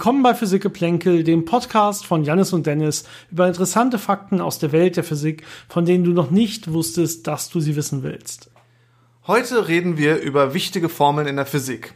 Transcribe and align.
Willkommen 0.00 0.22
bei 0.22 0.32
Physikgeplänkel, 0.32 1.24
dem 1.24 1.44
Podcast 1.44 2.06
von 2.06 2.24
Jannis 2.24 2.54
und 2.54 2.66
Dennis 2.66 3.04
über 3.30 3.46
interessante 3.46 3.98
Fakten 3.98 4.40
aus 4.40 4.58
der 4.58 4.72
Welt 4.72 4.96
der 4.96 5.04
Physik, 5.04 5.44
von 5.68 5.84
denen 5.84 6.04
du 6.04 6.12
noch 6.12 6.30
nicht 6.30 6.72
wusstest, 6.72 7.26
dass 7.26 7.50
du 7.50 7.60
sie 7.60 7.76
wissen 7.76 8.02
willst. 8.02 8.50
Heute 9.26 9.68
reden 9.68 9.98
wir 9.98 10.16
über 10.20 10.54
wichtige 10.54 10.88
Formeln 10.88 11.26
in 11.26 11.36
der 11.36 11.44
Physik. 11.44 11.92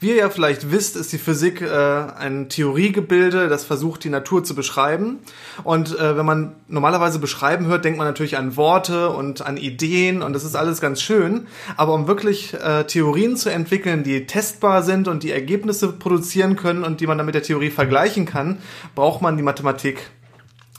Wie 0.00 0.08
ihr 0.08 0.16
ja 0.16 0.30
vielleicht 0.30 0.70
wisst, 0.70 0.96
ist 0.96 1.12
die 1.12 1.18
Physik 1.18 1.60
äh, 1.60 1.66
ein 1.66 2.48
Theoriegebilde, 2.48 3.48
das 3.48 3.64
versucht, 3.64 4.04
die 4.04 4.08
Natur 4.08 4.42
zu 4.44 4.54
beschreiben. 4.54 5.18
Und 5.64 5.98
äh, 5.98 6.16
wenn 6.16 6.26
man 6.26 6.54
normalerweise 6.68 7.18
beschreiben 7.18 7.66
hört, 7.66 7.84
denkt 7.84 7.98
man 7.98 8.06
natürlich 8.06 8.36
an 8.36 8.56
Worte 8.56 9.10
und 9.10 9.42
an 9.42 9.56
Ideen 9.56 10.22
und 10.22 10.32
das 10.32 10.44
ist 10.44 10.56
alles 10.56 10.80
ganz 10.80 11.00
schön. 11.00 11.46
Aber 11.76 11.94
um 11.94 12.06
wirklich 12.06 12.54
äh, 12.54 12.84
Theorien 12.84 13.36
zu 13.36 13.50
entwickeln, 13.50 14.02
die 14.02 14.26
testbar 14.26 14.82
sind 14.82 15.08
und 15.08 15.22
die 15.22 15.30
Ergebnisse 15.30 15.92
produzieren 15.92 16.56
können 16.56 16.84
und 16.84 17.00
die 17.00 17.06
man 17.06 17.18
dann 17.18 17.26
mit 17.26 17.34
der 17.34 17.42
Theorie 17.42 17.70
vergleichen 17.70 18.26
kann, 18.26 18.58
braucht 18.94 19.22
man 19.22 19.36
die 19.36 19.42
Mathematik. 19.42 20.10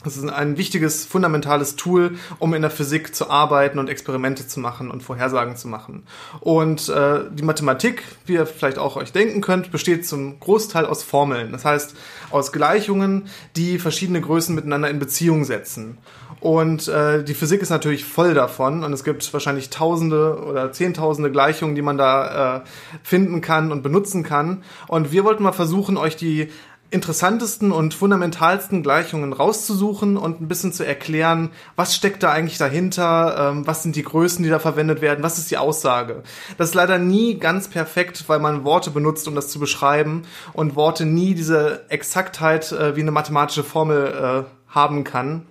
Das 0.04 0.16
ist 0.16 0.28
ein 0.28 0.58
wichtiges, 0.58 1.06
fundamentales 1.06 1.76
Tool, 1.76 2.16
um 2.38 2.54
in 2.54 2.62
der 2.62 2.70
Physik 2.70 3.14
zu 3.14 3.30
arbeiten 3.30 3.78
und 3.78 3.88
Experimente 3.88 4.46
zu 4.46 4.60
machen 4.60 4.90
und 4.90 5.02
Vorhersagen 5.02 5.56
zu 5.56 5.66
machen. 5.66 6.04
Und 6.40 6.88
äh, 6.88 7.20
die 7.32 7.42
Mathematik, 7.42 8.02
wie 8.26 8.34
ihr 8.34 8.46
vielleicht 8.46 8.78
auch 8.78 8.96
euch 8.96 9.12
denken 9.12 9.40
könnt, 9.40 9.72
besteht 9.72 10.06
zum 10.06 10.38
Großteil 10.40 10.86
aus 10.86 11.02
Formeln. 11.02 11.52
Das 11.52 11.64
heißt, 11.64 11.96
aus 12.30 12.52
Gleichungen, 12.52 13.28
die 13.56 13.78
verschiedene 13.78 14.20
Größen 14.20 14.54
miteinander 14.54 14.90
in 14.90 14.98
Beziehung 14.98 15.44
setzen. 15.44 15.98
Und 16.40 16.88
äh, 16.88 17.24
die 17.24 17.32
Physik 17.32 17.62
ist 17.62 17.70
natürlich 17.70 18.04
voll 18.04 18.34
davon 18.34 18.84
und 18.84 18.92
es 18.92 19.02
gibt 19.02 19.32
wahrscheinlich 19.32 19.70
Tausende 19.70 20.44
oder 20.44 20.72
Zehntausende 20.72 21.30
Gleichungen, 21.30 21.74
die 21.74 21.80
man 21.80 21.96
da 21.96 22.56
äh, 22.56 22.60
finden 23.02 23.40
kann 23.40 23.72
und 23.72 23.82
benutzen 23.82 24.24
kann. 24.24 24.62
Und 24.86 25.10
wir 25.10 25.24
wollten 25.24 25.42
mal 25.42 25.52
versuchen, 25.52 25.96
euch 25.96 26.16
die 26.16 26.50
interessantesten 26.94 27.72
und 27.72 27.92
fundamentalsten 27.92 28.84
Gleichungen 28.84 29.32
rauszusuchen 29.32 30.16
und 30.16 30.40
ein 30.40 30.46
bisschen 30.46 30.72
zu 30.72 30.86
erklären, 30.86 31.50
was 31.74 31.94
steckt 31.94 32.22
da 32.22 32.30
eigentlich 32.30 32.56
dahinter, 32.56 33.50
ähm, 33.50 33.66
was 33.66 33.82
sind 33.82 33.96
die 33.96 34.04
Größen, 34.04 34.44
die 34.44 34.48
da 34.48 34.60
verwendet 34.60 35.00
werden, 35.00 35.24
was 35.24 35.36
ist 35.36 35.50
die 35.50 35.58
Aussage. 35.58 36.22
Das 36.56 36.68
ist 36.68 36.74
leider 36.74 36.98
nie 36.98 37.38
ganz 37.40 37.66
perfekt, 37.68 38.24
weil 38.28 38.38
man 38.38 38.64
Worte 38.64 38.92
benutzt, 38.92 39.26
um 39.26 39.34
das 39.34 39.48
zu 39.48 39.58
beschreiben 39.58 40.22
und 40.52 40.76
Worte 40.76 41.04
nie 41.04 41.34
diese 41.34 41.82
Exaktheit 41.90 42.70
äh, 42.70 42.94
wie 42.94 43.00
eine 43.00 43.10
mathematische 43.10 43.64
Formel 43.64 44.46
äh, 44.46 44.72
haben 44.72 45.02
kann. 45.02 45.46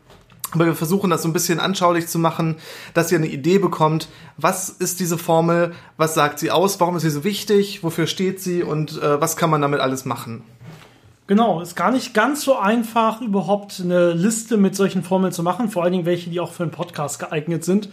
Aber 0.53 0.67
wir 0.67 0.75
versuchen 0.75 1.09
das 1.09 1.23
so 1.23 1.29
ein 1.29 1.33
bisschen 1.33 1.59
anschaulich 1.59 2.07
zu 2.07 2.19
machen, 2.19 2.57
dass 2.93 3.11
ihr 3.11 3.17
eine 3.17 3.27
Idee 3.27 3.57
bekommt, 3.57 4.07
was 4.37 4.69
ist 4.69 4.99
diese 4.99 5.17
Formel, 5.17 5.73
was 5.97 6.13
sagt 6.13 6.39
sie 6.39 6.51
aus, 6.51 6.79
warum 6.79 6.95
ist 6.95 7.01
sie 7.01 7.09
so 7.09 7.23
wichtig, 7.23 7.83
wofür 7.83 8.07
steht 8.07 8.39
sie 8.39 8.63
und 8.63 9.01
äh, 9.01 9.19
was 9.19 9.35
kann 9.35 9.49
man 9.49 9.61
damit 9.61 9.79
alles 9.79 10.05
machen. 10.05 10.43
Genau, 11.33 11.61
ist 11.61 11.75
gar 11.75 11.89
nicht 11.89 12.13
ganz 12.13 12.43
so 12.43 12.59
einfach, 12.59 13.19
überhaupt 13.19 13.81
eine 13.83 14.13
Liste 14.13 14.55
mit 14.55 14.75
solchen 14.75 15.01
Formeln 15.01 15.33
zu 15.33 15.41
machen, 15.41 15.67
vor 15.67 15.81
allen 15.81 15.91
Dingen 15.91 16.05
welche, 16.05 16.29
die 16.29 16.39
auch 16.39 16.51
für 16.51 16.61
einen 16.61 16.71
Podcast 16.71 17.17
geeignet 17.17 17.65
sind. 17.65 17.89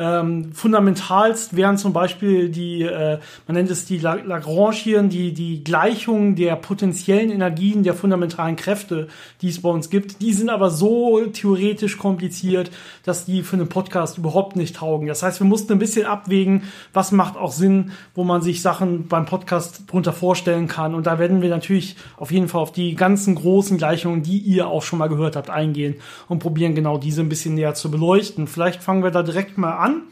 Ähm, 0.00 0.54
fundamentalst 0.54 1.54
wären 1.56 1.76
zum 1.76 1.92
Beispiel 1.92 2.48
die, 2.48 2.80
äh, 2.84 3.18
man 3.46 3.54
nennt 3.54 3.70
es 3.70 3.84
die 3.84 3.98
Lagrangian, 3.98 5.10
die, 5.10 5.34
die 5.34 5.62
Gleichung 5.62 6.36
der 6.36 6.56
potenziellen 6.56 7.30
Energien 7.30 7.82
der 7.82 7.92
fundamentalen 7.92 8.56
Kräfte, 8.56 9.08
die 9.42 9.50
es 9.50 9.60
bei 9.60 9.68
uns 9.68 9.90
gibt. 9.90 10.22
Die 10.22 10.32
sind 10.32 10.48
aber 10.48 10.70
so 10.70 11.20
theoretisch 11.26 11.98
kompliziert, 11.98 12.70
dass 13.04 13.26
die 13.26 13.42
für 13.42 13.56
einen 13.56 13.68
Podcast 13.68 14.16
überhaupt 14.16 14.56
nicht 14.56 14.76
taugen. 14.76 15.06
Das 15.06 15.22
heißt, 15.22 15.38
wir 15.38 15.46
mussten 15.46 15.74
ein 15.74 15.78
bisschen 15.78 16.06
abwägen, 16.06 16.62
was 16.94 17.12
macht 17.12 17.36
auch 17.36 17.52
Sinn, 17.52 17.92
wo 18.14 18.24
man 18.24 18.40
sich 18.40 18.62
Sachen 18.62 19.06
beim 19.06 19.26
Podcast 19.26 19.82
drunter 19.86 20.14
vorstellen 20.14 20.66
kann. 20.66 20.94
Und 20.94 21.06
da 21.06 21.18
werden 21.18 21.42
wir 21.42 21.50
natürlich 21.50 21.96
auf 22.16 22.32
jeden 22.32 22.48
Fall 22.48 22.62
auf 22.62 22.72
die 22.72 22.94
ganzen 22.94 23.34
großen 23.34 23.76
Gleichungen, 23.76 24.22
die 24.22 24.38
ihr 24.38 24.66
auch 24.66 24.82
schon 24.82 24.98
mal 24.98 25.10
gehört 25.10 25.36
habt, 25.36 25.50
eingehen 25.50 25.96
und 26.26 26.38
probieren 26.38 26.74
genau 26.74 26.96
diese 26.96 27.20
ein 27.20 27.28
bisschen 27.28 27.54
näher 27.54 27.74
zu 27.74 27.90
beleuchten. 27.90 28.46
Vielleicht 28.46 28.82
fangen 28.82 29.02
wir 29.02 29.10
da 29.10 29.22
direkt 29.22 29.58
mal 29.58 29.76
an 29.76 29.89
an. 29.90 30.02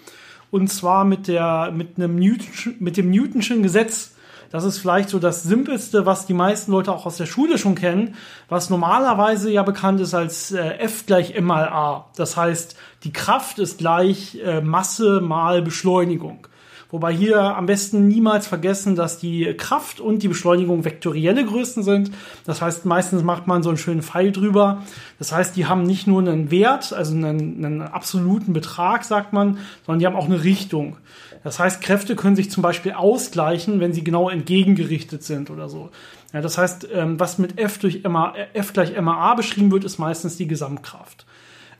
Und 0.50 0.68
zwar 0.68 1.04
mit 1.04 1.28
der, 1.28 1.70
mit 1.74 1.96
einem 1.96 2.16
Newton, 2.16 2.76
mit 2.80 2.96
dem 2.96 3.10
Newtonschen 3.10 3.62
Gesetz. 3.62 4.12
Das 4.50 4.64
ist 4.64 4.78
vielleicht 4.78 5.10
so 5.10 5.18
das 5.18 5.42
simpelste, 5.42 6.06
was 6.06 6.24
die 6.24 6.32
meisten 6.32 6.72
Leute 6.72 6.90
auch 6.90 7.04
aus 7.04 7.18
der 7.18 7.26
Schule 7.26 7.58
schon 7.58 7.74
kennen, 7.74 8.14
was 8.48 8.70
normalerweise 8.70 9.50
ja 9.50 9.62
bekannt 9.62 10.00
ist 10.00 10.14
als 10.14 10.52
äh, 10.52 10.78
F 10.78 11.04
gleich 11.04 11.34
M 11.34 11.44
mal 11.44 11.68
A. 11.68 12.06
Das 12.16 12.36
heißt, 12.36 12.74
die 13.04 13.12
Kraft 13.12 13.58
ist 13.58 13.76
gleich 13.76 14.38
äh, 14.42 14.62
Masse 14.62 15.20
mal 15.20 15.60
Beschleunigung. 15.60 16.46
Wobei 16.90 17.12
hier 17.12 17.38
am 17.38 17.66
besten 17.66 18.08
niemals 18.08 18.46
vergessen, 18.46 18.96
dass 18.96 19.18
die 19.18 19.54
Kraft 19.54 20.00
und 20.00 20.22
die 20.22 20.28
Beschleunigung 20.28 20.86
vektorielle 20.86 21.44
Größen 21.44 21.82
sind. 21.82 22.10
Das 22.46 22.62
heißt, 22.62 22.86
meistens 22.86 23.22
macht 23.22 23.46
man 23.46 23.62
so 23.62 23.68
einen 23.68 23.76
schönen 23.76 24.00
Pfeil 24.00 24.32
drüber. 24.32 24.82
Das 25.18 25.32
heißt, 25.32 25.54
die 25.54 25.66
haben 25.66 25.82
nicht 25.82 26.06
nur 26.06 26.20
einen 26.20 26.50
Wert, 26.50 26.94
also 26.94 27.14
einen, 27.14 27.62
einen 27.62 27.82
absoluten 27.82 28.54
Betrag, 28.54 29.04
sagt 29.04 29.34
man, 29.34 29.58
sondern 29.84 29.98
die 29.98 30.06
haben 30.06 30.16
auch 30.16 30.26
eine 30.26 30.44
Richtung. 30.44 30.96
Das 31.44 31.58
heißt, 31.58 31.82
Kräfte 31.82 32.16
können 32.16 32.36
sich 32.36 32.50
zum 32.50 32.62
Beispiel 32.62 32.92
ausgleichen, 32.92 33.80
wenn 33.80 33.92
sie 33.92 34.02
genau 34.02 34.30
entgegengerichtet 34.30 35.22
sind 35.22 35.50
oder 35.50 35.68
so. 35.68 35.90
Ja, 36.32 36.40
das 36.40 36.58
heißt, 36.58 36.88
ähm, 36.92 37.20
was 37.20 37.38
mit 37.38 37.58
F 37.58 37.78
durch 37.78 38.02
MA, 38.04 38.34
F 38.54 38.72
gleich 38.72 38.98
MAA 39.00 39.34
beschrieben 39.34 39.70
wird, 39.70 39.84
ist 39.84 39.98
meistens 39.98 40.36
die 40.36 40.48
Gesamtkraft. 40.48 41.26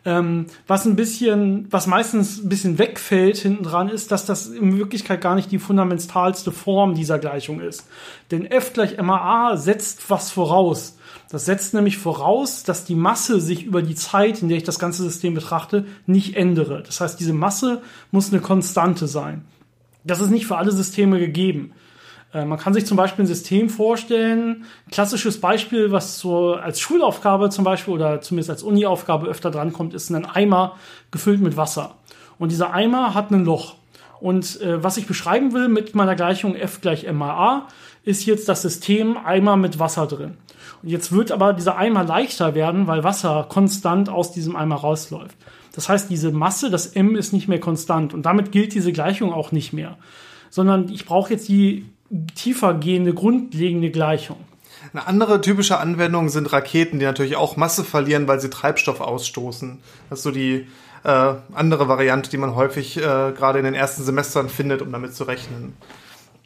Ähm, 0.08 0.46
was 0.66 0.86
ein 0.86 0.96
bisschen, 0.96 1.66
was 1.70 1.86
meistens 1.86 2.38
ein 2.38 2.48
bisschen 2.48 2.78
wegfällt 2.78 3.36
hinten 3.36 3.62
dran, 3.62 3.90
ist, 3.90 4.10
dass 4.10 4.24
das 4.24 4.46
in 4.46 4.78
Wirklichkeit 4.78 5.20
gar 5.20 5.34
nicht 5.34 5.52
die 5.52 5.58
fundamentalste 5.58 6.50
Form 6.50 6.94
dieser 6.94 7.18
Gleichung 7.18 7.60
ist. 7.60 7.86
Denn 8.30 8.46
F 8.46 8.72
gleich 8.72 8.96
MAA 8.96 9.58
setzt 9.58 10.08
was 10.08 10.30
voraus. 10.30 10.96
Das 11.28 11.44
setzt 11.44 11.74
nämlich 11.74 11.98
voraus, 11.98 12.62
dass 12.62 12.86
die 12.86 12.94
Masse 12.94 13.38
sich 13.38 13.64
über 13.64 13.82
die 13.82 13.96
Zeit, 13.96 14.40
in 14.40 14.48
der 14.48 14.56
ich 14.56 14.64
das 14.64 14.78
ganze 14.78 15.02
System 15.02 15.34
betrachte, 15.34 15.84
nicht 16.06 16.36
ändere. 16.36 16.82
Das 16.82 17.02
heißt, 17.02 17.20
diese 17.20 17.34
Masse 17.34 17.82
muss 18.10 18.32
eine 18.32 18.40
Konstante 18.40 19.08
sein. 19.08 19.44
Das 20.04 20.20
ist 20.20 20.30
nicht 20.30 20.46
für 20.46 20.56
alle 20.56 20.72
Systeme 20.72 21.18
gegeben. 21.18 21.72
Äh, 22.32 22.44
man 22.44 22.58
kann 22.58 22.74
sich 22.74 22.86
zum 22.86 22.96
Beispiel 22.96 23.24
ein 23.24 23.28
System 23.28 23.68
vorstellen, 23.68 24.64
klassisches 24.90 25.40
Beispiel, 25.40 25.92
was 25.92 26.18
so 26.18 26.54
als 26.54 26.80
Schulaufgabe 26.80 27.50
zum 27.50 27.64
Beispiel 27.64 27.94
oder 27.94 28.20
zumindest 28.20 28.50
als 28.50 28.62
Uni-Aufgabe 28.62 29.26
öfter 29.26 29.50
drankommt, 29.50 29.94
ist 29.94 30.10
ein 30.10 30.26
Eimer 30.26 30.76
gefüllt 31.10 31.40
mit 31.40 31.56
Wasser. 31.56 31.96
Und 32.38 32.52
dieser 32.52 32.72
Eimer 32.72 33.14
hat 33.14 33.30
ein 33.30 33.44
Loch. 33.44 33.76
Und 34.20 34.60
äh, 34.60 34.82
was 34.82 34.96
ich 34.96 35.06
beschreiben 35.06 35.52
will 35.52 35.68
mit 35.68 35.94
meiner 35.94 36.16
Gleichung 36.16 36.54
F 36.54 36.80
gleich 36.80 37.04
M 37.04 37.16
mal 37.16 37.30
A, 37.30 37.68
ist 38.04 38.26
jetzt 38.26 38.48
das 38.48 38.62
System 38.62 39.16
Eimer 39.16 39.56
mit 39.56 39.78
Wasser 39.78 40.06
drin. 40.06 40.38
Und 40.82 40.88
jetzt 40.88 41.12
wird 41.12 41.32
aber 41.32 41.52
dieser 41.52 41.76
Eimer 41.76 42.04
leichter 42.04 42.54
werden, 42.54 42.86
weil 42.86 43.04
Wasser 43.04 43.46
konstant 43.48 44.08
aus 44.08 44.32
diesem 44.32 44.56
Eimer 44.56 44.76
rausläuft. 44.76 45.36
Das 45.74 45.88
heißt, 45.88 46.10
diese 46.10 46.32
Masse, 46.32 46.70
das 46.70 46.88
M 46.88 47.14
ist 47.16 47.32
nicht 47.32 47.48
mehr 47.48 47.60
konstant 47.60 48.14
und 48.14 48.26
damit 48.26 48.50
gilt 48.50 48.74
diese 48.74 48.92
Gleichung 48.92 49.32
auch 49.32 49.52
nicht 49.52 49.72
mehr. 49.72 49.96
Sondern 50.50 50.88
ich 50.88 51.04
brauche 51.04 51.32
jetzt 51.32 51.48
die 51.48 51.86
tiefer 52.34 52.74
gehende, 52.74 53.14
grundlegende 53.14 53.90
Gleichung. 53.90 54.38
Eine 54.92 55.06
andere 55.06 55.40
typische 55.40 55.78
Anwendung 55.78 56.28
sind 56.28 56.52
Raketen, 56.52 56.98
die 56.98 57.04
natürlich 57.04 57.36
auch 57.36 57.56
Masse 57.56 57.84
verlieren, 57.84 58.28
weil 58.28 58.40
sie 58.40 58.50
Treibstoff 58.50 59.00
ausstoßen. 59.00 59.78
Das 60.08 60.20
ist 60.20 60.22
so 60.22 60.30
die 60.30 60.66
äh, 61.04 61.34
andere 61.52 61.88
Variante, 61.88 62.30
die 62.30 62.38
man 62.38 62.54
häufig 62.54 62.96
äh, 62.96 63.00
gerade 63.00 63.58
in 63.58 63.64
den 63.64 63.74
ersten 63.74 64.04
Semestern 64.04 64.48
findet, 64.48 64.82
um 64.82 64.92
damit 64.92 65.14
zu 65.14 65.24
rechnen. 65.24 65.74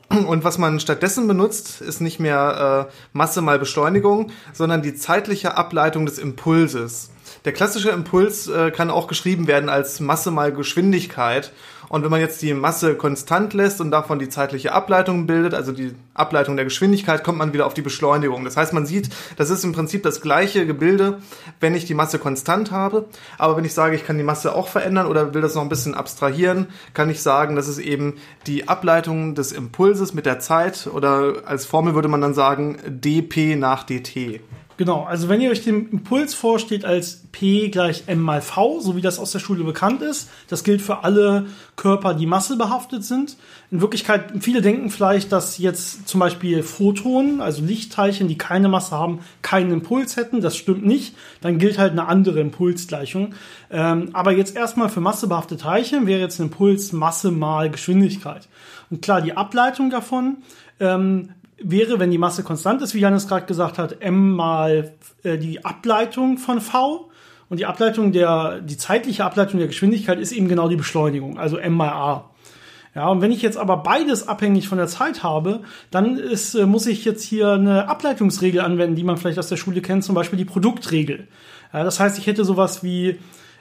Und 0.09 0.45
was 0.45 0.59
man 0.59 0.79
stattdessen 0.79 1.27
benutzt, 1.27 1.81
ist 1.81 2.01
nicht 2.01 2.21
mehr 2.21 2.89
äh, 2.91 2.93
Masse 3.13 3.41
mal 3.41 3.59
Beschleunigung, 3.59 4.31
sondern 4.53 4.83
die 4.83 4.95
zeitliche 4.95 5.57
Ableitung 5.57 6.05
des 6.05 6.19
Impulses. 6.19 7.11
Der 7.45 7.53
klassische 7.53 7.91
Impuls 7.91 8.47
äh, 8.47 8.71
kann 8.71 8.91
auch 8.91 9.07
geschrieben 9.07 9.47
werden 9.47 9.69
als 9.69 10.01
Masse 10.01 10.31
mal 10.31 10.53
Geschwindigkeit. 10.53 11.53
Und 11.93 12.03
wenn 12.03 12.11
man 12.11 12.21
jetzt 12.21 12.41
die 12.41 12.55
Masse 12.55 12.95
konstant 12.95 13.53
lässt 13.53 13.79
und 13.83 13.91
davon 13.91 14.19
die 14.19 14.31
zeitliche 14.31 14.73
Ableitung 14.73 15.27
bildet, 15.27 15.53
also 15.53 15.73
die 15.73 15.95
Ableitung 16.15 16.57
der 16.57 16.65
Geschwindigkeit, 16.65 17.23
kommt 17.23 17.37
man 17.37 17.53
wieder 17.53 17.67
auf 17.67 17.75
die 17.75 17.83
Beschleunigung. 17.83 18.47
Das 18.47 18.57
heißt, 18.57 18.73
man 18.73 18.87
sieht, 18.87 19.11
das 19.37 19.51
ist 19.51 19.63
im 19.63 19.75
Prinzip 19.75 20.03
das 20.03 20.23
gleiche 20.23 20.65
Gebilde, 20.65 21.19
wenn 21.61 21.75
ich 21.75 21.85
die 21.85 21.93
Masse 21.93 22.19
konstant 22.19 22.71
habe. 22.71 23.11
Aber 23.37 23.59
wenn 23.59 23.67
ich 23.67 23.75
sage, 23.75 23.95
ich 23.95 24.07
kann 24.07 24.17
die 24.17 24.25
Masse 24.25 24.55
auch 24.55 24.69
verändern 24.69 25.07
oder 25.07 25.35
will 25.35 25.43
das 25.43 25.55
noch 25.55 25.61
ein 25.61 25.69
bisschen 25.69 25.95
abstrahieren, 25.95 26.69
kann 26.95 27.11
ich 27.11 27.21
sagen, 27.21 27.57
das 27.57 27.69
ist 27.69 27.79
eben 27.79 28.15
die 28.47 28.69
Ableitung 28.69 29.35
des 29.35 29.53
Impulses 29.53 30.15
mit 30.15 30.25
der 30.25 30.41
Zeit 30.41 30.89
oder 30.91 31.43
als 31.45 31.67
Formel 31.67 31.95
würde 31.95 32.09
man 32.09 32.23
dann 32.23 32.33
sagen 32.33 32.79
dp 32.89 33.55
nach 33.57 33.85
dt. 33.85 34.41
Genau, 34.79 35.05
also 35.05 35.29
wenn 35.29 35.41
ihr 35.41 35.51
euch 35.51 35.63
den 35.63 35.91
Impuls 35.91 36.35
vorsteht 36.35 36.85
als 36.85 37.25
P 37.31 37.69
gleich 37.69 38.05
M 38.07 38.21
mal 38.21 38.41
V, 38.41 38.81
so 38.81 38.97
wie 38.97 39.03
das 39.03 39.19
aus 39.19 39.33
der 39.33 39.39
Schule 39.39 39.65
bekannt 39.65 40.03
ist, 40.03 40.31
das 40.49 40.65
gilt 40.65 40.81
für 40.81 41.05
alle 41.05 41.47
Körper, 41.77 42.15
die 42.15 42.27
massebehaftet 42.27 43.05
sind. 43.05 43.37
In 43.71 43.81
Wirklichkeit, 43.81 44.33
viele 44.41 44.63
denken 44.63 44.91
vielleicht, 44.91 45.31
dass 45.31 45.59
jetzt 45.59 46.09
zum 46.09 46.21
Beispiel 46.21 46.63
Photonen, 46.63 47.41
also 47.41 47.63
Lichtteilchen, 47.63 48.29
die 48.29 48.39
keine 48.39 48.69
Masse 48.69 48.97
haben, 48.97 49.21
keinen 49.43 49.73
Impuls 49.73 50.17
hätten. 50.17 50.41
Das 50.41 50.57
stimmt 50.57 50.87
nicht. 50.87 51.15
Dann 51.43 51.59
gilt 51.59 51.79
halt 51.79 51.93
eine 51.93 52.09
andere 52.09 52.41
Impulsgleichung. 52.41 53.35
Ähm, 53.71 54.11
aber 54.15 54.33
jetzt 54.33 54.57
erstmal 54.57 54.89
für 54.89 55.01
massebehaftete 55.01 55.63
Teilchen 55.63 56.07
wäre 56.07 56.21
jetzt 56.21 56.39
ein 56.39 56.45
Impuls 56.45 56.93
Masse 56.93 57.31
mal 57.31 57.71
Geschwindigkeit. 57.71 58.49
Und 58.91 59.03
klar, 59.03 59.21
die 59.21 59.37
Ableitung 59.37 59.91
davon 59.91 60.39
ähm, 60.81 61.31
wäre, 61.65 61.99
wenn 61.99 62.11
die 62.11 62.19
Masse 62.19 62.43
konstant 62.43 62.83
ist, 62.83 62.95
wie 62.95 63.01
Janis 63.01 63.29
gerade 63.29 63.47
gesagt 63.47 63.79
hat, 63.79 64.01
m 64.01 64.35
mal 64.35 64.95
äh, 65.23 65.39
die 65.39 65.65
Ableitung 65.65 66.39
von 66.39 66.61
v. 66.61 67.09
Und 67.49 67.59
die 67.59 67.67
Ableitung 67.67 68.13
der, 68.13 68.61
die 68.63 68.79
zeitliche 68.79 69.25
Ableitung 69.25 69.59
der 69.59 69.69
Geschwindigkeit 69.69 70.19
ist 70.19 70.33
eben 70.33 70.49
genau 70.49 70.69
die 70.69 70.77
Beschleunigung, 70.77 71.39
also 71.39 71.59
m 71.59 71.75
mal 71.75 71.91
a. 71.91 72.31
Ja, 72.95 73.09
und 73.09 73.23
wenn 73.23 73.33
ich 73.33 73.41
jetzt 73.41 73.57
aber 73.57 73.79
beides 73.79 74.29
abhängig 74.29 74.69
von 74.69 74.77
der 74.77 74.87
Zeit 74.87 75.23
habe, 75.23 75.63
dann 75.91 76.19
ist, 76.19 76.55
äh, 76.55 76.67
muss 76.67 76.87
ich 76.87 77.05
jetzt 77.05 77.23
hier 77.23 77.53
eine 77.53 77.89
Ableitungsregel 77.89 78.61
anwenden, 78.61 78.97
die 78.97 79.05
man 79.05 79.17
vielleicht 79.17 79.39
aus 79.39 79.49
der 79.49 79.57
Schule 79.57 79.81
kennt, 79.81 80.05
zum 80.05 80.15
Beispiel 80.15 80.39
die 80.39 80.45
Produktregel. 80.45 81.29
Ja, 81.73 81.85
das 81.85 82.01
heißt, 82.01 82.19
ich 82.19 82.27
hätte 82.27 82.45
sowas 82.45 82.83
wie 82.83 83.19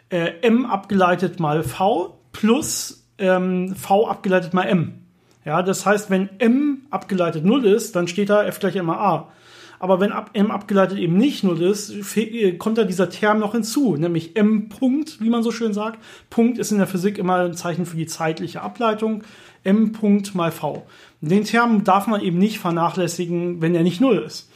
äh, 0.09 0.31
m 0.41 0.65
abgeleitet 0.65 1.39
mal 1.39 1.63
v 1.63 2.17
plus 2.33 3.07
ähm, 3.17 3.73
v 3.75 4.07
abgeleitet 4.07 4.53
mal 4.53 4.63
m. 4.63 5.00
Ja, 5.45 5.63
das 5.63 5.85
heißt, 5.85 6.09
wenn 6.09 6.29
m 6.39 6.83
abgeleitet 6.89 7.45
0 7.45 7.65
ist, 7.65 7.95
dann 7.95 8.07
steht 8.07 8.29
da 8.29 8.43
f 8.43 8.59
gleich 8.59 8.75
immer 8.75 8.99
a. 8.99 9.31
Aber 9.79 9.99
wenn 9.99 10.13
m 10.33 10.51
abgeleitet 10.51 10.99
eben 10.99 11.17
nicht 11.17 11.43
0 11.43 11.63
ist, 11.63 12.15
äh, 12.15 12.51
kommt 12.53 12.77
da 12.77 12.83
dieser 12.83 13.09
Term 13.09 13.39
noch 13.39 13.53
hinzu, 13.53 13.95
nämlich 13.95 14.35
m 14.35 14.69
Punkt, 14.69 15.19
wie 15.19 15.29
man 15.29 15.41
so 15.41 15.51
schön 15.51 15.73
sagt. 15.73 15.97
Punkt 16.29 16.59
ist 16.59 16.71
in 16.71 16.77
der 16.77 16.85
Physik 16.85 17.17
immer 17.17 17.37
ein 17.37 17.55
Zeichen 17.55 17.87
für 17.87 17.97
die 17.97 18.05
zeitliche 18.05 18.61
Ableitung. 18.61 19.23
m 19.63 19.91
Punkt 19.91 20.35
mal 20.35 20.51
v. 20.51 20.85
Den 21.21 21.45
Term 21.45 21.83
darf 21.83 22.05
man 22.05 22.21
eben 22.21 22.37
nicht 22.37 22.59
vernachlässigen, 22.59 23.61
wenn 23.61 23.73
er 23.73 23.83
nicht 23.83 24.01
0 24.01 24.19
ist. 24.19 24.51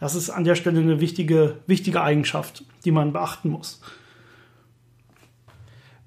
Das 0.00 0.14
ist 0.14 0.30
an 0.30 0.44
der 0.44 0.54
Stelle 0.54 0.80
eine 0.80 1.00
wichtige, 1.00 1.58
wichtige 1.66 2.00
Eigenschaft, 2.00 2.64
die 2.86 2.90
man 2.90 3.12
beachten 3.12 3.50
muss. 3.50 3.82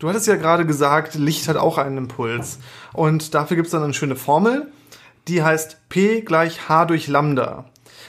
Du 0.04 0.10
hattest 0.10 0.28
ja 0.28 0.36
gerade 0.36 0.66
gesagt, 0.66 1.16
Licht 1.16 1.48
hat 1.48 1.56
auch 1.56 1.78
einen 1.78 1.98
Impuls. 1.98 2.60
Und 2.92 3.34
dafür 3.34 3.56
gibt 3.56 3.68
es 3.68 3.72
dann 3.72 3.84
eine 3.84 3.94
schöne 3.94 4.18
Formel, 4.18 4.68
die 5.30 5.44
heißt 5.44 5.78
P 5.88 6.20
gleich 6.20 6.68
H 6.68 6.84
durch 6.84 7.08
Lambda. 7.08 7.64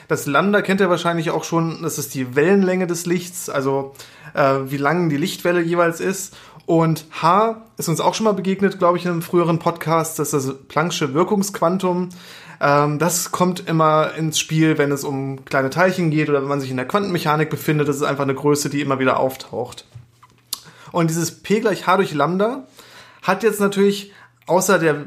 Das 0.09 0.27
Lambda 0.27 0.61
kennt 0.61 0.81
ihr 0.81 0.91
wahrscheinlich 0.91 1.31
auch 1.31 1.45
schon, 1.45 1.85
das 1.85 1.99
ist 1.99 2.13
die 2.17 2.35
Wellenlänge 2.35 2.89
des 2.89 3.07
Lichts, 3.07 3.49
also 3.49 3.95
äh, 4.35 4.57
wie 4.65 4.77
lang 4.77 5.09
die 5.09 5.17
Lichtwelle 5.17 5.61
jeweils 5.61 6.01
ist. 6.01 6.37
Und 6.67 7.07
H 7.23 7.63
ist 7.77 7.89
uns 7.89 8.01
auch 8.01 8.15
schon 8.15 8.25
mal 8.25 8.35
begegnet, 8.35 8.81
glaube 8.81 8.99
ich, 8.99 9.05
in 9.05 9.13
einem 9.13 9.23
früheren 9.23 9.61
Podcast, 9.61 10.19
das 10.19 10.33
ist 10.33 10.49
das 10.49 10.57
Planck'sche 10.69 11.15
Wirkungsquantum. 11.15 12.09
Ähm, 12.61 12.99
das 12.99 13.31
kommt 13.31 13.69
immer 13.69 14.15
ins 14.19 14.41
Spiel, 14.41 14.79
wenn 14.79 14.91
es 14.91 15.05
um 15.05 15.45
kleine 15.45 15.71
Teilchen 15.71 16.11
geht 16.11 16.29
oder 16.29 16.43
wenn 16.43 16.49
man 16.49 16.61
sich 16.61 16.73
in 16.73 16.77
der 16.77 16.89
Quantenmechanik 16.89 17.51
befindet. 17.51 17.87
Das 17.87 17.95
ist 17.95 18.03
einfach 18.03 18.25
eine 18.25 18.35
Größe, 18.35 18.69
die 18.69 18.81
immer 18.81 18.99
wieder 18.99 19.21
auftaucht. 19.21 19.85
Und 20.95 21.11
dieses 21.11 21.33
P 21.43 21.61
gleich 21.61 21.87
H 21.87 21.97
durch 21.97 22.15
Lambda 22.15 22.67
hat 23.23 23.43
jetzt 23.43 23.61
natürlich 23.61 24.13
außer 24.47 24.79
der, 24.79 25.07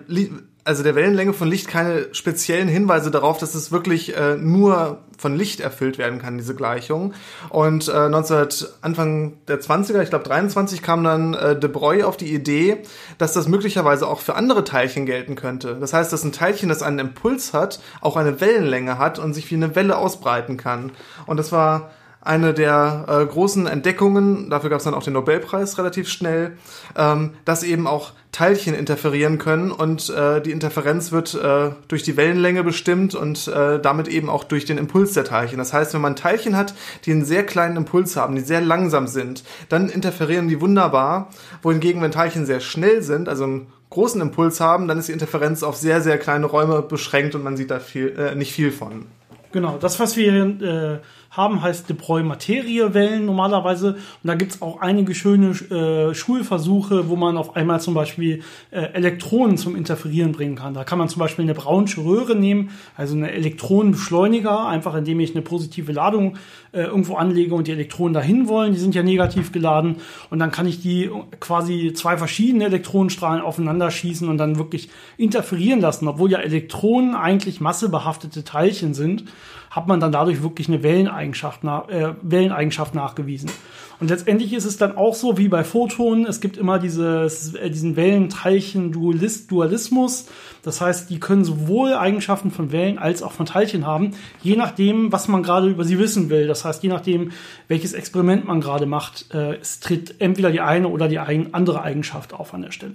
also 0.65 0.83
der 0.83 0.95
Wellenlänge 0.95 1.31
von 1.31 1.47
Licht 1.47 1.69
keine 1.69 2.13
speziellen 2.13 2.67
Hinweise 2.67 3.09
darauf, 3.09 3.37
dass 3.37 3.55
es 3.55 3.71
wirklich 3.71 4.17
äh, 4.17 4.35
nur 4.35 5.03
von 5.17 5.35
Licht 5.35 5.61
erfüllt 5.61 5.97
werden 5.97 6.19
kann, 6.19 6.37
diese 6.37 6.55
Gleichung. 6.55 7.13
Und 7.49 7.87
äh, 7.87 8.09
19, 8.09 8.67
Anfang 8.81 9.37
der 9.47 9.61
20er, 9.61 10.01
ich 10.01 10.09
glaube 10.09 10.25
23, 10.25 10.81
kam 10.81 11.05
dann 11.05 11.33
äh, 11.33 11.57
De 11.57 11.69
Broglie 11.69 12.05
auf 12.05 12.17
die 12.17 12.33
Idee, 12.33 12.79
dass 13.17 13.31
das 13.31 13.47
möglicherweise 13.47 14.07
auch 14.07 14.19
für 14.19 14.35
andere 14.35 14.65
Teilchen 14.65 15.05
gelten 15.05 15.35
könnte. 15.35 15.77
Das 15.79 15.93
heißt, 15.93 16.11
dass 16.11 16.23
ein 16.25 16.33
Teilchen, 16.33 16.67
das 16.67 16.83
einen 16.83 16.99
Impuls 16.99 17.53
hat, 17.53 17.79
auch 18.01 18.17
eine 18.17 18.41
Wellenlänge 18.41 18.97
hat 18.97 19.19
und 19.19 19.33
sich 19.33 19.49
wie 19.51 19.55
eine 19.55 19.75
Welle 19.75 19.97
ausbreiten 19.97 20.57
kann. 20.57 20.91
Und 21.27 21.37
das 21.37 21.53
war 21.53 21.91
eine 22.27 22.53
der 22.53 23.05
äh, 23.07 23.25
großen 23.25 23.67
Entdeckungen, 23.67 24.49
dafür 24.49 24.69
gab 24.69 24.79
es 24.79 24.85
dann 24.85 24.93
auch 24.93 25.03
den 25.03 25.13
Nobelpreis 25.13 25.77
relativ 25.77 26.09
schnell, 26.09 26.57
ähm, 26.95 27.31
dass 27.45 27.63
eben 27.63 27.87
auch 27.87 28.11
Teilchen 28.31 28.75
interferieren 28.75 29.37
können 29.37 29.71
und 29.71 30.09
äh, 30.09 30.41
die 30.41 30.51
Interferenz 30.51 31.11
wird 31.11 31.33
äh, 31.33 31.71
durch 31.87 32.03
die 32.03 32.17
Wellenlänge 32.17 32.63
bestimmt 32.63 33.15
und 33.15 33.47
äh, 33.47 33.79
damit 33.79 34.07
eben 34.07 34.29
auch 34.29 34.43
durch 34.43 34.65
den 34.65 34.77
Impuls 34.77 35.13
der 35.13 35.23
Teilchen. 35.23 35.57
Das 35.57 35.73
heißt, 35.73 35.93
wenn 35.93 36.01
man 36.01 36.15
Teilchen 36.15 36.55
hat, 36.55 36.75
die 37.05 37.11
einen 37.11 37.25
sehr 37.25 37.45
kleinen 37.45 37.77
Impuls 37.77 38.15
haben, 38.15 38.35
die 38.35 38.41
sehr 38.41 38.61
langsam 38.61 39.07
sind, 39.07 39.43
dann 39.69 39.89
interferieren 39.89 40.49
die 40.49 40.61
wunderbar, 40.61 41.29
wohingegen 41.63 42.01
wenn 42.01 42.11
Teilchen 42.11 42.45
sehr 42.45 42.59
schnell 42.59 43.01
sind, 43.01 43.29
also 43.29 43.45
einen 43.45 43.67
großen 43.89 44.21
Impuls 44.21 44.59
haben, 44.59 44.87
dann 44.87 44.99
ist 44.99 45.07
die 45.07 45.13
Interferenz 45.13 45.63
auf 45.63 45.77
sehr, 45.77 46.01
sehr 46.01 46.17
kleine 46.17 46.45
Räume 46.45 46.81
beschränkt 46.81 47.35
und 47.35 47.43
man 47.43 47.57
sieht 47.57 47.71
da 47.71 47.79
viel, 47.79 48.09
äh, 48.09 48.35
nicht 48.35 48.51
viel 48.51 48.71
von. 48.71 49.05
Genau, 49.51 49.77
das, 49.79 49.99
was 49.99 50.17
wir 50.17 50.33
äh, 50.33 50.99
haben, 51.37 51.61
heißt 51.61 51.87
De 51.87 51.95
Broglie-Materiewellen 51.95 53.25
normalerweise. 53.25 53.93
Und 53.93 53.99
da 54.23 54.35
gibt's 54.35 54.61
auch 54.61 54.81
einige 54.81 55.15
schöne 55.15 55.51
äh, 55.51 56.13
Schulversuche, 56.13 57.07
wo 57.09 57.15
man 57.15 57.37
auf 57.37 57.55
einmal 57.55 57.79
zum 57.79 57.93
Beispiel 57.93 58.41
äh, 58.71 58.81
Elektronen 58.93 59.57
zum 59.57 59.75
Interferieren 59.75 60.31
bringen 60.31 60.55
kann. 60.55 60.73
Da 60.73 60.83
kann 60.83 60.97
man 60.97 61.07
zum 61.09 61.19
Beispiel 61.19 61.43
eine 61.43 61.53
braunsche 61.53 62.03
Röhre 62.03 62.35
nehmen, 62.35 62.71
also 62.95 63.15
eine 63.15 63.31
Elektronenbeschleuniger, 63.31 64.67
einfach 64.67 64.95
indem 64.95 65.19
ich 65.19 65.33
eine 65.35 65.43
positive 65.43 65.91
Ladung 65.91 66.37
äh, 66.71 66.81
irgendwo 66.81 67.15
anlege 67.15 67.53
und 67.55 67.67
die 67.67 67.71
Elektronen 67.71 68.13
dahin 68.13 68.47
wollen. 68.47 68.73
Die 68.73 68.79
sind 68.79 68.95
ja 68.95 69.03
negativ 69.03 69.51
geladen. 69.51 69.97
Und 70.29 70.39
dann 70.39 70.51
kann 70.51 70.65
ich 70.67 70.81
die 70.81 71.09
quasi 71.39 71.93
zwei 71.93 72.17
verschiedene 72.17 72.65
Elektronenstrahlen 72.65 73.41
aufeinander 73.41 73.91
schießen 73.91 74.27
und 74.27 74.37
dann 74.37 74.57
wirklich 74.57 74.89
interferieren 75.17 75.79
lassen, 75.81 76.07
obwohl 76.07 76.31
ja 76.31 76.39
Elektronen 76.39 77.15
eigentlich 77.15 77.61
massebehaftete 77.61 78.43
Teilchen 78.43 78.93
sind 78.93 79.25
hat 79.69 79.87
man 79.87 79.99
dann 79.99 80.11
dadurch 80.11 80.41
wirklich 80.41 80.67
eine 80.67 80.81
Welleneigenschaft, 80.83 81.63
nach, 81.63 81.87
äh, 81.89 82.15
Welleneigenschaft 82.21 82.95
nachgewiesen. 82.95 83.51
Und 83.99 84.11
letztendlich 84.11 84.53
ist 84.53 84.65
es 84.65 84.77
dann 84.77 84.95
auch 84.95 85.15
so 85.15 85.39
wie 85.39 85.47
bei 85.47 85.63
Photonen, 85.63 86.27
es 86.27 86.39
gibt 86.39 86.55
immer 86.57 86.77
dieses, 86.77 87.55
äh, 87.55 87.71
diesen 87.71 87.95
Wellenteilchen-Dualismus. 87.95 90.27
Das 90.61 90.81
heißt, 90.81 91.09
die 91.09 91.19
können 91.19 91.43
sowohl 91.43 91.93
Eigenschaften 91.93 92.51
von 92.51 92.71
Wellen 92.71 92.99
als 92.99 93.23
auch 93.23 93.31
von 93.31 93.47
Teilchen 93.47 93.87
haben, 93.87 94.11
je 94.43 94.55
nachdem, 94.55 95.11
was 95.11 95.27
man 95.27 95.41
gerade 95.41 95.67
über 95.67 95.83
sie 95.83 95.97
wissen 95.97 96.29
will. 96.29 96.45
Das 96.47 96.63
heißt, 96.63 96.83
je 96.83 96.89
nachdem, 96.89 97.31
welches 97.67 97.93
Experiment 97.93 98.45
man 98.45 98.61
gerade 98.61 98.85
macht, 98.85 99.33
äh, 99.33 99.55
es 99.55 99.79
tritt 99.79 100.13
entweder 100.19 100.51
die 100.51 100.61
eine 100.61 100.89
oder 100.89 101.07
die 101.07 101.17
andere 101.19 101.81
Eigenschaft 101.81 102.33
auf 102.33 102.53
an 102.53 102.61
der 102.61 102.69
Stelle. 102.71 102.93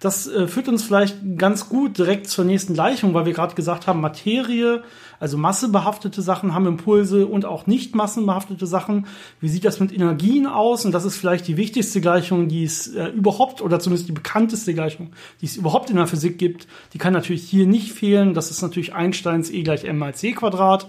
Das 0.00 0.26
äh, 0.26 0.46
führt 0.46 0.68
uns 0.68 0.82
vielleicht 0.82 1.16
ganz 1.38 1.68
gut 1.68 1.96
direkt 1.96 2.28
zur 2.28 2.44
nächsten 2.44 2.74
Gleichung, 2.74 3.14
weil 3.14 3.24
wir 3.24 3.32
gerade 3.32 3.54
gesagt 3.54 3.86
haben, 3.86 4.02
Materie, 4.02 4.82
also 5.18 5.38
massebehaftete 5.38 6.20
Sachen 6.20 6.54
haben 6.54 6.66
Impulse 6.66 7.26
und 7.26 7.46
auch 7.46 7.66
nicht 7.66 7.94
massenbehaftete 7.94 8.66
Sachen. 8.66 9.06
Wie 9.40 9.48
sieht 9.48 9.64
das 9.64 9.80
mit 9.80 9.92
Energien 9.92 10.46
aus? 10.46 10.84
Und 10.84 10.92
das 10.92 11.06
ist 11.06 11.16
vielleicht 11.16 11.48
die 11.48 11.56
wichtigste 11.56 12.02
Gleichung, 12.02 12.48
die 12.48 12.64
es 12.64 12.88
äh, 12.88 13.06
überhaupt, 13.06 13.62
oder 13.62 13.80
zumindest 13.80 14.08
die 14.08 14.12
bekannteste 14.12 14.74
Gleichung, 14.74 15.12
die 15.40 15.46
es 15.46 15.56
überhaupt 15.56 15.88
in 15.88 15.96
der 15.96 16.06
Physik 16.06 16.38
gibt. 16.38 16.66
Die 16.92 16.98
kann 16.98 17.14
natürlich 17.14 17.48
hier 17.48 17.66
nicht 17.66 17.92
fehlen. 17.92 18.34
Das 18.34 18.50
ist 18.50 18.60
natürlich 18.60 18.94
Einsteins 18.94 19.50
E 19.50 19.62
gleich 19.62 19.84
m 19.84 19.96
mal 19.96 20.14
c 20.14 20.32
Quadrat. 20.32 20.88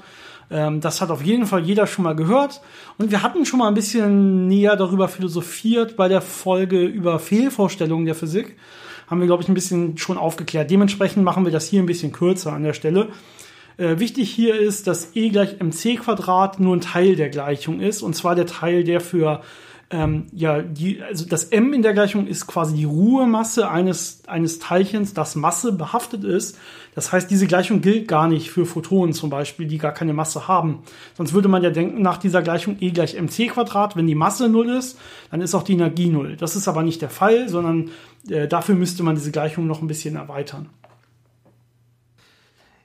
Ähm, 0.50 0.82
das 0.82 1.00
hat 1.00 1.12
auf 1.12 1.24
jeden 1.24 1.46
Fall 1.46 1.62
jeder 1.62 1.88
schon 1.88 2.04
mal 2.04 2.16
gehört. 2.16 2.62
Und 2.98 3.12
wir 3.12 3.24
hatten 3.24 3.46
schon 3.46 3.60
mal 3.60 3.70
ein 3.70 3.74
bisschen 3.74 4.48
näher 4.48 4.76
darüber 4.76 5.08
philosophiert 5.08 5.96
bei 5.96 6.10
der 6.10 6.22
Folge 6.22 6.84
über 6.84 7.20
Fehlvorstellungen 7.20 8.06
der 8.06 8.16
Physik 8.16 8.58
haben 9.08 9.20
wir, 9.20 9.28
glaube 9.28 9.44
ich, 9.44 9.50
ein 9.50 9.56
bisschen 9.56 9.98
schon 9.98 10.18
aufgeklärt. 10.18 10.70
Dementsprechend 10.70 11.24
machen 11.24 11.46
wir 11.46 11.52
das 11.52 11.68
hier 11.68 11.82
ein 11.82 11.86
bisschen 11.86 12.12
kürzer 12.12 12.54
an 12.54 12.64
der 12.64 12.74
Stelle. 12.74 13.10
Äh, 13.78 14.00
wichtig 14.00 14.30
hier 14.30 14.56
ist, 14.56 14.88
dass 14.88 15.16
e 15.16 15.30
gleich 15.30 15.60
mc 15.60 15.98
Quadrat 15.98 16.60
nur 16.60 16.76
ein 16.76 16.82
Teil 16.82 17.16
der 17.16 17.30
Gleichung 17.30 17.80
ist, 17.80 18.02
und 18.02 18.16
zwar 18.16 18.36
der 18.36 18.48
Teil, 18.48 18.84
der 18.84 19.02
für 19.02 19.42
ähm, 19.90 20.26
ja, 20.34 20.62
die, 20.62 21.02
also 21.02 21.26
das 21.26 21.46
M 21.46 21.72
in 21.74 21.82
der 21.82 21.94
Gleichung 21.94 22.28
ist 22.28 22.46
quasi 22.46 22.76
die 22.76 22.84
Ruhemasse 22.84 23.70
eines, 23.70 24.24
eines 24.28 24.60
Teilchens, 24.60 25.14
das 25.14 25.36
Masse 25.36 25.72
behaftet 25.72 26.26
ist. 26.26 26.58
Das 26.98 27.12
heißt, 27.12 27.30
diese 27.30 27.46
Gleichung 27.46 27.82
gilt 27.82 28.08
gar 28.08 28.28
nicht 28.28 28.50
für 28.50 28.66
Photonen 28.66 29.14
zum 29.14 29.30
Beispiel, 29.30 29.68
die 29.68 29.78
gar 29.78 29.92
keine 29.92 30.14
Masse 30.14 30.48
haben. 30.48 30.82
Sonst 31.14 31.32
würde 31.32 31.48
man 31.48 31.62
ja 31.62 31.70
denken, 31.70 32.02
nach 32.02 32.18
dieser 32.18 32.42
Gleichung 32.42 32.78
E 32.80 32.90
gleich 32.90 33.14
mc 33.14 33.50
Quadrat, 33.50 33.96
wenn 33.96 34.08
die 34.08 34.16
Masse 34.16 34.50
null 34.50 34.68
ist, 34.72 34.98
dann 35.30 35.42
ist 35.42 35.54
auch 35.54 35.62
die 35.62 35.74
Energie 35.74 36.10
null. 36.10 36.38
Das 36.38 36.56
ist 36.56 36.68
aber 36.68 36.82
nicht 36.82 37.04
der 37.04 37.12
Fall, 37.12 37.50
sondern 37.50 37.92
äh, 38.28 38.48
dafür 38.48 38.74
müsste 38.74 39.04
man 39.04 39.14
diese 39.14 39.30
Gleichung 39.30 39.68
noch 39.68 39.84
ein 39.84 39.88
bisschen 39.88 40.16
erweitern. 40.16 40.70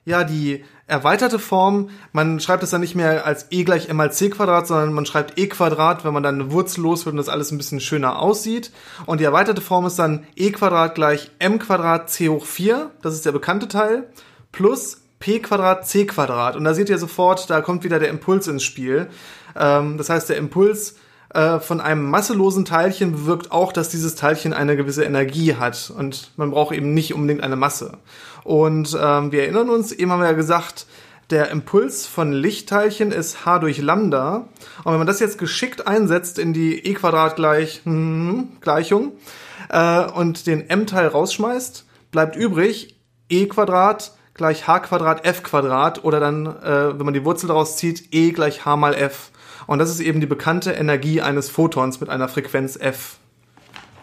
Ja, 0.04 0.24
die 0.24 0.62
erweiterte 0.86 1.38
Form, 1.38 1.90
man 2.12 2.40
schreibt 2.40 2.62
es 2.62 2.70
dann 2.70 2.80
nicht 2.80 2.94
mehr 2.94 3.24
als 3.24 3.46
e 3.50 3.64
gleich 3.64 3.88
m 3.88 3.96
mal 3.96 4.12
c 4.12 4.30
Quadrat, 4.30 4.66
sondern 4.66 4.92
man 4.92 5.06
schreibt 5.06 5.38
e 5.38 5.46
Quadrat, 5.46 6.04
wenn 6.04 6.12
man 6.12 6.22
dann 6.22 6.40
eine 6.40 6.52
Wurzel 6.52 6.82
los 6.82 7.06
wird 7.06 7.12
und 7.12 7.18
das 7.18 7.28
alles 7.28 7.50
ein 7.50 7.58
bisschen 7.58 7.80
schöner 7.80 8.18
aussieht. 8.18 8.72
Und 9.06 9.20
die 9.20 9.24
erweiterte 9.24 9.60
Form 9.60 9.86
ist 9.86 9.98
dann 9.98 10.26
e 10.36 10.50
Quadrat 10.50 10.94
gleich 10.94 11.30
m 11.38 11.58
Quadrat 11.58 12.10
c 12.10 12.28
hoch 12.28 12.44
4, 12.44 12.90
das 13.00 13.14
ist 13.14 13.24
der 13.24 13.32
bekannte 13.32 13.68
Teil, 13.68 14.08
plus 14.50 15.02
p 15.18 15.38
Quadrat 15.38 15.86
c 15.86 16.04
Quadrat. 16.04 16.56
Und 16.56 16.64
da 16.64 16.74
seht 16.74 16.90
ihr 16.90 16.98
sofort, 16.98 17.48
da 17.48 17.60
kommt 17.60 17.84
wieder 17.84 17.98
der 17.98 18.10
Impuls 18.10 18.48
ins 18.48 18.64
Spiel. 18.64 19.08
Ähm, 19.56 19.98
das 19.98 20.10
heißt, 20.10 20.28
der 20.28 20.36
Impuls 20.36 20.96
äh, 21.34 21.60
von 21.60 21.80
einem 21.80 22.10
masselosen 22.10 22.64
Teilchen 22.64 23.12
bewirkt 23.12 23.52
auch, 23.52 23.72
dass 23.72 23.88
dieses 23.88 24.14
Teilchen 24.14 24.52
eine 24.52 24.76
gewisse 24.76 25.04
Energie 25.04 25.54
hat 25.54 25.92
und 25.96 26.30
man 26.36 26.50
braucht 26.50 26.74
eben 26.74 26.94
nicht 26.94 27.14
unbedingt 27.14 27.42
eine 27.42 27.56
Masse. 27.56 27.98
Und 28.44 28.96
ähm, 29.00 29.32
wir 29.32 29.42
erinnern 29.42 29.70
uns, 29.70 29.92
eben 29.92 30.10
haben 30.10 30.20
wir 30.20 30.26
ja 30.26 30.32
gesagt, 30.32 30.86
der 31.30 31.50
Impuls 31.50 32.06
von 32.06 32.32
Lichtteilchen 32.32 33.10
ist 33.10 33.46
h 33.46 33.58
durch 33.58 33.78
Lambda. 33.78 34.48
Und 34.84 34.92
wenn 34.92 34.98
man 34.98 35.06
das 35.06 35.20
jetzt 35.20 35.38
geschickt 35.38 35.86
einsetzt 35.86 36.38
in 36.38 36.52
die 36.52 36.86
e 36.86 36.94
Quadrat 36.94 37.36
gleich 37.36 37.80
hm, 37.84 38.58
Gleichung 38.60 39.12
äh, 39.70 40.04
und 40.04 40.46
den 40.46 40.68
m-Teil 40.68 41.06
rausschmeißt, 41.06 41.86
bleibt 42.10 42.36
übrig 42.36 42.96
e 43.30 43.46
Quadrat 43.46 44.12
gleich 44.34 44.66
h 44.66 44.80
Quadrat 44.80 45.24
f 45.24 45.42
Quadrat 45.42 46.04
oder 46.04 46.20
dann, 46.20 46.46
äh, 46.46 46.98
wenn 46.98 47.04
man 47.04 47.14
die 47.14 47.24
Wurzel 47.24 47.46
daraus 47.46 47.76
zieht, 47.76 48.08
E 48.12 48.32
gleich 48.32 48.64
h 48.64 48.76
mal 48.76 48.94
f. 48.94 49.30
Und 49.66 49.78
das 49.78 49.90
ist 49.90 50.00
eben 50.00 50.20
die 50.20 50.26
bekannte 50.26 50.72
Energie 50.72 51.20
eines 51.20 51.50
Photons 51.50 52.00
mit 52.00 52.08
einer 52.08 52.28
Frequenz 52.28 52.76
f. 52.76 53.18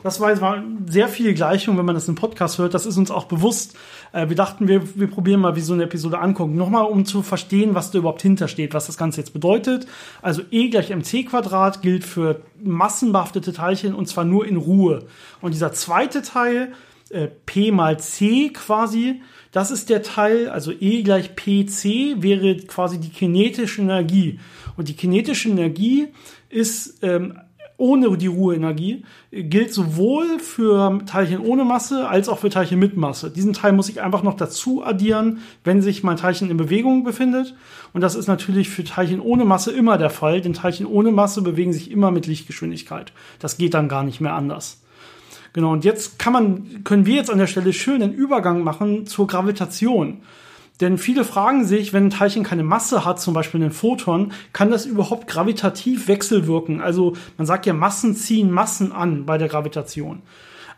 Das 0.02 0.22
war 0.22 0.34
mal 0.40 0.64
sehr 0.88 1.10
viele 1.10 1.34
Gleichungen, 1.34 1.78
wenn 1.78 1.86
man 1.86 1.96
das 1.96 2.08
im 2.08 2.16
Podcast 2.16 2.58
hört. 2.58 2.74
Das 2.74 2.86
ist 2.86 2.98
uns 2.98 3.12
auch 3.12 3.26
bewusst. 3.26 3.78
Äh, 4.14 4.30
wir 4.30 4.36
dachten, 4.36 4.68
wir, 4.68 4.98
wir 4.98 5.08
probieren 5.08 5.42
mal, 5.42 5.56
wie 5.56 5.62
so 5.62 5.74
eine 5.74 5.84
Episode 5.84 6.20
angucken. 6.20 6.56
Nochmal, 6.56 6.86
um 6.86 7.06
zu 7.06 7.22
verstehen, 7.22 7.76
was 7.76 7.92
da 7.92 8.00
überhaupt 8.00 8.22
hintersteht, 8.22 8.74
was 8.74 8.88
das 8.88 8.98
Ganze 8.98 9.20
jetzt 9.20 9.34
bedeutet. 9.34 9.88
Also 10.22 10.42
E 10.52 10.70
gleich 10.70 10.90
mc 10.90 11.26
Quadrat 11.26 11.82
gilt 11.82 12.06
für 12.06 12.42
massenbehaftete 12.64 13.52
Teilchen 13.52 13.94
und 13.94 14.08
zwar 14.08 14.24
nur 14.24 14.48
in 14.48 14.56
Ruhe. 14.56 15.06
Und 15.42 15.54
dieser 15.54 15.74
zweite 15.74 16.22
Teil, 16.22 16.72
äh, 17.10 17.28
P 17.46 17.72
mal 17.72 18.00
C 18.00 18.50
quasi, 18.50 19.22
das 19.52 19.72
ist 19.72 19.90
der 19.90 20.04
Teil, 20.04 20.48
also 20.48 20.72
E 20.72 21.02
gleich 21.02 21.36
PC 21.36 22.22
wäre 22.22 22.56
quasi 22.58 23.00
die 23.00 23.10
kinetische 23.10 23.82
Energie. 23.82 24.40
Und 24.80 24.88
die 24.88 24.96
kinetische 24.96 25.50
Energie 25.50 26.08
ist 26.48 27.04
ähm, 27.04 27.38
ohne 27.76 28.18
die 28.18 28.28
Ruheenergie 28.28 29.04
gilt 29.30 29.74
sowohl 29.74 30.40
für 30.40 31.00
Teilchen 31.06 31.42
ohne 31.42 31.66
Masse 31.66 32.08
als 32.08 32.30
auch 32.30 32.40
für 32.40 32.50
Teilchen 32.50 32.80
mit 32.80 32.96
Masse. 32.96 33.30
Diesen 33.30 33.52
Teil 33.52 33.74
muss 33.74 33.90
ich 33.90 34.02
einfach 34.02 34.24
noch 34.24 34.38
dazu 34.38 34.82
addieren, 34.82 35.40
wenn 35.66 35.82
sich 35.82 36.02
mein 36.02 36.16
Teilchen 36.16 36.50
in 36.50 36.56
Bewegung 36.56 37.04
befindet. 37.04 37.58
Und 37.92 38.00
das 38.00 38.16
ist 38.16 38.28
natürlich 38.28 38.70
für 38.70 38.86
Teilchen 38.86 39.20
ohne 39.20 39.44
Masse 39.44 39.74
immer 39.74 39.98
der 39.98 40.10
Fall, 40.10 40.40
denn 40.40 40.54
Teilchen 40.54 40.86
ohne 40.86 41.12
Masse 41.12 41.42
bewegen 41.42 41.74
sich 41.74 41.92
immer 41.92 42.10
mit 42.10 42.26
Lichtgeschwindigkeit. 42.26 43.12
Das 43.40 43.58
geht 43.58 43.74
dann 43.74 43.90
gar 43.90 44.04
nicht 44.04 44.22
mehr 44.22 44.34
anders. 44.34 44.82
Genau, 45.52 45.74
und 45.74 45.84
jetzt 45.84 46.20
kann 46.20 46.32
man, 46.32 46.86
können 46.86 47.06
wir 47.06 47.16
jetzt 47.16 47.30
an 47.30 47.38
der 47.38 47.48
Stelle 47.48 47.74
schön 47.74 48.02
einen 48.02 48.14
Übergang 48.14 48.64
machen 48.64 49.08
zur 49.08 49.28
Gravitation. 49.28 50.22
Denn 50.82 50.98
viele 50.98 51.26
fragen 51.26 51.66
sich, 51.66 51.92
wenn 51.92 52.06
ein 52.06 52.10
Teilchen 52.10 52.44
keine 52.44 52.64
Masse 52.64 53.04
hat, 53.04 53.20
zum 53.20 53.34
Beispiel 53.34 53.62
ein 53.64 53.72
Photon, 53.72 54.32
kann 54.54 54.72
das 54.72 54.86
überhaupt 54.86 55.28
gravitativ 55.28 56.08
wechselwirken? 56.08 56.82
Also 56.82 57.14
man 57.38 57.46
sagt 57.46 57.66
ja, 57.66 57.74
Massen 57.74 58.16
ziehen 58.16 58.50
Massen 58.50 58.92
an 58.92 59.26
bei 59.26 59.38
der 59.38 59.50
Gravitation. 59.50 60.22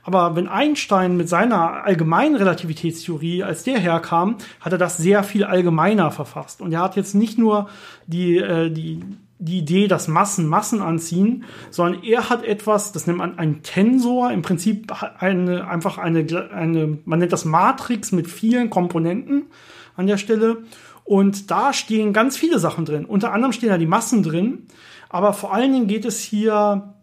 Aber 0.03 0.36
wenn 0.36 0.48
Einstein 0.48 1.15
mit 1.15 1.29
seiner 1.29 1.84
allgemeinen 1.84 2.36
Relativitätstheorie, 2.36 3.43
als 3.43 3.63
der 3.63 3.77
herkam, 3.77 4.38
hat 4.60 4.72
er 4.72 4.79
das 4.79 4.98
sehr 4.98 5.24
viel 5.24 5.43
allgemeiner 5.43 6.10
verfasst. 6.10 6.62
Und 6.62 6.74
er 6.74 6.81
hat 6.81 6.96
jetzt 6.96 7.13
nicht 7.13 7.38
nur 7.38 7.70
die, 8.08 8.38
äh, 8.38 8.72
die, 8.72 9.01
die 9.38 9.60
Idee, 9.60 9.88
dass 9.88 10.08
Massen 10.08 10.48
Massen 10.48 10.81
anziehen, 10.81 11.43
sondern 11.70 12.01
er 12.03 12.31
hat 12.31 12.43
etwas, 12.43 12.91
das 12.91 13.05
nennt 13.05 13.20
man 13.20 13.38
einen 13.38 13.62
Tensor, 13.62 14.31
im 14.31 14.41
Prinzip 14.41 14.91
eine, 15.20 15.67
einfach 15.67 16.00
eine, 16.00 16.25
eine, 16.51 16.98
man 17.05 17.20
nennt 17.20 17.34
das 17.34 17.46
Matrix 17.46 18.12
mit 18.12 18.27
vielen 18.27 18.72
Komponenten 18.72 19.46
an 19.95 20.07
der 20.07 20.17
Stelle. 20.17 20.63
Und 21.03 21.51
da 21.51 21.74
stehen 21.74 22.13
ganz 22.13 22.38
viele 22.38 22.60
Sachen 22.60 22.86
drin. 22.86 23.05
Unter 23.05 23.33
anderem 23.33 23.53
stehen 23.53 23.69
da 23.69 23.77
die 23.77 23.88
Massen 23.88 24.24
drin. 24.24 24.67
Aber 25.10 25.33
vor 25.33 25.53
allen 25.53 25.74
Dingen 25.74 25.88
geht 25.88 26.05
es 26.05 26.21
hier 26.21 26.93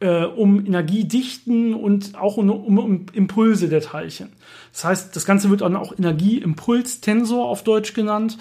äh, 0.00 0.24
um 0.24 0.64
Energiedichten 0.66 1.74
und 1.74 2.18
auch 2.18 2.36
um, 2.36 2.50
um, 2.50 3.06
Impulse 3.12 3.68
der 3.68 3.80
Teilchen. 3.80 4.30
Das 4.72 4.84
heißt, 4.84 5.16
das 5.16 5.24
Ganze 5.24 5.50
wird 5.50 5.60
dann 5.60 5.76
auch 5.76 5.96
Energieimpulstensor 5.96 7.48
auf 7.48 7.62
Deutsch 7.62 7.94
genannt. 7.94 8.38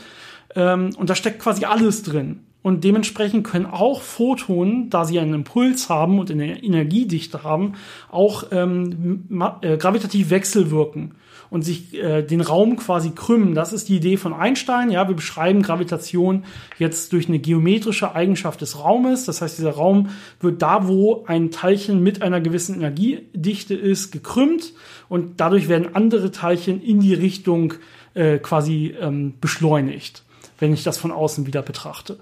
Ähm, 0.56 0.92
und 0.98 1.10
da 1.10 1.16
steckt 1.16 1.40
quasi 1.40 1.66
alles 1.66 2.04
drin. 2.04 2.40
Und 2.64 2.86
dementsprechend 2.86 3.46
können 3.46 3.66
auch 3.66 4.02
Photonen, 4.02 4.90
da 4.90 5.04
sie 5.04 5.20
einen 5.20 5.34
Impuls 5.34 5.90
haben 5.90 6.18
und 6.18 6.32
eine 6.32 6.64
Energiedichte 6.64 7.44
haben, 7.44 7.74
auch 8.10 8.46
ähm, 8.52 9.28
äh, 9.62 9.78
gravitativ 9.78 10.30
wechselwirken 10.30 11.16
und 11.54 11.62
sich 11.62 11.94
äh, 11.94 12.24
den 12.24 12.42
Raum 12.42 12.78
quasi 12.78 13.12
krümmen. 13.12 13.54
Das 13.54 13.74
ist 13.74 13.88
die 13.88 13.98
Idee 13.98 14.18
von 14.18 14.34
Einstein. 14.34 14.90
Ja, 14.90 15.08
wir 15.08 15.14
beschreiben 15.14 15.62
Gravitation 15.62 16.46
jetzt 16.80 17.14
durch 17.14 17.28
eine 17.28 17.38
geometrische 17.38 18.16
Eigenschaft 18.16 18.62
des 18.62 18.80
Raumes. 18.80 19.26
Das 19.26 19.40
heißt, 19.44 19.60
dieser 19.60 19.74
Raum 19.74 20.10
wird 20.40 20.64
da, 20.64 20.88
wo 20.88 21.26
ein 21.28 21.52
Teilchen 21.52 22.02
mit 22.02 22.24
einer 22.24 22.42
gewissen 22.42 22.78
Energiedichte 22.78 23.76
ist, 23.76 24.12
gekrümmt 24.12 24.74
und 25.10 25.40
dadurch 25.40 25.70
werden 25.70 25.94
andere 25.94 26.32
Teilchen 26.32 26.82
in 26.82 27.02
die 27.02 27.14
Richtung 27.14 27.76
äh, 28.16 28.40
quasi 28.40 28.96
ähm, 29.00 29.36
beschleunigt, 29.40 30.24
wenn 30.58 30.74
ich 30.74 30.82
das 30.82 30.98
von 30.98 31.12
außen 31.12 31.46
wieder 31.46 31.62
betrachte. 31.62 32.18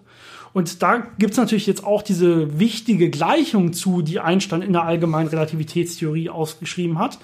Und 0.51 0.83
da 0.83 1.07
gibt's 1.19 1.38
natürlich 1.38 1.67
jetzt 1.67 1.85
auch 1.85 2.01
diese 2.01 2.59
wichtige 2.59 3.09
Gleichung 3.09 3.71
zu, 3.71 4.01
die 4.01 4.19
Einstein 4.19 4.61
in 4.61 4.73
der 4.73 4.83
allgemeinen 4.83 5.29
Relativitätstheorie 5.29 6.29
ausgeschrieben 6.29 7.00
hat 7.00 7.17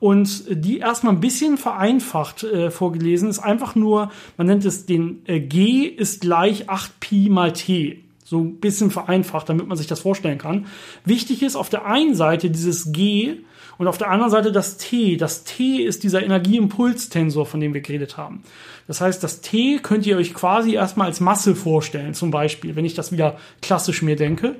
und 0.00 0.44
die 0.48 0.78
erstmal 0.78 1.12
ein 1.12 1.20
bisschen 1.20 1.58
vereinfacht 1.58 2.42
äh, 2.42 2.70
vorgelesen 2.70 3.28
ist 3.28 3.38
einfach 3.38 3.74
nur, 3.74 4.10
man 4.38 4.46
nennt 4.46 4.64
es 4.64 4.86
den 4.86 5.22
äh, 5.26 5.40
G 5.40 5.84
ist 5.84 6.22
gleich 6.22 6.68
8 6.68 6.98
Pi 7.00 7.28
mal 7.28 7.52
T. 7.52 8.02
So 8.24 8.40
ein 8.40 8.60
bisschen 8.60 8.90
vereinfacht, 8.90 9.48
damit 9.48 9.66
man 9.66 9.76
sich 9.76 9.88
das 9.88 10.00
vorstellen 10.00 10.38
kann. 10.38 10.66
Wichtig 11.04 11.42
ist 11.42 11.56
auf 11.56 11.68
der 11.68 11.84
einen 11.84 12.14
Seite 12.14 12.48
dieses 12.48 12.92
G 12.92 13.38
und 13.76 13.88
auf 13.88 13.98
der 13.98 14.10
anderen 14.10 14.30
Seite 14.30 14.52
das 14.52 14.78
T. 14.78 15.16
Das 15.16 15.44
T 15.44 15.78
ist 15.78 16.02
dieser 16.02 16.22
Energieimpulstensor, 16.22 17.44
von 17.44 17.60
dem 17.60 17.74
wir 17.74 17.80
geredet 17.80 18.16
haben. 18.16 18.42
Das 18.86 19.00
heißt, 19.00 19.22
das 19.22 19.40
T 19.40 19.80
könnt 19.82 20.06
ihr 20.06 20.16
euch 20.16 20.32
quasi 20.32 20.74
erstmal 20.74 21.08
als 21.08 21.20
Masse 21.20 21.54
vorstellen, 21.54 22.14
zum 22.14 22.30
Beispiel, 22.30 22.76
wenn 22.76 22.84
ich 22.84 22.94
das 22.94 23.12
wieder 23.12 23.36
klassisch 23.60 24.02
mir 24.02 24.16
denke. 24.16 24.56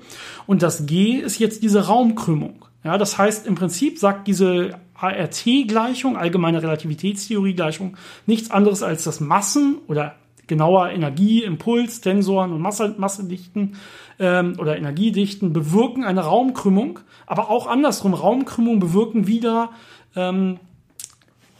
Und 0.47 0.62
das 0.62 0.87
G 0.87 1.14
ist 1.14 1.38
jetzt 1.38 1.62
diese 1.62 1.87
Raumkrümmung. 1.87 2.66
Ja, 2.82 2.96
das 2.96 3.18
heißt, 3.18 3.46
im 3.46 3.54
Prinzip 3.56 3.99
sagt 3.99 4.26
diese 4.26 4.78
ART-Gleichung, 4.94 6.16
allgemeine 6.16 6.62
Relativitätstheorie-Gleichung, 6.62 7.96
nichts 8.26 8.50
anderes 8.50 8.82
als 8.82 9.04
dass 9.04 9.20
Massen 9.20 9.78
oder 9.87 10.14
genauer 10.46 10.90
Energie, 10.90 11.44
Impuls, 11.44 12.00
Tensoren 12.00 12.52
und 12.52 12.60
Masse, 12.60 12.94
Massedichten 12.99 13.76
ähm, 14.18 14.56
oder 14.58 14.76
Energiedichten 14.76 15.52
bewirken 15.52 16.04
eine 16.04 16.22
Raumkrümmung, 16.22 17.00
aber 17.26 17.50
auch 17.50 17.66
andersrum, 17.66 18.14
Raumkrümmung 18.14 18.80
bewirken 18.80 19.26
wieder 19.26 19.70
ähm, 20.16 20.58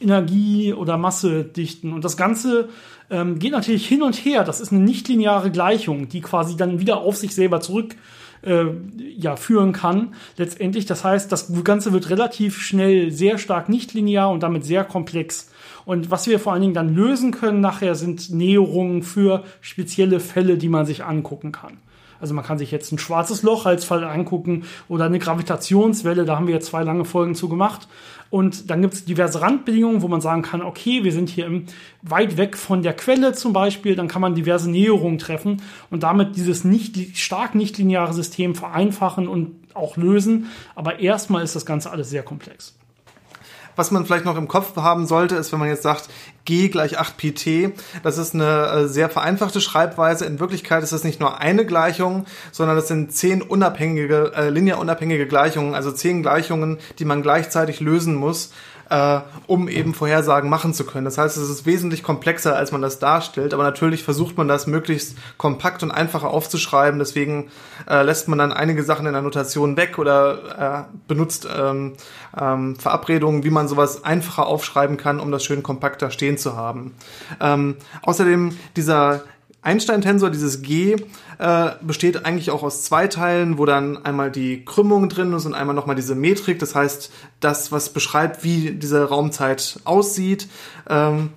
Energie- 0.01 0.73
oder 0.73 0.97
Massedichten. 0.97 1.93
Und 1.93 2.03
das 2.03 2.17
Ganze 2.17 2.69
ähm, 3.09 3.39
geht 3.39 3.51
natürlich 3.51 3.87
hin 3.87 4.01
und 4.01 4.15
her. 4.15 4.43
Das 4.43 4.59
ist 4.59 4.71
eine 4.71 4.81
nichtlineare 4.81 5.51
Gleichung, 5.51 6.09
die 6.09 6.21
quasi 6.21 6.57
dann 6.57 6.79
wieder 6.79 6.97
auf 6.97 7.15
sich 7.15 7.33
selber 7.33 7.61
zurück 7.61 7.95
äh, 8.43 8.65
ja, 9.17 9.35
führen 9.35 9.73
kann. 9.73 10.13
Letztendlich, 10.37 10.85
das 10.85 11.03
heißt, 11.03 11.31
das 11.31 11.51
Ganze 11.63 11.93
wird 11.93 12.09
relativ 12.09 12.59
schnell 12.59 13.11
sehr 13.11 13.37
stark 13.37 13.69
nicht 13.69 13.93
linear 13.93 14.29
und 14.29 14.43
damit 14.43 14.65
sehr 14.65 14.83
komplex. 14.83 15.49
Und 15.85 16.11
was 16.11 16.27
wir 16.27 16.39
vor 16.39 16.53
allen 16.53 16.61
Dingen 16.61 16.73
dann 16.73 16.95
lösen 16.95 17.31
können 17.31 17.61
nachher 17.61 17.95
sind 17.95 18.29
Näherungen 18.31 19.03
für 19.03 19.43
spezielle 19.61 20.19
Fälle, 20.19 20.57
die 20.57 20.69
man 20.69 20.85
sich 20.85 21.03
angucken 21.03 21.51
kann. 21.51 21.77
Also 22.19 22.35
man 22.35 22.45
kann 22.45 22.59
sich 22.59 22.69
jetzt 22.69 22.91
ein 22.91 22.99
schwarzes 22.99 23.41
Loch 23.41 23.65
als 23.65 23.83
Fall 23.83 24.03
angucken 24.03 24.65
oder 24.87 25.05
eine 25.05 25.17
Gravitationswelle, 25.17 26.23
da 26.23 26.35
haben 26.35 26.45
wir 26.45 26.53
jetzt 26.53 26.67
zwei 26.67 26.83
lange 26.83 27.03
Folgen 27.03 27.33
zu 27.33 27.49
gemacht. 27.49 27.87
Und 28.31 28.71
dann 28.71 28.81
gibt 28.81 28.93
es 28.93 29.05
diverse 29.05 29.41
Randbedingungen, 29.41 30.01
wo 30.01 30.07
man 30.07 30.21
sagen 30.21 30.41
kann, 30.41 30.61
okay, 30.61 31.03
wir 31.03 31.11
sind 31.11 31.29
hier 31.29 31.45
im, 31.45 31.65
weit 32.01 32.37
weg 32.37 32.57
von 32.57 32.81
der 32.81 32.93
Quelle 32.93 33.33
zum 33.33 33.51
Beispiel, 33.51 33.95
dann 33.95 34.07
kann 34.07 34.21
man 34.21 34.35
diverse 34.35 34.71
Näherungen 34.71 35.19
treffen 35.19 35.61
und 35.89 36.03
damit 36.03 36.37
dieses 36.37 36.63
nicht, 36.63 37.17
stark 37.17 37.55
nichtlineare 37.55 38.13
System 38.13 38.55
vereinfachen 38.55 39.27
und 39.27 39.55
auch 39.73 39.97
lösen. 39.97 40.47
Aber 40.75 40.99
erstmal 40.99 41.43
ist 41.43 41.57
das 41.57 41.65
Ganze 41.65 41.91
alles 41.91 42.09
sehr 42.09 42.23
komplex. 42.23 42.73
Was 43.81 43.89
man 43.89 44.05
vielleicht 44.05 44.25
noch 44.25 44.37
im 44.37 44.47
Kopf 44.47 44.75
haben 44.75 45.07
sollte, 45.07 45.35
ist, 45.37 45.51
wenn 45.51 45.57
man 45.57 45.67
jetzt 45.67 45.81
sagt, 45.81 46.07
G 46.45 46.67
gleich 46.67 46.99
8 46.99 47.17
pt. 47.17 47.71
Das 48.03 48.19
ist 48.19 48.35
eine 48.35 48.67
äh, 48.67 48.87
sehr 48.87 49.09
vereinfachte 49.09 49.59
Schreibweise. 49.59 50.25
In 50.25 50.39
Wirklichkeit 50.39 50.83
ist 50.83 50.93
das 50.93 51.03
nicht 51.03 51.19
nur 51.19 51.39
eine 51.39 51.65
Gleichung, 51.65 52.27
sondern 52.51 52.75
das 52.75 52.87
sind 52.87 53.11
zehn 53.11 53.41
unabhängige, 53.41 54.33
äh, 54.35 54.49
linearunabhängige 54.49 55.25
Gleichungen, 55.25 55.73
also 55.73 55.91
zehn 55.91 56.21
Gleichungen, 56.21 56.77
die 56.99 57.05
man 57.05 57.23
gleichzeitig 57.23 57.79
lösen 57.79 58.13
muss 58.13 58.51
äh, 58.91 59.21
um 59.47 59.69
eben 59.69 59.93
Vorhersagen 59.93 60.49
machen 60.49 60.73
zu 60.73 60.85
können. 60.85 61.05
Das 61.05 61.17
heißt, 61.17 61.37
es 61.37 61.49
ist 61.49 61.65
wesentlich 61.65 62.03
komplexer, 62.03 62.57
als 62.57 62.73
man 62.73 62.81
das 62.81 62.99
darstellt, 62.99 63.53
aber 63.53 63.63
natürlich 63.63 64.03
versucht 64.03 64.37
man 64.37 64.49
das 64.49 64.67
möglichst 64.67 65.17
kompakt 65.37 65.81
und 65.81 65.91
einfacher 65.91 66.29
aufzuschreiben. 66.29 66.99
Deswegen 66.99 67.49
äh, 67.89 68.03
lässt 68.03 68.27
man 68.27 68.37
dann 68.37 68.51
einige 68.51 68.83
Sachen 68.83 69.05
in 69.05 69.13
der 69.13 69.21
Notation 69.21 69.77
weg 69.77 69.97
oder 69.97 70.87
äh, 70.89 70.97
benutzt 71.07 71.47
ähm, 71.57 71.93
ähm, 72.39 72.75
Verabredungen, 72.75 73.45
wie 73.45 73.49
man 73.49 73.69
sowas 73.69 74.03
einfacher 74.03 74.45
aufschreiben 74.45 74.97
kann, 74.97 75.21
um 75.21 75.31
das 75.31 75.45
schön 75.45 75.63
kompakter 75.63 76.11
stehen 76.11 76.37
zu 76.37 76.57
haben. 76.57 76.93
Ähm, 77.39 77.77
außerdem 78.03 78.57
dieser 78.75 79.21
Einstein-Tensor, 79.61 80.29
dieses 80.29 80.61
G, 80.61 80.95
äh, 81.37 81.69
besteht 81.81 82.25
eigentlich 82.25 82.51
auch 82.51 82.63
aus 82.63 82.83
zwei 82.83 83.07
Teilen, 83.07 83.57
wo 83.57 83.65
dann 83.65 84.03
einmal 84.05 84.31
die 84.31 84.65
Krümmung 84.65 85.09
drin 85.09 85.33
ist 85.33 85.45
und 85.45 85.53
einmal 85.53 85.75
nochmal 85.75 85.95
diese 85.95 86.15
Metrik, 86.15 86.59
das 86.59 86.75
heißt 86.75 87.11
das, 87.39 87.71
was 87.71 87.89
beschreibt, 87.89 88.43
wie 88.43 88.71
diese 88.71 89.03
Raumzeit 89.03 89.79
aussieht. 89.83 90.47
Ähm, 90.89 91.29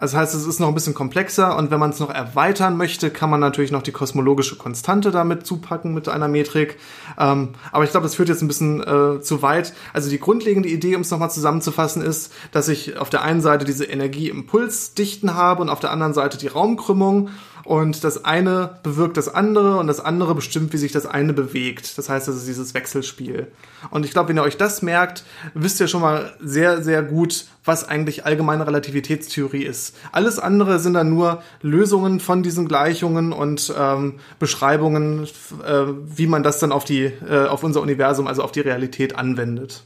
Das 0.00 0.14
heißt, 0.16 0.34
es 0.34 0.46
ist 0.46 0.58
noch 0.58 0.66
ein 0.66 0.74
bisschen 0.74 0.94
komplexer 0.94 1.56
und 1.56 1.70
wenn 1.70 1.78
man 1.78 1.90
es 1.90 2.00
noch 2.00 2.10
erweitern 2.10 2.76
möchte, 2.76 3.10
kann 3.10 3.30
man 3.30 3.38
natürlich 3.38 3.70
noch 3.70 3.82
die 3.82 3.92
kosmologische 3.92 4.56
Konstante 4.56 5.12
damit 5.12 5.46
zupacken 5.46 5.94
mit 5.94 6.08
einer 6.08 6.26
Metrik. 6.26 6.76
Ähm, 7.16 7.50
aber 7.70 7.84
ich 7.84 7.90
glaube, 7.92 8.06
das 8.06 8.16
führt 8.16 8.28
jetzt 8.28 8.42
ein 8.42 8.48
bisschen 8.48 8.80
äh, 8.80 9.20
zu 9.20 9.42
weit. 9.42 9.74
Also 9.92 10.10
die 10.10 10.18
grundlegende 10.18 10.68
Idee, 10.68 10.96
um 10.96 11.02
es 11.02 11.10
nochmal 11.12 11.30
zusammenzufassen, 11.30 12.02
ist, 12.02 12.32
dass 12.50 12.66
ich 12.66 12.96
auf 12.96 13.10
der 13.10 13.22
einen 13.22 13.42
Seite 13.42 13.64
diese 13.64 13.84
Energieimpulsdichten 13.84 15.34
habe 15.34 15.62
und 15.62 15.68
auf 15.68 15.78
der 15.78 15.92
anderen 15.92 16.14
Seite 16.14 16.36
die 16.36 16.48
Raumkrümmung 16.48 17.28
und 17.64 18.04
das 18.04 18.24
eine 18.24 18.78
bewirkt 18.82 19.16
das 19.16 19.32
andere 19.32 19.78
und 19.78 19.86
das 19.86 20.00
andere 20.00 20.34
bestimmt, 20.34 20.72
wie 20.72 20.78
sich 20.78 20.92
das 20.92 21.06
eine 21.06 21.32
bewegt. 21.32 21.96
Das 21.98 22.08
heißt, 22.08 22.28
das 22.28 22.36
ist 22.36 22.48
dieses 22.48 22.74
Wechselspiel. 22.74 23.48
Und 23.90 24.04
ich 24.04 24.12
glaube, 24.12 24.30
wenn 24.30 24.38
ihr 24.38 24.42
euch 24.42 24.56
das 24.56 24.82
merkt, 24.82 25.24
wisst 25.54 25.80
ihr 25.80 25.88
schon 25.88 26.00
mal 26.00 26.32
sehr, 26.40 26.82
sehr 26.82 27.02
gut, 27.02 27.46
was 27.64 27.88
eigentlich 27.88 28.26
allgemeine 28.26 28.66
Relativitätstheorie 28.66 29.62
ist. 29.62 29.96
Alles 30.10 30.38
andere 30.38 30.78
sind 30.78 30.94
dann 30.94 31.10
nur 31.10 31.42
Lösungen 31.60 32.20
von 32.20 32.42
diesen 32.42 32.66
Gleichungen 32.66 33.32
und 33.32 33.72
ähm, 33.78 34.18
Beschreibungen, 34.38 35.28
äh, 35.64 35.84
wie 36.04 36.26
man 36.26 36.42
das 36.42 36.58
dann 36.58 36.72
auf 36.72 36.84
die, 36.84 37.04
äh, 37.04 37.46
auf 37.46 37.62
unser 37.62 37.80
Universum, 37.80 38.26
also 38.26 38.42
auf 38.42 38.52
die 38.52 38.60
Realität 38.60 39.16
anwendet. 39.16 39.84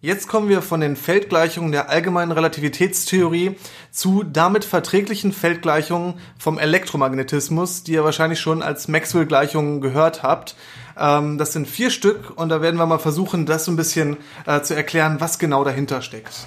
Jetzt 0.00 0.28
kommen 0.28 0.48
wir 0.48 0.62
von 0.62 0.80
den 0.80 0.94
Feldgleichungen 0.94 1.72
der 1.72 1.90
allgemeinen 1.90 2.30
Relativitätstheorie 2.30 3.56
zu 3.90 4.22
damit 4.22 4.64
verträglichen 4.64 5.32
Feldgleichungen 5.32 6.20
vom 6.38 6.56
Elektromagnetismus, 6.56 7.82
die 7.82 7.94
ihr 7.94 8.04
wahrscheinlich 8.04 8.38
schon 8.38 8.62
als 8.62 8.86
Maxwell-Gleichungen 8.86 9.80
gehört 9.80 10.22
habt. 10.22 10.54
Ähm, 10.96 11.36
das 11.36 11.52
sind 11.52 11.66
vier 11.66 11.90
Stück 11.90 12.30
und 12.36 12.48
da 12.48 12.62
werden 12.62 12.76
wir 12.76 12.86
mal 12.86 13.00
versuchen, 13.00 13.44
das 13.44 13.64
so 13.64 13.72
ein 13.72 13.76
bisschen 13.76 14.18
äh, 14.46 14.62
zu 14.62 14.76
erklären, 14.76 15.16
was 15.18 15.40
genau 15.40 15.64
dahinter 15.64 16.00
steckt. 16.00 16.46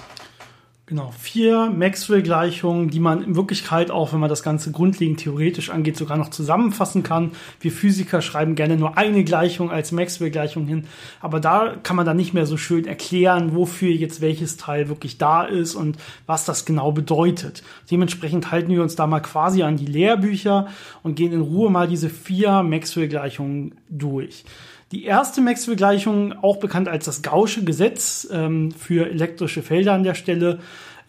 Genau, 0.92 1.10
vier 1.18 1.72
Maxwell-Gleichungen, 1.74 2.90
die 2.90 3.00
man 3.00 3.24
in 3.24 3.34
Wirklichkeit 3.34 3.90
auch, 3.90 4.12
wenn 4.12 4.20
man 4.20 4.28
das 4.28 4.42
Ganze 4.42 4.72
grundlegend 4.72 5.20
theoretisch 5.20 5.70
angeht, 5.70 5.96
sogar 5.96 6.18
noch 6.18 6.28
zusammenfassen 6.28 7.02
kann. 7.02 7.30
Wir 7.60 7.72
Physiker 7.72 8.20
schreiben 8.20 8.56
gerne 8.56 8.76
nur 8.76 8.98
eine 8.98 9.24
Gleichung 9.24 9.70
als 9.70 9.90
Maxwell-Gleichung 9.90 10.66
hin, 10.66 10.84
aber 11.22 11.40
da 11.40 11.76
kann 11.82 11.96
man 11.96 12.04
dann 12.04 12.18
nicht 12.18 12.34
mehr 12.34 12.44
so 12.44 12.58
schön 12.58 12.84
erklären, 12.84 13.54
wofür 13.54 13.88
jetzt 13.88 14.20
welches 14.20 14.58
Teil 14.58 14.90
wirklich 14.90 15.16
da 15.16 15.44
ist 15.44 15.76
und 15.76 15.96
was 16.26 16.44
das 16.44 16.66
genau 16.66 16.92
bedeutet. 16.92 17.62
Dementsprechend 17.90 18.52
halten 18.52 18.70
wir 18.70 18.82
uns 18.82 18.94
da 18.94 19.06
mal 19.06 19.20
quasi 19.20 19.62
an 19.62 19.78
die 19.78 19.86
Lehrbücher 19.86 20.66
und 21.02 21.14
gehen 21.14 21.32
in 21.32 21.40
Ruhe 21.40 21.70
mal 21.70 21.88
diese 21.88 22.10
vier 22.10 22.62
Maxwell-Gleichungen 22.62 23.76
durch. 23.88 24.44
Die 24.92 25.04
erste 25.04 25.40
Maxwell-Gleichung, 25.40 26.34
auch 26.42 26.58
bekannt 26.58 26.86
als 26.86 27.06
das 27.06 27.22
Gaußsche 27.22 27.64
Gesetz 27.64 28.28
ähm, 28.30 28.72
für 28.72 29.08
elektrische 29.08 29.62
Felder 29.62 29.94
an 29.94 30.02
der 30.02 30.14
Stelle, 30.14 30.58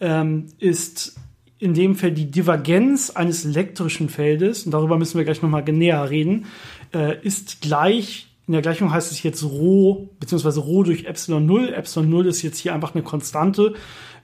ähm, 0.00 0.46
ist 0.58 1.16
in 1.58 1.74
dem 1.74 1.94
Fall 1.94 2.12
die 2.12 2.30
Divergenz 2.30 3.10
eines 3.10 3.44
elektrischen 3.44 4.08
Feldes, 4.08 4.64
und 4.64 4.72
darüber 4.72 4.96
müssen 4.96 5.18
wir 5.18 5.24
gleich 5.24 5.42
nochmal 5.42 5.62
näher 5.64 6.08
reden, 6.08 6.46
äh, 6.94 7.22
ist 7.22 7.60
gleich, 7.60 8.33
in 8.46 8.52
der 8.52 8.62
Gleichung 8.62 8.92
heißt 8.92 9.10
es 9.10 9.22
jetzt 9.22 9.42
Rho, 9.42 10.10
beziehungsweise 10.20 10.60
Rho 10.60 10.82
durch 10.82 11.04
Epsilon 11.06 11.46
0. 11.46 11.72
Epsilon 11.72 12.10
0 12.10 12.26
ist 12.26 12.42
jetzt 12.42 12.58
hier 12.58 12.74
einfach 12.74 12.94
eine 12.94 13.02
Konstante. 13.02 13.74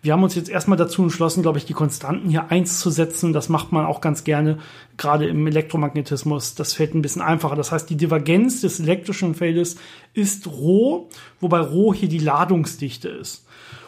Wir 0.02 0.12
haben 0.12 0.22
uns 0.22 0.34
jetzt 0.34 0.50
erstmal 0.50 0.76
dazu 0.76 1.02
entschlossen, 1.02 1.42
glaube 1.42 1.58
ich, 1.58 1.64
die 1.64 1.72
Konstanten 1.72 2.28
hier 2.28 2.50
eins 2.50 2.80
zu 2.80 2.90
setzen. 2.90 3.32
Das 3.32 3.48
macht 3.48 3.72
man 3.72 3.86
auch 3.86 4.02
ganz 4.02 4.24
gerne, 4.24 4.58
gerade 4.98 5.26
im 5.26 5.46
Elektromagnetismus. 5.46 6.54
Das 6.54 6.74
fällt 6.74 6.94
ein 6.94 7.02
bisschen 7.02 7.22
einfacher. 7.22 7.56
Das 7.56 7.72
heißt, 7.72 7.88
die 7.88 7.96
Divergenz 7.96 8.60
des 8.60 8.80
elektrischen 8.80 9.34
Feldes 9.34 9.76
ist 10.12 10.46
Rho, 10.46 11.08
wobei 11.40 11.60
Rho 11.60 11.94
hier 11.94 12.08
die 12.08 12.18
Ladungsdichte 12.18 13.08
ist. 13.08 13.46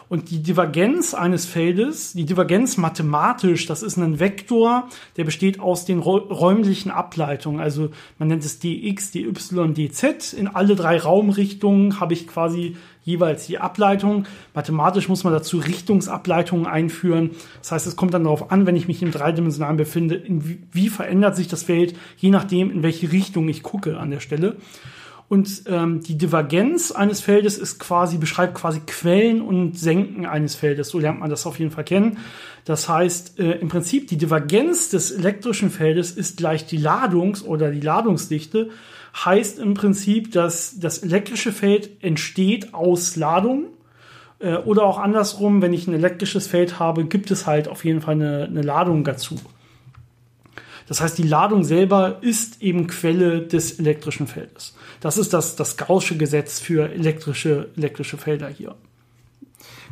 Und 0.09 0.31
die 0.31 0.43
Divergenz 0.43 1.13
eines 1.13 1.45
Feldes, 1.45 2.13
die 2.13 2.25
Divergenz 2.25 2.77
mathematisch, 2.77 3.65
das 3.65 3.83
ist 3.83 3.97
ein 3.97 4.19
Vektor, 4.19 4.89
der 5.17 5.23
besteht 5.23 5.59
aus 5.59 5.85
den 5.85 5.99
räumlichen 5.99 6.91
Ableitungen. 6.91 7.59
Also 7.59 7.89
man 8.19 8.27
nennt 8.27 8.45
es 8.45 8.59
dx, 8.59 9.11
dy, 9.11 9.31
dz. 9.31 10.33
In 10.33 10.47
alle 10.47 10.75
drei 10.75 10.97
Raumrichtungen 10.97 11.99
habe 11.99 12.13
ich 12.13 12.27
quasi 12.27 12.75
jeweils 13.03 13.47
die 13.47 13.59
Ableitung. 13.59 14.25
Mathematisch 14.53 15.09
muss 15.09 15.23
man 15.23 15.33
dazu 15.33 15.57
Richtungsableitungen 15.57 16.67
einführen. 16.67 17.31
Das 17.59 17.71
heißt, 17.71 17.87
es 17.87 17.95
kommt 17.95 18.13
dann 18.13 18.23
darauf 18.23 18.51
an, 18.51 18.65
wenn 18.65 18.75
ich 18.75 18.87
mich 18.87 19.01
im 19.01 19.11
Dreidimensionalen 19.11 19.77
befinde, 19.77 20.23
wie, 20.27 20.59
wie 20.71 20.89
verändert 20.89 21.35
sich 21.35 21.47
das 21.47 21.63
Feld, 21.63 21.95
je 22.17 22.29
nachdem, 22.29 22.71
in 22.71 22.83
welche 22.83 23.11
Richtung 23.11 23.47
ich 23.49 23.63
gucke 23.63 23.97
an 23.97 24.11
der 24.11 24.19
Stelle. 24.19 24.57
Und 25.33 25.63
ähm, 25.65 26.03
die 26.03 26.15
Divergenz 26.15 26.91
eines 26.91 27.19
Feldes 27.19 27.57
ist 27.57 27.79
quasi, 27.79 28.19
beschreibt 28.19 28.53
quasi 28.53 28.81
Quellen 28.81 29.41
und 29.41 29.79
Senken 29.79 30.27
eines 30.27 30.53
Feldes. 30.53 30.89
So 30.89 30.99
lernt 30.99 31.21
man 31.21 31.31
das 31.31 31.47
auf 31.47 31.57
jeden 31.57 31.71
Fall 31.71 31.85
kennen. 31.85 32.19
Das 32.65 32.87
heißt, 32.87 33.39
äh, 33.39 33.53
im 33.53 33.67
Prinzip 33.67 34.07
die 34.09 34.17
Divergenz 34.17 34.89
des 34.89 35.09
elektrischen 35.09 35.71
Feldes 35.71 36.11
ist 36.11 36.37
gleich 36.37 36.67
die 36.67 36.77
Ladungs- 36.77 37.43
oder 37.43 37.71
die 37.71 37.79
Ladungsdichte. 37.79 38.69
Heißt 39.25 39.57
im 39.57 39.73
Prinzip, 39.73 40.31
dass 40.33 40.79
das 40.79 40.99
elektrische 40.99 41.51
Feld 41.51 42.03
entsteht 42.03 42.75
aus 42.75 43.15
Ladung. 43.15 43.69
Äh, 44.37 44.57
oder 44.57 44.83
auch 44.83 44.99
andersrum, 44.99 45.63
wenn 45.63 45.73
ich 45.73 45.87
ein 45.87 45.95
elektrisches 45.95 46.45
Feld 46.45 46.77
habe, 46.77 47.05
gibt 47.05 47.31
es 47.31 47.47
halt 47.47 47.67
auf 47.67 47.83
jeden 47.85 48.01
Fall 48.01 48.13
eine, 48.13 48.43
eine 48.43 48.61
Ladung 48.61 49.03
dazu. 49.03 49.39
Das 50.87 51.01
heißt, 51.01 51.17
die 51.17 51.23
Ladung 51.23 51.63
selber 51.63 52.19
ist 52.21 52.61
eben 52.61 52.85
Quelle 52.85 53.41
des 53.41 53.79
elektrischen 53.79 54.27
Feldes. 54.27 54.75
Das 55.03 55.17
ist 55.17 55.33
das, 55.33 55.57
das 55.57 55.75
Gaußsche 55.75 56.15
Gesetz 56.15 56.61
für 56.61 56.89
elektrische, 56.89 57.69
elektrische 57.75 58.17
Felder 58.17 58.47
hier. 58.47 58.75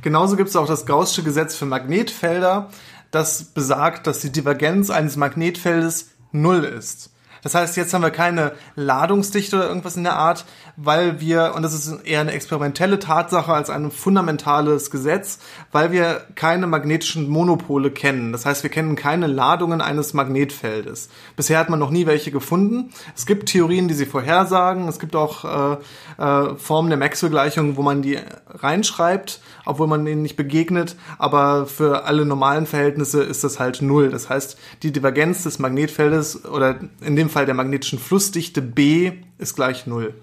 Genauso 0.01 0.37
gibt 0.37 0.47
es 0.47 0.55
auch 0.55 0.67
das 0.67 0.85
Gaußsche 0.85 1.21
Gesetz 1.21 1.53
für 1.53 1.65
Magnetfelder, 1.65 2.69
das 3.11 3.43
besagt, 3.43 4.07
dass 4.07 4.21
die 4.21 4.31
Divergenz 4.31 4.89
eines 4.89 5.17
Magnetfeldes 5.17 6.11
null 6.31 6.63
ist. 6.63 7.09
Das 7.43 7.55
heißt, 7.55 7.75
jetzt 7.75 7.93
haben 7.93 8.03
wir 8.03 8.11
keine 8.11 8.53
Ladungsdichte 8.75 9.57
oder 9.57 9.67
irgendwas 9.67 9.97
in 9.97 10.05
der 10.05 10.15
Art, 10.15 10.45
weil 10.83 11.19
wir, 11.19 11.53
und 11.55 11.61
das 11.61 11.73
ist 11.73 12.05
eher 12.05 12.21
eine 12.21 12.31
experimentelle 12.31 12.97
Tatsache 12.97 13.53
als 13.53 13.69
ein 13.69 13.91
fundamentales 13.91 14.89
Gesetz, 14.89 15.39
weil 15.71 15.91
wir 15.91 16.25
keine 16.35 16.65
magnetischen 16.65 17.29
Monopole 17.29 17.91
kennen. 17.91 18.31
Das 18.31 18.45
heißt, 18.45 18.63
wir 18.63 18.69
kennen 18.69 18.95
keine 18.95 19.27
Ladungen 19.27 19.81
eines 19.81 20.13
Magnetfeldes. 20.13 21.09
Bisher 21.35 21.59
hat 21.59 21.69
man 21.69 21.79
noch 21.79 21.91
nie 21.91 22.07
welche 22.07 22.31
gefunden. 22.31 22.91
Es 23.15 23.25
gibt 23.25 23.49
Theorien, 23.49 23.87
die 23.87 23.93
sie 23.93 24.07
vorhersagen. 24.07 24.87
Es 24.87 24.97
gibt 24.97 25.15
auch 25.15 25.77
äh, 26.17 26.23
äh, 26.23 26.55
Formen 26.55 26.89
der 26.89 26.97
Maxwell-Gleichung, 26.97 27.77
wo 27.77 27.83
man 27.83 28.01
die 28.01 28.17
reinschreibt, 28.49 29.41
obwohl 29.65 29.87
man 29.87 30.07
ihnen 30.07 30.23
nicht 30.23 30.35
begegnet. 30.35 30.95
Aber 31.19 31.67
für 31.67 32.05
alle 32.05 32.25
normalen 32.25 32.65
Verhältnisse 32.65 33.21
ist 33.21 33.43
das 33.43 33.59
halt 33.59 33.81
null. 33.83 34.09
Das 34.09 34.29
heißt, 34.29 34.57
die 34.81 34.91
Divergenz 34.91 35.43
des 35.43 35.59
Magnetfeldes 35.59 36.45
oder 36.45 36.79
in 37.01 37.15
dem 37.15 37.29
Fall 37.29 37.45
der 37.45 37.55
magnetischen 37.55 37.99
Flussdichte 37.99 38.61
B 38.63 39.11
ist 39.37 39.55
gleich 39.55 39.85
null. 39.85 40.15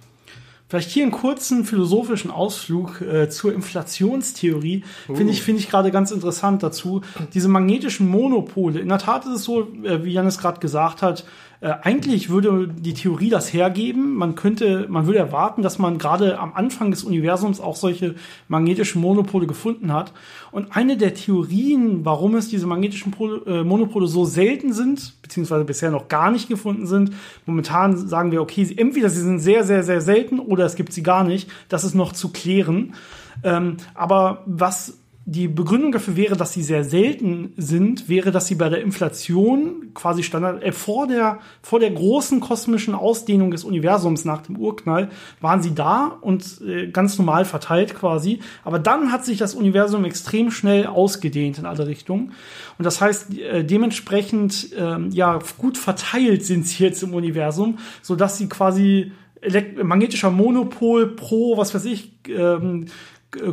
Vielleicht 0.69 0.91
hier 0.91 1.03
einen 1.03 1.13
kurzen 1.13 1.65
philosophischen 1.65 2.31
Ausflug 2.31 3.01
äh, 3.01 3.31
zur 3.31 3.55
Inflationstheorie. 3.55 4.85
Uh. 5.09 5.15
Finde 5.15 5.33
ich, 5.33 5.43
finde 5.43 5.61
ich 5.61 5.71
gerade 5.71 5.91
ganz 5.91 6.11
interessant 6.11 6.63
dazu. 6.63 7.01
Diese 7.33 7.49
magnetischen 7.49 8.07
Monopole. 8.07 8.81
In 8.81 8.89
der 8.89 8.99
Tat 8.99 9.25
ist 9.25 9.33
es 9.33 9.45
so, 9.45 9.63
äh, 9.83 10.05
wie 10.05 10.13
Janis 10.13 10.39
gerade 10.39 10.61
gesagt 10.61 11.01
hat, 11.01 11.25
äh, 11.61 11.75
eigentlich 11.83 12.31
würde 12.31 12.69
die 12.69 12.95
Theorie 12.95 13.31
das 13.31 13.53
hergeben. 13.53 14.15
Man 14.15 14.37
könnte, 14.37 14.87
man 14.89 15.07
würde 15.07 15.19
erwarten, 15.19 15.63
dass 15.63 15.79
man 15.79 15.99
gerade 15.99 16.39
am 16.39 16.53
Anfang 16.55 16.91
des 16.93 17.03
Universums 17.03 17.61
auch 17.61 17.75
solche 17.75 18.15
magnetischen 18.47 19.01
Monopole 19.01 19.47
gefunden 19.47 19.93
hat. 19.93 20.13
Und 20.53 20.77
eine 20.77 20.97
der 20.97 21.15
Theorien, 21.15 22.05
warum 22.05 22.37
es 22.37 22.49
diese 22.49 22.67
magnetischen 22.67 23.11
Pol 23.11 23.43
äh, 23.47 23.65
Monopole 23.65 24.07
so 24.07 24.25
selten 24.25 24.73
sind, 24.73 25.21
beziehungsweise 25.21 25.65
bisher 25.65 25.91
noch 25.91 26.09
gar 26.09 26.31
nicht 26.31 26.49
gefunden 26.49 26.87
sind, 26.87 27.13
momentan 27.45 27.97
sagen 27.97 28.31
wir, 28.31 28.41
okay, 28.41 28.73
entweder 28.77 29.09
sie 29.11 29.23
sind 29.23 29.41
sehr, 29.41 29.65
sehr, 29.65 29.83
sehr 29.83 30.01
selten 30.01 30.39
oder 30.39 30.65
es 30.65 30.77
gibt 30.77 30.93
sie 30.93 31.03
gar 31.03 31.25
nicht. 31.25 31.51
Das 31.69 31.83
ist 31.83 31.95
noch 31.95 32.13
zu 32.13 32.29
klären. 32.29 32.95
Ähm, 33.43 33.79
aber 33.95 34.43
was 34.47 34.99
die 35.31 35.47
Begründung 35.47 35.93
dafür 35.93 36.17
wäre, 36.17 36.37
dass 36.37 36.55
sie 36.55 36.63
sehr 36.63 36.85
selten 36.85 37.53
sind, 37.59 38.09
wäre, 38.09 38.31
dass 38.31 38.47
sie 38.47 38.55
bei 38.55 38.71
der 38.71 38.81
Inflation 38.81 39.91
quasi 39.93 40.23
Standard, 40.23 40.63
äh, 40.63 40.73
vor 40.73 41.07
der, 41.07 41.41
vor 41.61 41.81
der 41.81 41.91
großen 41.91 42.41
kosmischen 42.41 42.95
Ausdehnung 42.95 43.51
des 43.51 43.63
Universums 43.63 44.25
nach 44.25 44.41
dem 44.41 44.57
Urknall 44.57 45.11
waren 45.43 45.63
sie 45.63 45.75
da 45.75 46.17
und 46.23 46.63
äh, 46.67 46.89
ganz 46.91 47.19
normal 47.19 47.45
verteilt 47.45 47.95
quasi. 47.95 48.39
Aber 48.65 48.79
dann 48.79 49.13
hat 49.13 49.27
sich 49.27 49.37
das 49.37 49.55
Universum 49.55 50.07
extrem 50.07 50.51
schnell 50.51 50.87
ausgedehnt 50.87 51.59
in 51.59 51.67
alle 51.67 51.87
Richtungen. 51.87 52.33
Und 52.79 52.87
das 52.87 53.03
heißt, 53.03 53.39
äh, 53.39 53.65
dementsprechend, 53.65 54.73
äh, 54.73 55.09
ja, 55.11 55.41
gut 55.59 55.77
verteilt 55.77 56.47
sind 56.47 56.67
sie 56.67 56.85
jetzt 56.85 57.03
im 57.03 57.13
Universum, 57.13 57.81
so 58.01 58.17
dass 58.17 58.39
sie 58.39 58.49
quasi 58.49 59.13
magnetischer 59.83 60.31
Monopol 60.31 61.15
pro, 61.15 61.57
was 61.57 61.75
weiß 61.75 61.85
ich, 61.85 62.13
ähm, 62.29 62.87
äh, 62.87 62.89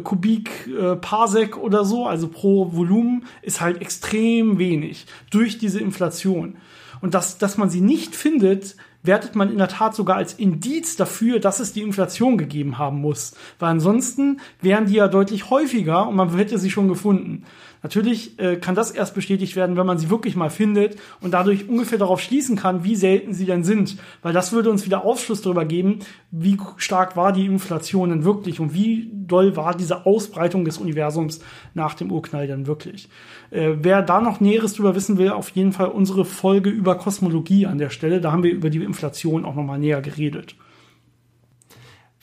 Kubik 0.03 0.67
äh, 0.67 0.95
Parsec 0.95 1.57
oder 1.57 1.83
so, 1.83 2.05
also 2.05 2.27
pro 2.29 2.73
Volumen, 2.73 3.25
ist 3.41 3.59
halt 3.59 3.81
extrem 3.81 4.57
wenig 4.57 5.05
durch 5.31 5.57
diese 5.57 5.79
Inflation. 5.79 6.57
Und 7.01 7.13
dass, 7.13 7.37
dass 7.37 7.57
man 7.57 7.69
sie 7.69 7.81
nicht 7.81 8.15
findet, 8.15 8.77
wertet 9.03 9.35
man 9.35 9.51
in 9.51 9.57
der 9.57 9.67
Tat 9.67 9.95
sogar 9.95 10.17
als 10.17 10.33
Indiz 10.33 10.95
dafür, 10.95 11.39
dass 11.39 11.59
es 11.59 11.73
die 11.73 11.81
Inflation 11.81 12.37
gegeben 12.37 12.77
haben 12.77 13.01
muss. 13.01 13.35
Weil 13.59 13.69
ansonsten 13.69 14.39
wären 14.61 14.85
die 14.85 14.95
ja 14.95 15.07
deutlich 15.07 15.49
häufiger 15.49 16.07
und 16.07 16.15
man 16.15 16.35
hätte 16.35 16.57
sie 16.57 16.71
schon 16.71 16.87
gefunden. 16.87 17.43
Natürlich 17.85 18.39
äh, 18.39 18.55
kann 18.55 18.73
das 18.73 18.89
erst 18.89 19.13
bestätigt 19.13 19.55
werden, 19.55 19.77
wenn 19.77 19.85
man 19.85 19.99
sie 19.99 20.09
wirklich 20.09 20.35
mal 20.35 20.49
findet 20.49 20.95
und 21.21 21.35
dadurch 21.35 21.69
ungefähr 21.69 21.99
darauf 21.99 22.19
schließen 22.19 22.55
kann, 22.55 22.83
wie 22.83 22.95
selten 22.95 23.35
sie 23.35 23.45
denn 23.45 23.63
sind. 23.63 23.97
Weil 24.23 24.33
das 24.33 24.51
würde 24.51 24.71
uns 24.71 24.87
wieder 24.87 25.05
Aufschluss 25.05 25.43
darüber 25.43 25.65
geben, 25.65 25.99
wie 26.31 26.57
stark 26.77 27.15
war 27.15 27.31
die 27.31 27.45
Inflation 27.45 28.09
denn 28.09 28.25
wirklich 28.25 28.59
und 28.59 28.73
wie 28.73 29.11
doll 29.13 29.55
war 29.55 29.77
diese 29.77 30.07
Ausbreitung 30.07 30.65
des 30.65 30.79
Universums 30.79 31.41
nach 31.75 31.93
dem 31.93 32.11
Urknall 32.11 32.47
denn 32.47 32.65
wirklich. 32.65 33.07
Äh, 33.51 33.73
wer 33.81 34.01
da 34.01 34.19
noch 34.19 34.39
Näheres 34.39 34.73
drüber 34.73 34.95
wissen 34.95 35.19
will, 35.19 35.29
auf 35.29 35.49
jeden 35.49 35.71
Fall 35.71 35.89
unsere 35.89 36.25
Folge 36.25 36.71
über 36.71 36.95
Kosmologie 36.95 37.67
an 37.67 37.77
der 37.77 37.91
Stelle. 37.91 38.19
Da 38.19 38.31
haben 38.31 38.41
wir 38.41 38.51
über 38.51 38.71
die 38.71 38.83
Inflation 38.83 39.45
auch 39.45 39.53
nochmal 39.53 39.77
näher 39.77 40.01
geredet. 40.01 40.55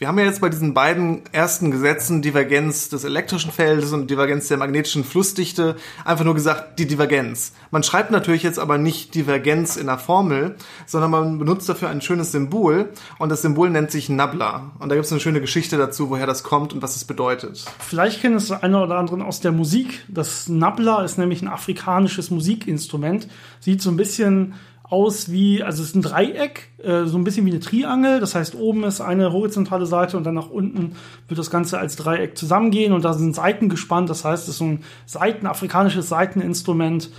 Wir 0.02 0.08
haben 0.08 0.18
ja 0.18 0.24
jetzt 0.24 0.40
bei 0.40 0.48
diesen 0.48 0.74
beiden 0.74 1.22
ersten 1.30 1.70
Gesetzen, 1.70 2.22
Divergenz 2.22 2.88
des 2.88 3.04
elektrischen 3.04 3.52
Feldes 3.52 3.92
und 3.92 4.10
Divergenz 4.10 4.48
der 4.48 4.56
magnetischen 4.56 5.04
Flussdichte, 5.04 5.76
einfach 6.04 6.24
nur 6.24 6.34
gesagt, 6.34 6.80
die 6.80 6.88
Divergenz. 6.88 7.52
Man 7.70 7.84
schreibt 7.84 8.10
natürlich 8.10 8.42
jetzt 8.42 8.58
aber 8.58 8.78
nicht 8.78 9.14
Divergenz 9.14 9.76
in 9.76 9.86
der 9.86 9.98
Formel, 9.98 10.56
sondern 10.86 11.12
man 11.12 11.38
benutzt 11.38 11.68
dafür 11.68 11.88
ein 11.88 12.00
schönes 12.00 12.32
Symbol 12.32 12.88
und 13.20 13.28
das 13.28 13.42
Symbol 13.42 13.70
nennt 13.70 13.92
sich 13.92 14.08
Nabla. 14.08 14.72
Und 14.80 14.88
da 14.88 14.96
gibt 14.96 15.06
es 15.06 15.12
eine 15.12 15.20
schöne 15.20 15.40
Geschichte 15.40 15.78
dazu, 15.78 16.10
woher 16.10 16.26
das 16.26 16.42
kommt 16.42 16.72
und 16.72 16.82
was 16.82 16.96
es 16.96 17.04
bedeutet. 17.04 17.64
Vielleicht 17.78 18.22
kennen 18.22 18.34
es 18.34 18.50
eine 18.50 18.82
oder 18.82 18.98
anderen 18.98 19.22
aus 19.22 19.38
der 19.38 19.52
Musik. 19.52 20.04
Das 20.08 20.48
Nabla 20.48 21.04
ist 21.04 21.16
nämlich 21.16 21.42
ein 21.42 21.48
afrikanisches 21.48 22.32
Musikinstrument. 22.32 23.28
Sieht 23.60 23.80
so 23.80 23.90
ein 23.90 23.96
bisschen 23.96 24.54
aus 24.92 25.32
wie, 25.32 25.62
also 25.62 25.82
es 25.82 25.88
ist 25.88 25.94
ein 25.94 26.02
Dreieck, 26.02 26.68
äh, 26.84 27.06
so 27.06 27.16
ein 27.16 27.24
bisschen 27.24 27.46
wie 27.46 27.50
eine 27.50 27.60
Triangel. 27.60 28.20
Das 28.20 28.34
heißt, 28.34 28.54
oben 28.54 28.84
ist 28.84 29.00
eine 29.00 29.32
horizontale 29.32 29.86
Seite 29.86 30.18
und 30.18 30.24
dann 30.24 30.34
nach 30.34 30.50
unten 30.50 30.96
wird 31.28 31.38
das 31.38 31.50
Ganze 31.50 31.78
als 31.78 31.96
Dreieck 31.96 32.36
zusammengehen 32.36 32.92
und 32.92 33.02
da 33.02 33.14
sind 33.14 33.34
Seiten 33.34 33.70
gespannt. 33.70 34.10
Das 34.10 34.26
heißt, 34.26 34.42
es 34.42 34.48
ist 34.50 34.58
so 34.58 34.66
ein 34.66 34.84
Seiten, 35.06 35.46
afrikanisches 35.46 36.10
Seiteninstrument. 36.10 37.10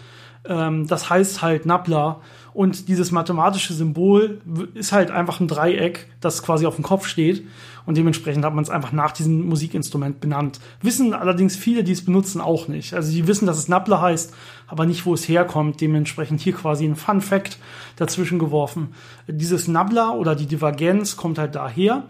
Ähm, 0.45 0.85
das 0.85 1.09
heißt 1.09 1.41
halt 1.41 1.65
Nabla. 1.65 2.21
Und 2.53 2.87
dieses 2.87 3.11
mathematische 3.11 3.73
Symbol 3.73 4.41
ist 4.75 4.91
halt 4.91 5.09
einfach 5.09 5.39
ein 5.39 5.47
Dreieck, 5.47 6.07
das 6.21 6.43
quasi 6.43 6.65
auf 6.65 6.75
dem 6.75 6.83
Kopf 6.83 7.07
steht. 7.07 7.47
Und 7.85 7.97
dementsprechend 7.97 8.45
hat 8.45 8.53
man 8.53 8.63
es 8.63 8.69
einfach 8.69 8.91
nach 8.91 9.11
diesem 9.11 9.47
Musikinstrument 9.47 10.19
benannt. 10.19 10.59
Wissen 10.81 11.13
allerdings 11.13 11.55
viele, 11.55 11.83
die 11.83 11.91
es 11.91 12.05
benutzen, 12.05 12.39
auch 12.39 12.67
nicht. 12.67 12.93
Also 12.93 13.11
die 13.11 13.27
wissen, 13.27 13.45
dass 13.45 13.57
es 13.57 13.67
Nabla 13.67 14.01
heißt, 14.01 14.33
aber 14.67 14.85
nicht, 14.85 15.05
wo 15.05 15.13
es 15.13 15.27
herkommt. 15.27 15.81
Dementsprechend 15.81 16.41
hier 16.41 16.53
quasi 16.53 16.85
ein 16.85 16.95
Fun 16.95 17.21
Fact 17.21 17.57
dazwischen 17.95 18.39
geworfen. 18.39 18.89
Dieses 19.27 19.67
Nabla 19.67 20.11
oder 20.11 20.35
die 20.35 20.47
Divergenz 20.47 21.17
kommt 21.17 21.39
halt 21.39 21.55
daher. 21.55 22.03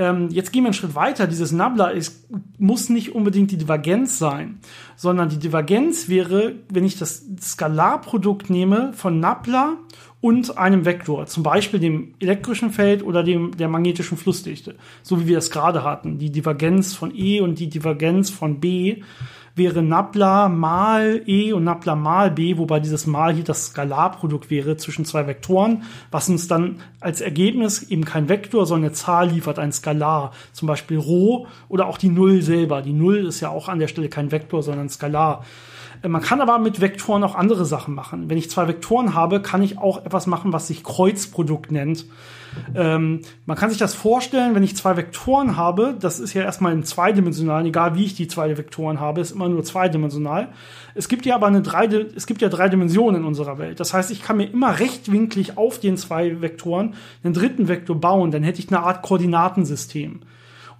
Ähm, 0.00 0.30
jetzt 0.30 0.50
gehen 0.50 0.62
wir 0.62 0.68
einen 0.68 0.74
Schritt 0.74 0.94
weiter. 0.94 1.26
Dieses 1.26 1.52
Nabla 1.52 1.90
ist, 1.90 2.26
muss 2.58 2.88
nicht 2.88 3.14
unbedingt 3.14 3.50
die 3.50 3.58
Divergenz 3.58 4.18
sein, 4.18 4.60
sondern 4.96 5.28
die 5.28 5.38
Divergenz 5.38 6.08
wäre, 6.08 6.54
wenn 6.70 6.86
ich 6.86 6.98
das 6.98 7.26
Skalarprodukt 7.38 8.48
nehme 8.48 8.94
von 8.94 9.20
Nabla 9.20 9.76
und 10.20 10.58
einem 10.58 10.84
Vektor, 10.84 11.26
zum 11.26 11.42
Beispiel 11.42 11.80
dem 11.80 12.14
elektrischen 12.20 12.70
Feld 12.70 13.02
oder 13.02 13.22
dem 13.22 13.56
der 13.56 13.68
magnetischen 13.68 14.18
Flussdichte, 14.18 14.74
so 15.02 15.20
wie 15.20 15.26
wir 15.26 15.38
es 15.38 15.50
gerade 15.50 15.82
hatten. 15.82 16.18
Die 16.18 16.30
Divergenz 16.30 16.94
von 16.94 17.12
E 17.16 17.40
und 17.40 17.58
die 17.58 17.68
Divergenz 17.68 18.28
von 18.28 18.60
B 18.60 19.02
wäre 19.56 19.82
Nabla 19.82 20.48
mal 20.48 21.22
E 21.26 21.52
und 21.52 21.64
Nabla 21.64 21.94
mal 21.94 22.30
B, 22.30 22.56
wobei 22.58 22.80
dieses 22.80 23.06
mal 23.06 23.34
hier 23.34 23.44
das 23.44 23.66
Skalarprodukt 23.66 24.50
wäre 24.50 24.76
zwischen 24.76 25.04
zwei 25.04 25.26
Vektoren, 25.26 25.84
was 26.10 26.28
uns 26.28 26.48
dann 26.48 26.80
als 27.00 27.20
Ergebnis 27.20 27.82
eben 27.82 28.04
kein 28.04 28.28
Vektor, 28.28 28.66
sondern 28.66 28.90
eine 28.90 28.94
Zahl 28.94 29.30
liefert, 29.30 29.58
ein 29.58 29.72
Skalar, 29.72 30.32
zum 30.52 30.68
Beispiel 30.68 30.98
Rho 30.98 31.46
oder 31.68 31.86
auch 31.86 31.98
die 31.98 32.10
Null 32.10 32.42
selber. 32.42 32.82
Die 32.82 32.92
Null 32.92 33.26
ist 33.26 33.40
ja 33.40 33.48
auch 33.48 33.68
an 33.68 33.78
der 33.78 33.88
Stelle 33.88 34.08
kein 34.08 34.30
Vektor, 34.30 34.62
sondern 34.62 34.88
Skalar. 34.88 35.44
Man 36.06 36.22
kann 36.22 36.40
aber 36.40 36.58
mit 36.58 36.80
Vektoren 36.80 37.22
auch 37.24 37.34
andere 37.34 37.64
Sachen 37.66 37.94
machen. 37.94 38.30
Wenn 38.30 38.38
ich 38.38 38.50
zwei 38.50 38.66
Vektoren 38.66 39.14
habe, 39.14 39.42
kann 39.42 39.62
ich 39.62 39.78
auch 39.78 40.04
etwas 40.06 40.26
machen, 40.26 40.52
was 40.52 40.66
sich 40.66 40.82
Kreuzprodukt 40.82 41.70
nennt. 41.70 42.06
Ähm, 42.74 43.20
man 43.46 43.56
kann 43.56 43.70
sich 43.70 43.78
das 43.78 43.94
vorstellen, 43.94 44.54
wenn 44.54 44.62
ich 44.62 44.76
zwei 44.76 44.96
Vektoren 44.96 45.56
habe, 45.56 45.96
das 46.00 46.18
ist 46.18 46.34
ja 46.34 46.42
erstmal 46.42 46.72
im 46.72 46.84
zweidimensionalen, 46.84 47.66
egal 47.66 47.94
wie 47.94 48.04
ich 48.04 48.14
die 48.14 48.28
zwei 48.28 48.56
Vektoren 48.56 48.98
habe, 48.98 49.20
ist 49.20 49.30
immer 49.30 49.48
nur 49.48 49.62
zweidimensional. 49.62 50.48
Es 50.94 51.08
gibt 51.08 51.26
ja 51.26 51.34
aber 51.34 51.46
eine 51.46 51.62
drei, 51.62 51.86
es 51.86 52.26
gibt 52.26 52.42
ja 52.42 52.48
drei 52.48 52.68
Dimensionen 52.68 53.20
in 53.22 53.26
unserer 53.26 53.58
Welt. 53.58 53.78
Das 53.78 53.94
heißt, 53.94 54.10
ich 54.10 54.22
kann 54.22 54.38
mir 54.38 54.50
immer 54.50 54.78
rechtwinklig 54.80 55.58
auf 55.58 55.78
den 55.78 55.96
zwei 55.96 56.40
Vektoren 56.40 56.94
einen 57.22 57.34
dritten 57.34 57.68
Vektor 57.68 58.00
bauen, 58.00 58.30
dann 58.30 58.42
hätte 58.42 58.60
ich 58.60 58.68
eine 58.68 58.80
Art 58.80 59.02
Koordinatensystem. 59.02 60.20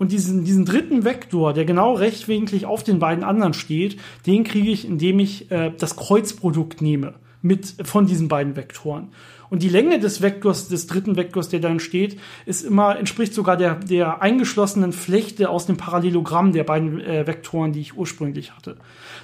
Und 0.01 0.13
diesen, 0.13 0.45
diesen 0.47 0.65
dritten 0.65 1.05
Vektor, 1.05 1.53
der 1.53 1.67
genau 1.67 1.93
rechtwinklig 1.93 2.65
auf 2.65 2.83
den 2.83 3.01
beiden 3.01 3.23
anderen 3.23 3.53
steht, 3.53 3.99
den 4.27 4.45
kriege 4.45 4.71
ich, 4.71 4.87
indem 4.89 5.19
ich 5.21 5.51
äh, 5.51 5.73
das 5.77 5.95
Kreuzprodukt 5.95 6.81
nehme 6.81 7.17
mit 7.43 7.75
von 7.85 8.07
diesen 8.07 8.27
beiden 8.27 8.57
Vektoren. 8.57 9.09
Und 9.51 9.63
die 9.63 9.69
Länge 9.69 9.99
des 9.99 10.23
Vektors, 10.23 10.69
des 10.69 10.87
dritten 10.87 11.17
Vektors, 11.17 11.49
der 11.49 11.61
da 11.61 11.69
entsteht, 11.69 12.19
ist 12.47 12.63
immer, 12.63 12.97
entspricht 12.97 13.35
sogar 13.35 13.57
der, 13.57 13.75
der 13.75 14.23
eingeschlossenen 14.23 14.93
Flechte 14.93 15.51
aus 15.51 15.67
dem 15.67 15.77
Parallelogramm 15.77 16.53
der 16.53 16.65
beiden 16.65 17.01
äh, 17.01 17.27
Vektoren, 17.27 17.73
die 17.73 17.81
ich 17.81 17.97
ursprünglich 17.97 18.57
hatte. 18.57 18.77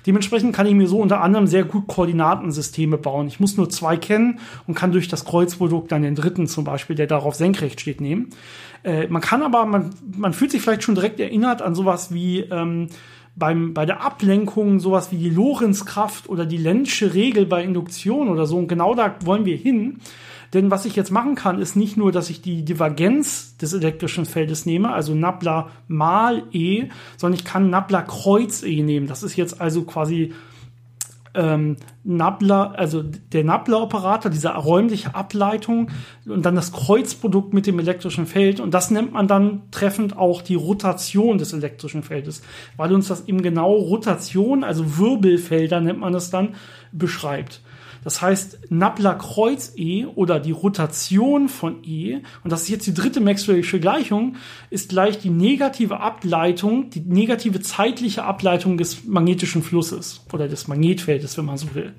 Dementsprechend 0.06 0.54
kann 0.54 0.66
ich 0.66 0.74
mir 0.74 0.88
so 0.88 0.98
unter 0.98 1.20
anderem 1.20 1.46
sehr 1.46 1.64
gut 1.64 1.86
Koordinatensysteme 1.86 2.98
bauen. 2.98 3.28
Ich 3.28 3.38
muss 3.38 3.56
nur 3.56 3.70
zwei 3.70 3.96
kennen 3.96 4.40
und 4.66 4.74
kann 4.74 4.92
durch 4.92 5.08
das 5.08 5.24
Kreuzprodukt 5.24 5.92
dann 5.92 6.02
den 6.02 6.16
dritten 6.16 6.48
zum 6.48 6.64
Beispiel, 6.64 6.96
der 6.96 7.06
darauf 7.06 7.36
senkrecht 7.36 7.80
steht, 7.80 8.00
nehmen. 8.00 8.30
Äh, 8.82 9.06
man 9.06 9.22
kann 9.22 9.42
aber, 9.42 9.64
man, 9.64 9.90
man 10.16 10.32
fühlt 10.32 10.50
sich 10.50 10.60
vielleicht 10.60 10.82
schon 10.82 10.96
direkt 10.96 11.20
erinnert 11.20 11.62
an 11.62 11.74
sowas 11.74 12.12
wie 12.12 12.40
ähm, 12.40 12.88
beim, 13.36 13.74
bei 13.74 13.86
der 13.86 14.00
Ablenkung 14.00 14.80
sowas 14.80 15.12
wie 15.12 15.18
die 15.18 15.30
Lorenzkraft 15.30 16.28
oder 16.28 16.46
die 16.46 16.56
Lenzsche 16.56 17.14
Regel 17.14 17.46
bei 17.46 17.62
Induktion 17.62 18.28
oder 18.28 18.46
so. 18.46 18.56
Und 18.56 18.68
genau 18.68 18.94
da 18.94 19.14
wollen 19.24 19.44
wir 19.44 19.56
hin. 19.56 19.98
Denn 20.54 20.70
was 20.70 20.86
ich 20.86 20.96
jetzt 20.96 21.10
machen 21.10 21.34
kann, 21.34 21.60
ist 21.60 21.76
nicht 21.76 21.96
nur, 21.96 22.12
dass 22.12 22.30
ich 22.30 22.40
die 22.40 22.64
Divergenz 22.64 23.56
des 23.58 23.74
elektrischen 23.74 24.24
Feldes 24.24 24.64
nehme, 24.64 24.92
also 24.92 25.14
Nabla 25.14 25.70
mal 25.86 26.44
E, 26.52 26.88
sondern 27.16 27.38
ich 27.38 27.44
kann 27.44 27.68
Nabla 27.68 28.02
Kreuz 28.02 28.62
E 28.62 28.82
nehmen. 28.82 29.06
Das 29.06 29.22
ist 29.22 29.36
jetzt 29.36 29.60
also 29.60 29.82
quasi 29.82 30.32
ähm, 31.36 31.76
Nabla, 32.04 32.72
also 32.72 33.02
der 33.02 33.44
Nabla-Operator, 33.44 34.30
diese 34.30 34.48
räumliche 34.48 35.14
Ableitung 35.14 35.90
und 36.26 36.44
dann 36.44 36.54
das 36.54 36.72
Kreuzprodukt 36.72 37.52
mit 37.52 37.66
dem 37.66 37.78
elektrischen 37.78 38.26
Feld. 38.26 38.60
Und 38.60 38.72
das 38.72 38.90
nennt 38.90 39.12
man 39.12 39.28
dann 39.28 39.62
treffend 39.70 40.16
auch 40.16 40.42
die 40.42 40.54
Rotation 40.54 41.38
des 41.38 41.52
elektrischen 41.52 42.02
Feldes, 42.02 42.42
weil 42.76 42.92
uns 42.92 43.08
das 43.08 43.28
eben 43.28 43.42
genau 43.42 43.72
Rotation, 43.74 44.64
also 44.64 44.98
Wirbelfelder 44.98 45.80
nennt 45.80 46.00
man 46.00 46.12
das 46.12 46.30
dann, 46.30 46.54
beschreibt. 46.92 47.60
Das 48.06 48.22
heißt, 48.22 48.70
Nabla-Kreuz 48.70 49.72
E 49.74 50.04
oder 50.04 50.38
die 50.38 50.52
Rotation 50.52 51.48
von 51.48 51.82
E, 51.82 52.20
und 52.44 52.52
das 52.52 52.62
ist 52.62 52.68
jetzt 52.68 52.86
die 52.86 52.94
dritte 52.94 53.18
Maxwell'sche 53.18 53.80
Gleichung, 53.80 54.36
ist 54.70 54.90
gleich 54.90 55.18
die 55.18 55.28
negative 55.28 55.98
Ableitung, 55.98 56.88
die 56.90 57.00
negative 57.00 57.60
zeitliche 57.62 58.22
Ableitung 58.22 58.78
des 58.78 59.06
magnetischen 59.06 59.64
Flusses 59.64 60.24
oder 60.32 60.46
des 60.46 60.68
Magnetfeldes, 60.68 61.36
wenn 61.36 61.46
man 61.46 61.56
so 61.56 61.74
will. 61.74 61.94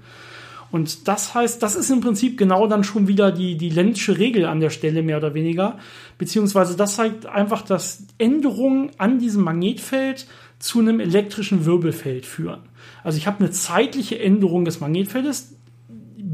Und 0.71 1.09
das 1.09 1.33
heißt, 1.33 1.61
das 1.61 1.75
ist 1.75 1.89
im 1.89 1.99
Prinzip 1.99 2.37
genau 2.37 2.67
dann 2.67 2.85
schon 2.85 3.09
wieder 3.09 3.33
die, 3.33 3.57
die 3.57 3.69
Lenzsche 3.69 4.17
Regel 4.17 4.45
an 4.45 4.61
der 4.61 4.69
Stelle, 4.69 5.03
mehr 5.03 5.17
oder 5.17 5.33
weniger. 5.33 5.77
Beziehungsweise 6.17 6.77
das 6.77 6.95
zeigt 6.95 7.25
einfach, 7.25 7.63
dass 7.63 8.05
Änderungen 8.17 8.91
an 8.97 9.19
diesem 9.19 9.43
Magnetfeld 9.43 10.25
zu 10.57 10.79
einem 10.79 11.01
elektrischen 11.01 11.65
Wirbelfeld 11.65 12.25
führen. 12.25 12.61
Also 13.03 13.17
ich 13.17 13.27
habe 13.27 13.39
eine 13.39 13.51
zeitliche 13.51 14.19
Änderung 14.19 14.63
des 14.63 14.79
Magnetfeldes, 14.79 15.56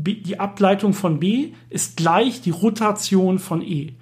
die 0.03 0.39
Ableitung 0.39 0.93
von 0.93 1.19
B 1.19 1.53
ist 1.69 1.97
gleich 1.97 2.41
die 2.41 2.51
Rotation 2.51 3.39
von 3.39 3.61
E. 3.61 3.93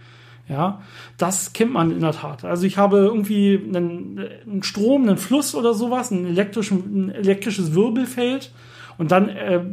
Ja, 0.49 0.81
das 1.17 1.53
kennt 1.53 1.71
man 1.71 1.91
in 1.91 2.01
der 2.01 2.11
Tat. 2.11 2.43
Also 2.43 2.65
ich 2.65 2.77
habe 2.77 2.97
irgendwie 2.97 3.57
einen, 3.57 4.19
einen 4.45 4.63
Strom, 4.63 5.03
einen 5.03 5.17
Fluss 5.17 5.55
oder 5.55 5.73
sowas, 5.73 6.11
ein, 6.11 6.25
ein 6.25 7.09
elektrisches 7.09 7.73
Wirbelfeld 7.73 8.51
und 8.97 9.11
dann 9.11 9.29
äh, 9.29 9.63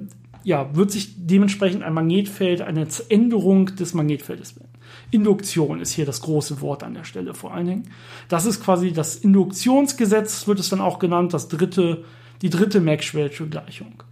ja, 0.45 0.75
wird 0.77 0.93
sich 0.93 1.27
dementsprechend 1.27 1.83
ein 1.83 1.95
Magnetfeld, 1.95 2.63
eine 2.63 2.87
Änderung 3.09 3.75
des 3.75 3.93
Magnetfeldes 3.93 4.53
bilden. 4.53 4.69
Induktion 5.11 5.81
ist 5.81 5.93
hier 5.93 6.07
das 6.07 6.21
große 6.21 6.61
Wort 6.61 6.83
an 6.83 6.95
der 6.95 7.05
Stelle 7.05 7.35
vor 7.35 7.55
allen 7.55 7.67
Dingen. 7.67 7.91
Das 8.29 8.47
ist 8.47 8.63
quasi 8.63 8.93
das 8.93 9.17
Induktionsgesetz, 9.17 10.47
wird 10.47 10.61
es 10.61 10.69
dann 10.69 10.81
auch 10.81 10.99
genannt, 10.99 11.35
das 11.35 11.49
dritte, 11.49 12.05
die 12.43 12.51
dritte 12.51 12.81
Maxwell'sche 12.81 13.49
Gleichung. 13.49 14.03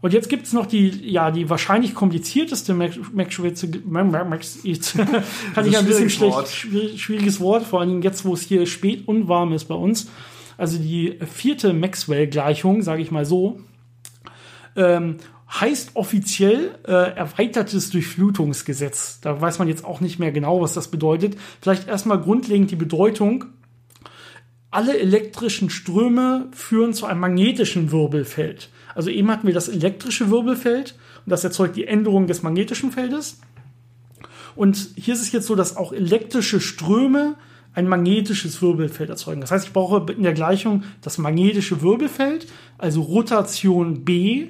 Und 0.00 0.12
jetzt 0.12 0.28
gibt 0.28 0.46
es 0.46 0.52
noch 0.52 0.66
die, 0.66 0.88
ja, 1.10 1.30
die 1.30 1.48
wahrscheinlich 1.48 1.94
komplizierteste 1.94 2.74
Mac-Schwitze, 2.74 3.68
Max, 3.86 4.58
jetzt 4.62 4.96
kann 5.54 5.66
ich 5.66 5.78
ein 5.78 5.86
bisschen 5.86 6.10
schlecht, 6.10 6.34
Wort. 6.34 6.48
schwieriges 6.48 7.40
Wort, 7.40 7.64
vor 7.64 7.80
allem 7.80 8.02
jetzt, 8.02 8.24
wo 8.24 8.34
es 8.34 8.42
hier 8.42 8.66
spät 8.66 9.08
und 9.08 9.28
warm 9.28 9.52
ist 9.52 9.64
bei 9.64 9.74
uns. 9.74 10.08
Also 10.56 10.78
die 10.78 11.18
vierte 11.32 11.72
Maxwell-Gleichung, 11.72 12.82
sage 12.82 13.02
ich 13.02 13.10
mal 13.10 13.24
so. 13.24 13.60
Ähm, 14.76 15.16
heißt 15.60 15.92
offiziell 15.94 16.78
äh, 16.86 16.92
erweitertes 16.92 17.90
Durchflutungsgesetz. 17.90 19.20
Da 19.20 19.40
weiß 19.40 19.58
man 19.58 19.68
jetzt 19.68 19.84
auch 19.84 20.00
nicht 20.00 20.18
mehr 20.18 20.32
genau, 20.32 20.60
was 20.60 20.74
das 20.74 20.88
bedeutet. 20.88 21.36
Vielleicht 21.60 21.88
erstmal 21.88 22.20
grundlegend 22.20 22.70
die 22.70 22.76
Bedeutung. 22.76 23.46
Alle 24.70 24.98
elektrischen 24.98 25.70
Ströme 25.70 26.48
führen 26.52 26.92
zu 26.92 27.06
einem 27.06 27.20
magnetischen 27.20 27.92
Wirbelfeld. 27.92 28.70
Also 28.94 29.10
eben 29.10 29.30
hatten 29.30 29.46
wir 29.46 29.54
das 29.54 29.68
elektrische 29.68 30.30
Wirbelfeld 30.30 30.94
und 31.24 31.30
das 31.30 31.44
erzeugt 31.44 31.76
die 31.76 31.86
Änderung 31.86 32.26
des 32.26 32.42
magnetischen 32.42 32.92
Feldes. 32.92 33.40
Und 34.56 34.90
hier 34.96 35.14
ist 35.14 35.20
es 35.20 35.32
jetzt 35.32 35.46
so, 35.46 35.54
dass 35.54 35.76
auch 35.76 35.92
elektrische 35.92 36.60
Ströme 36.60 37.36
ein 37.74 37.88
magnetisches 37.88 38.62
Wirbelfeld 38.62 39.10
erzeugen. 39.10 39.40
Das 39.40 39.50
heißt, 39.50 39.66
ich 39.66 39.72
brauche 39.72 40.12
in 40.12 40.22
der 40.22 40.32
Gleichung 40.32 40.84
das 41.02 41.18
magnetische 41.18 41.82
Wirbelfeld, 41.82 42.46
also 42.78 43.02
Rotation 43.02 44.04
B, 44.04 44.48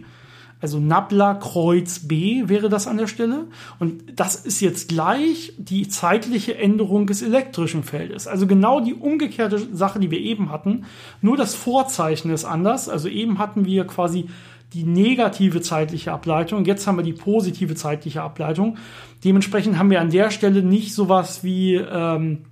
also 0.64 0.80
Nabla 0.80 1.34
Kreuz 1.34 1.98
B 1.98 2.44
wäre 2.46 2.70
das 2.70 2.86
an 2.86 2.96
der 2.96 3.06
Stelle. 3.06 3.48
Und 3.78 4.18
das 4.18 4.34
ist 4.34 4.62
jetzt 4.62 4.88
gleich 4.88 5.52
die 5.58 5.88
zeitliche 5.88 6.56
Änderung 6.56 7.06
des 7.06 7.20
elektrischen 7.20 7.82
Feldes. 7.82 8.26
Also 8.26 8.46
genau 8.46 8.80
die 8.80 8.94
umgekehrte 8.94 9.58
Sache, 9.76 10.00
die 10.00 10.10
wir 10.10 10.20
eben 10.20 10.50
hatten. 10.50 10.86
Nur 11.20 11.36
das 11.36 11.54
Vorzeichen 11.54 12.30
ist 12.30 12.46
anders. 12.46 12.88
Also 12.88 13.08
eben 13.10 13.38
hatten 13.38 13.66
wir 13.66 13.86
quasi 13.86 14.30
die 14.72 14.84
negative 14.84 15.60
zeitliche 15.60 16.12
Ableitung. 16.12 16.64
Jetzt 16.64 16.86
haben 16.86 16.96
wir 16.96 17.04
die 17.04 17.12
positive 17.12 17.74
zeitliche 17.74 18.22
Ableitung. 18.22 18.78
Dementsprechend 19.22 19.76
haben 19.76 19.90
wir 19.90 20.00
an 20.00 20.08
der 20.08 20.30
Stelle 20.30 20.62
nicht 20.62 20.94
sowas 20.94 21.44
wie, 21.44 21.74
ähm, 21.74 22.46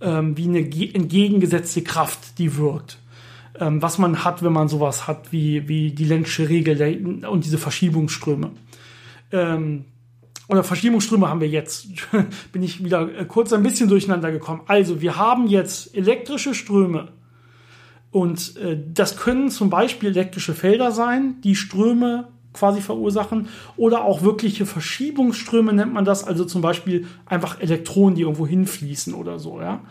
ähm, 0.00 0.36
wie 0.36 0.44
eine 0.44 0.60
entgegengesetzte 0.60 1.82
Kraft, 1.82 2.38
die 2.38 2.56
wirkt. 2.56 2.98
Ähm, 3.60 3.82
was 3.82 3.98
man 3.98 4.24
hat, 4.24 4.42
wenn 4.42 4.52
man 4.52 4.68
sowas 4.68 5.06
hat 5.06 5.32
wie, 5.32 5.68
wie 5.68 5.90
die 5.90 6.04
Lenzsche 6.04 6.48
Regel 6.48 7.24
und 7.26 7.44
diese 7.44 7.58
Verschiebungsströme. 7.58 8.50
Ähm, 9.32 9.84
oder 10.48 10.64
Verschiebungsströme 10.64 11.28
haben 11.28 11.40
wir 11.40 11.48
jetzt. 11.48 11.88
Bin 12.52 12.62
ich 12.62 12.82
wieder 12.82 13.14
äh, 13.14 13.24
kurz 13.26 13.52
ein 13.52 13.62
bisschen 13.62 13.88
durcheinander 13.88 14.32
gekommen. 14.32 14.62
Also, 14.66 15.00
wir 15.00 15.16
haben 15.16 15.46
jetzt 15.46 15.94
elektrische 15.94 16.54
Ströme. 16.54 17.08
Und 18.10 18.56
äh, 18.56 18.78
das 18.92 19.16
können 19.16 19.50
zum 19.50 19.68
Beispiel 19.68 20.10
elektrische 20.10 20.54
Felder 20.54 20.92
sein, 20.92 21.40
die 21.42 21.54
Ströme 21.54 22.28
quasi 22.54 22.80
verursachen. 22.80 23.48
Oder 23.76 24.04
auch 24.04 24.22
wirkliche 24.22 24.64
Verschiebungsströme 24.64 25.72
nennt 25.72 25.92
man 25.92 26.04
das. 26.04 26.24
Also 26.24 26.44
zum 26.44 26.62
Beispiel 26.62 27.06
einfach 27.26 27.60
Elektronen, 27.60 28.14
die 28.14 28.22
irgendwo 28.22 28.46
hinfließen 28.46 29.12
oder 29.14 29.38
so, 29.38 29.60
ja. 29.60 29.82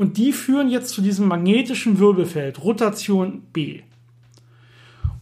Und 0.00 0.16
die 0.16 0.32
führen 0.32 0.70
jetzt 0.70 0.94
zu 0.94 1.02
diesem 1.02 1.28
magnetischen 1.28 1.98
Wirbelfeld, 1.98 2.64
Rotation 2.64 3.42
B. 3.52 3.82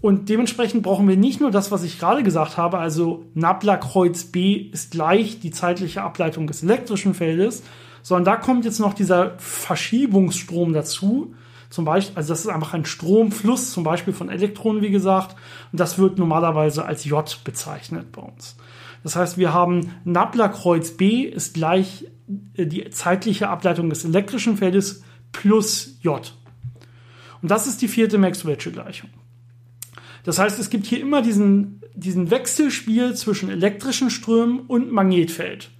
Und 0.00 0.28
dementsprechend 0.28 0.84
brauchen 0.84 1.08
wir 1.08 1.16
nicht 1.16 1.40
nur 1.40 1.50
das, 1.50 1.72
was 1.72 1.82
ich 1.82 1.98
gerade 1.98 2.22
gesagt 2.22 2.56
habe, 2.56 2.78
also 2.78 3.24
Nabla-Kreuz 3.34 4.26
B 4.26 4.54
ist 4.54 4.92
gleich 4.92 5.40
die 5.40 5.50
zeitliche 5.50 6.02
Ableitung 6.02 6.46
des 6.46 6.62
elektrischen 6.62 7.14
Feldes, 7.14 7.64
sondern 8.02 8.24
da 8.24 8.36
kommt 8.36 8.64
jetzt 8.64 8.78
noch 8.78 8.94
dieser 8.94 9.36
Verschiebungsstrom 9.38 10.72
dazu. 10.72 11.34
Zum 11.70 11.84
Beispiel, 11.84 12.16
also 12.16 12.28
das 12.28 12.42
ist 12.42 12.46
einfach 12.46 12.72
ein 12.72 12.84
Stromfluss, 12.84 13.72
zum 13.72 13.82
Beispiel 13.82 14.14
von 14.14 14.28
Elektronen, 14.28 14.80
wie 14.80 14.90
gesagt. 14.90 15.34
Und 15.72 15.80
das 15.80 15.98
wird 15.98 16.18
normalerweise 16.20 16.84
als 16.84 17.04
J 17.04 17.36
bezeichnet 17.42 18.12
bei 18.12 18.22
uns. 18.22 18.54
Das 19.02 19.16
heißt, 19.16 19.38
wir 19.38 19.52
haben 19.52 19.90
Nabla-Kreuz 20.04 20.92
B 20.92 21.22
ist 21.22 21.54
gleich 21.54 22.04
die 22.28 22.90
zeitliche 22.90 23.48
Ableitung 23.48 23.90
des 23.90 24.04
elektrischen 24.04 24.56
Feldes 24.56 25.02
plus 25.32 25.98
J. 26.02 26.34
Und 27.40 27.50
das 27.50 27.66
ist 27.66 27.80
die 27.82 27.88
vierte 27.88 28.18
Maxwell'sche 28.18 28.70
Gleichung. 28.70 29.10
Das 30.24 30.38
heißt, 30.38 30.58
es 30.58 30.70
gibt 30.70 30.86
hier 30.86 31.00
immer 31.00 31.22
diesen, 31.22 31.80
diesen 31.94 32.30
Wechselspiel 32.30 33.14
zwischen 33.14 33.48
elektrischen 33.48 34.10
Strömen 34.10 34.60
und 34.60 34.92
Magnetfeld. 34.92 35.70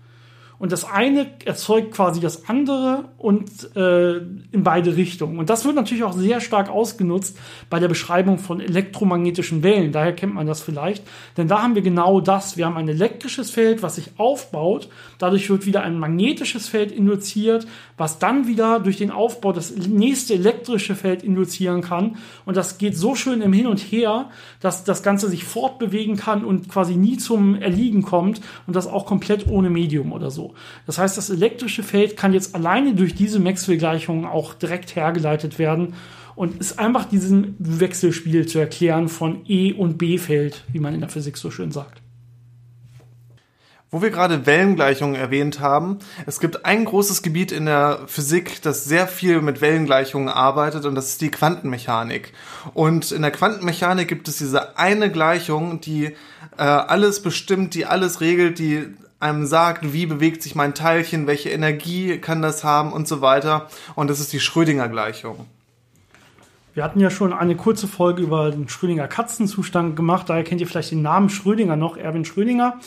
Und 0.58 0.72
das 0.72 0.84
eine 0.84 1.26
erzeugt 1.44 1.92
quasi 1.92 2.20
das 2.20 2.48
andere 2.48 3.04
und 3.16 3.76
äh, 3.76 4.16
in 4.16 4.64
beide 4.64 4.96
Richtungen. 4.96 5.38
Und 5.38 5.50
das 5.50 5.64
wird 5.64 5.76
natürlich 5.76 6.02
auch 6.02 6.12
sehr 6.12 6.40
stark 6.40 6.68
ausgenutzt 6.68 7.38
bei 7.70 7.78
der 7.78 7.86
Beschreibung 7.86 8.38
von 8.38 8.60
elektromagnetischen 8.60 9.62
Wellen. 9.62 9.92
Daher 9.92 10.12
kennt 10.12 10.34
man 10.34 10.48
das 10.48 10.60
vielleicht. 10.60 11.04
Denn 11.36 11.46
da 11.46 11.62
haben 11.62 11.76
wir 11.76 11.82
genau 11.82 12.20
das. 12.20 12.56
Wir 12.56 12.66
haben 12.66 12.76
ein 12.76 12.88
elektrisches 12.88 13.50
Feld, 13.50 13.84
was 13.84 13.94
sich 13.96 14.10
aufbaut. 14.16 14.88
Dadurch 15.18 15.48
wird 15.48 15.64
wieder 15.64 15.82
ein 15.82 15.98
magnetisches 15.98 16.66
Feld 16.66 16.90
induziert, 16.90 17.68
was 17.96 18.18
dann 18.18 18.48
wieder 18.48 18.80
durch 18.80 18.96
den 18.96 19.12
Aufbau 19.12 19.52
das 19.52 19.76
nächste 19.76 20.34
elektrische 20.34 20.96
Feld 20.96 21.22
induzieren 21.22 21.82
kann. 21.82 22.16
Und 22.44 22.56
das 22.56 22.78
geht 22.78 22.96
so 22.96 23.14
schön 23.14 23.42
im 23.42 23.52
Hin 23.52 23.68
und 23.68 23.78
Her, 23.78 24.30
dass 24.58 24.82
das 24.82 25.04
Ganze 25.04 25.28
sich 25.28 25.44
fortbewegen 25.44 26.16
kann 26.16 26.44
und 26.44 26.68
quasi 26.68 26.96
nie 26.96 27.16
zum 27.16 27.54
Erliegen 27.54 28.02
kommt. 28.02 28.40
Und 28.66 28.74
das 28.74 28.88
auch 28.88 29.06
komplett 29.06 29.46
ohne 29.46 29.70
Medium 29.70 30.12
oder 30.12 30.32
so. 30.32 30.47
Das 30.86 30.98
heißt, 30.98 31.16
das 31.16 31.30
elektrische 31.30 31.82
Feld 31.82 32.16
kann 32.16 32.32
jetzt 32.32 32.54
alleine 32.54 32.94
durch 32.94 33.14
diese 33.14 33.40
Maxwell-Gleichungen 33.40 34.24
auch 34.24 34.54
direkt 34.54 34.96
hergeleitet 34.96 35.58
werden 35.58 35.94
und 36.34 36.60
ist 36.60 36.78
einfach 36.78 37.04
diesem 37.04 37.56
Wechselspiel 37.58 38.46
zu 38.46 38.58
erklären 38.58 39.08
von 39.08 39.42
E- 39.46 39.72
und 39.72 39.98
B-Feld, 39.98 40.64
wie 40.72 40.78
man 40.78 40.94
in 40.94 41.00
der 41.00 41.08
Physik 41.08 41.36
so 41.36 41.50
schön 41.50 41.72
sagt. 41.72 42.00
Wo 43.90 44.02
wir 44.02 44.10
gerade 44.10 44.44
Wellengleichungen 44.44 45.16
erwähnt 45.16 45.60
haben, 45.60 45.98
es 46.26 46.40
gibt 46.40 46.66
ein 46.66 46.84
großes 46.84 47.22
Gebiet 47.22 47.52
in 47.52 47.64
der 47.64 48.00
Physik, 48.06 48.60
das 48.60 48.84
sehr 48.84 49.08
viel 49.08 49.40
mit 49.40 49.62
Wellengleichungen 49.62 50.28
arbeitet 50.28 50.84
und 50.84 50.94
das 50.94 51.08
ist 51.08 51.22
die 51.22 51.30
Quantenmechanik. 51.30 52.34
Und 52.74 53.10
in 53.12 53.22
der 53.22 53.30
Quantenmechanik 53.30 54.06
gibt 54.06 54.28
es 54.28 54.36
diese 54.36 54.76
eine 54.78 55.10
Gleichung, 55.10 55.80
die 55.80 56.04
äh, 56.58 56.62
alles 56.62 57.22
bestimmt, 57.22 57.74
die 57.74 57.86
alles 57.86 58.20
regelt, 58.20 58.58
die 58.58 58.94
einem 59.20 59.46
sagt, 59.46 59.92
wie 59.92 60.06
bewegt 60.06 60.42
sich 60.42 60.54
mein 60.54 60.74
Teilchen, 60.74 61.26
welche 61.26 61.50
Energie 61.50 62.18
kann 62.18 62.42
das 62.42 62.64
haben 62.64 62.92
und 62.92 63.08
so 63.08 63.20
weiter. 63.20 63.68
Und 63.94 64.10
das 64.10 64.20
ist 64.20 64.32
die 64.32 64.40
Schrödinger-Gleichung. 64.40 65.46
Wir 66.74 66.84
hatten 66.84 67.00
ja 67.00 67.10
schon 67.10 67.32
eine 67.32 67.56
kurze 67.56 67.88
Folge 67.88 68.22
über 68.22 68.52
den 68.52 68.68
Schrödinger 68.68 69.08
Katzenzustand 69.08 69.96
gemacht. 69.96 70.28
Daher 70.28 70.44
kennt 70.44 70.60
ihr 70.60 70.66
vielleicht 70.68 70.92
den 70.92 71.02
Namen 71.02 71.28
Schrödinger 71.28 71.74
noch, 71.74 71.96
Erwin 71.96 72.24
Schrödinger. 72.24 72.78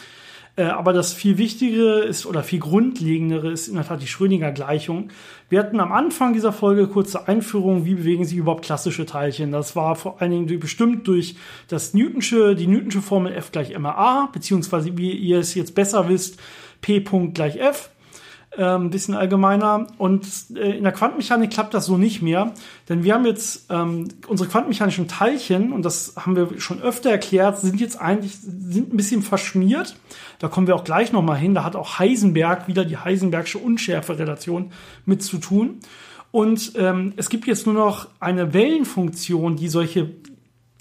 Äh, 0.56 0.64
aber 0.64 0.94
das 0.94 1.14
viel 1.14 1.38
Wichtigere 1.38 2.04
ist 2.04 2.26
oder 2.26 2.44
viel 2.44 2.60
Grundlegendere 2.60 3.52
ist 3.52 3.68
in 3.68 3.76
der 3.76 3.86
Tat 3.86 4.02
die 4.02 4.08
Schrödinger 4.08 4.52
Gleichung. 4.52 5.10
Wir 5.52 5.60
hatten 5.60 5.82
am 5.82 5.92
Anfang 5.92 6.32
dieser 6.32 6.54
Folge 6.54 6.88
kurze 6.88 7.28
Einführung, 7.28 7.84
wie 7.84 7.96
bewegen 7.96 8.24
sich 8.24 8.38
überhaupt 8.38 8.64
klassische 8.64 9.06
Teilchen. 9.06 9.52
Das 9.52 9.76
war 9.76 9.98
vor 9.98 10.22
allen 10.22 10.32
Dingen 10.32 10.60
bestimmt 10.62 11.06
durch 11.10 11.36
das 11.68 11.94
Newtonsche, 11.94 12.56
die 12.56 12.68
Newtonsche 12.68 13.02
Formel 13.02 13.34
F 13.34 13.52
gleich 13.52 13.78
ma, 13.78 14.30
beziehungsweise 14.32 14.98
wie 14.98 15.12
ihr 15.12 15.40
es 15.40 15.54
jetzt 15.54 15.76
besser 15.76 16.08
wisst, 16.08 16.40
P 16.80 17.02
Punkt 17.02 17.36
gleich 17.36 17.58
F 17.58 17.91
ein 18.58 18.90
bisschen 18.90 19.16
allgemeiner. 19.16 19.88
Und 19.98 20.28
äh, 20.56 20.78
in 20.78 20.84
der 20.84 20.92
Quantenmechanik 20.92 21.52
klappt 21.52 21.74
das 21.74 21.86
so 21.86 21.98
nicht 21.98 22.22
mehr, 22.22 22.54
denn 22.90 23.04
wir 23.04 23.14
haben 23.14 23.26
jetzt 23.26 23.68
ähm, 23.70 24.10
unsere 24.28 24.50
quantenmechanischen 24.50 25.08
Teilchen, 25.08 25.72
und 25.72 25.84
das 25.84 26.14
haben 26.18 26.36
wir 26.36 26.60
schon 26.60 26.82
öfter 26.82 27.10
erklärt, 27.10 27.60
sind 27.60 27.80
jetzt 27.80 28.00
eigentlich 28.00 28.38
sind 28.38 28.94
ein 28.94 28.98
bisschen 28.98 29.22
verschmiert. 29.22 29.96
Da 30.40 30.48
kommen 30.48 30.68
wir 30.68 30.76
auch 30.76 30.84
gleich 30.84 31.12
nochmal 31.12 31.38
hin. 31.38 31.54
Da 31.54 31.64
hat 31.64 31.76
auch 31.76 32.00
Heisenberg 32.00 32.68
wieder 32.68 32.84
die 32.84 32.98
Heisenbergsche 32.98 33.58
Unschärferelation 33.58 34.72
mit 35.06 35.24
zu 35.24 35.38
tun. 35.38 35.80
Und 36.32 36.74
ähm, 36.76 37.14
es 37.18 37.30
gibt 37.30 37.46
jetzt 37.46 37.66
nur 37.66 37.76
noch 37.76 38.08
eine 38.22 38.54
Wellenfunktion, 38.54 39.58
die 39.58 39.68
solche 39.68 40.10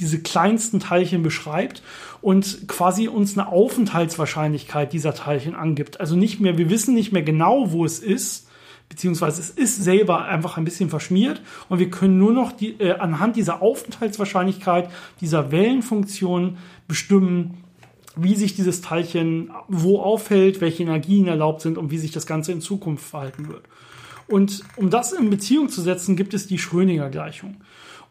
diese 0.00 0.20
kleinsten 0.20 0.80
Teilchen 0.80 1.22
beschreibt 1.22 1.82
und 2.20 2.66
quasi 2.68 3.08
uns 3.08 3.38
eine 3.38 3.48
Aufenthaltswahrscheinlichkeit 3.48 4.92
dieser 4.92 5.14
Teilchen 5.14 5.54
angibt. 5.54 6.00
Also 6.00 6.16
nicht 6.16 6.40
mehr, 6.40 6.58
wir 6.58 6.70
wissen 6.70 6.94
nicht 6.94 7.12
mehr 7.12 7.22
genau, 7.22 7.72
wo 7.72 7.84
es 7.84 7.98
ist, 7.98 8.48
beziehungsweise 8.88 9.40
es 9.40 9.50
ist 9.50 9.82
selber 9.82 10.24
einfach 10.24 10.56
ein 10.56 10.64
bisschen 10.64 10.90
verschmiert 10.90 11.40
und 11.68 11.78
wir 11.78 11.90
können 11.90 12.18
nur 12.18 12.32
noch 12.32 12.52
die, 12.52 12.80
äh, 12.80 12.98
anhand 12.98 13.36
dieser 13.36 13.62
Aufenthaltswahrscheinlichkeit, 13.62 14.90
dieser 15.20 15.52
Wellenfunktion 15.52 16.58
bestimmen, 16.88 17.58
wie 18.16 18.34
sich 18.34 18.56
dieses 18.56 18.80
Teilchen 18.80 19.50
wo 19.68 20.00
aufhält, 20.00 20.60
welche 20.60 20.82
Energien 20.82 21.28
erlaubt 21.28 21.60
sind 21.60 21.78
und 21.78 21.90
wie 21.90 21.98
sich 21.98 22.10
das 22.10 22.26
Ganze 22.26 22.52
in 22.52 22.60
Zukunft 22.60 23.04
verhalten 23.04 23.48
wird. 23.48 23.62
Und 24.26 24.62
um 24.76 24.90
das 24.90 25.12
in 25.12 25.30
Beziehung 25.30 25.68
zu 25.68 25.82
setzen, 25.82 26.16
gibt 26.16 26.34
es 26.34 26.46
die 26.46 26.58
Schrödinger-Gleichung. 26.58 27.56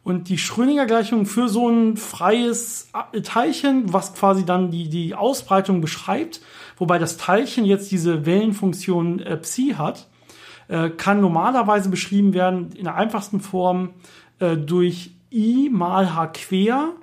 Und 0.03 0.29
die 0.29 0.37
Schrödinger-Gleichung 0.37 1.25
für 1.25 1.49
so 1.49 1.69
ein 1.69 1.97
freies 1.97 2.89
Teilchen, 3.23 3.93
was 3.93 4.13
quasi 4.13 4.45
dann 4.45 4.71
die, 4.71 4.89
die 4.89 5.13
Ausbreitung 5.13 5.81
beschreibt, 5.81 6.41
wobei 6.77 6.97
das 6.97 7.17
Teilchen 7.17 7.65
jetzt 7.65 7.91
diese 7.91 8.25
Wellenfunktion 8.25 9.19
äh, 9.19 9.37
Psi 9.37 9.75
hat, 9.77 10.07
äh, 10.67 10.89
kann 10.89 11.19
normalerweise 11.19 11.89
beschrieben 11.89 12.33
werden 12.33 12.71
in 12.73 12.85
der 12.85 12.95
einfachsten 12.95 13.41
Form 13.41 13.89
äh, 14.39 14.55
durch 14.55 15.11
I 15.31 15.69
mal 15.71 16.15
H 16.15 16.27
quer 16.27 16.93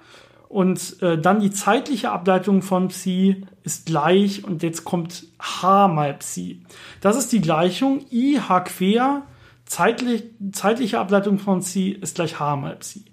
und 0.48 1.00
äh, 1.02 1.18
dann 1.18 1.40
die 1.40 1.50
zeitliche 1.50 2.10
Ableitung 2.10 2.62
von 2.62 2.88
Psi 2.88 3.44
ist 3.62 3.86
gleich 3.86 4.44
und 4.44 4.62
jetzt 4.62 4.84
kommt 4.84 5.26
H 5.38 5.88
mal 5.88 6.14
Psi. 6.14 6.62
Das 7.00 7.16
ist 7.16 7.32
die 7.32 7.40
Gleichung 7.40 8.04
I 8.10 8.40
H 8.40 8.60
quer 8.60 9.22
zeitlich, 9.66 10.24
zeitliche 10.52 10.98
Ableitung 10.98 11.38
von 11.38 11.60
Psi 11.60 11.90
ist 12.00 12.14
gleich 12.14 12.40
h 12.40 12.56
mal 12.56 12.76
Psi. 12.76 13.04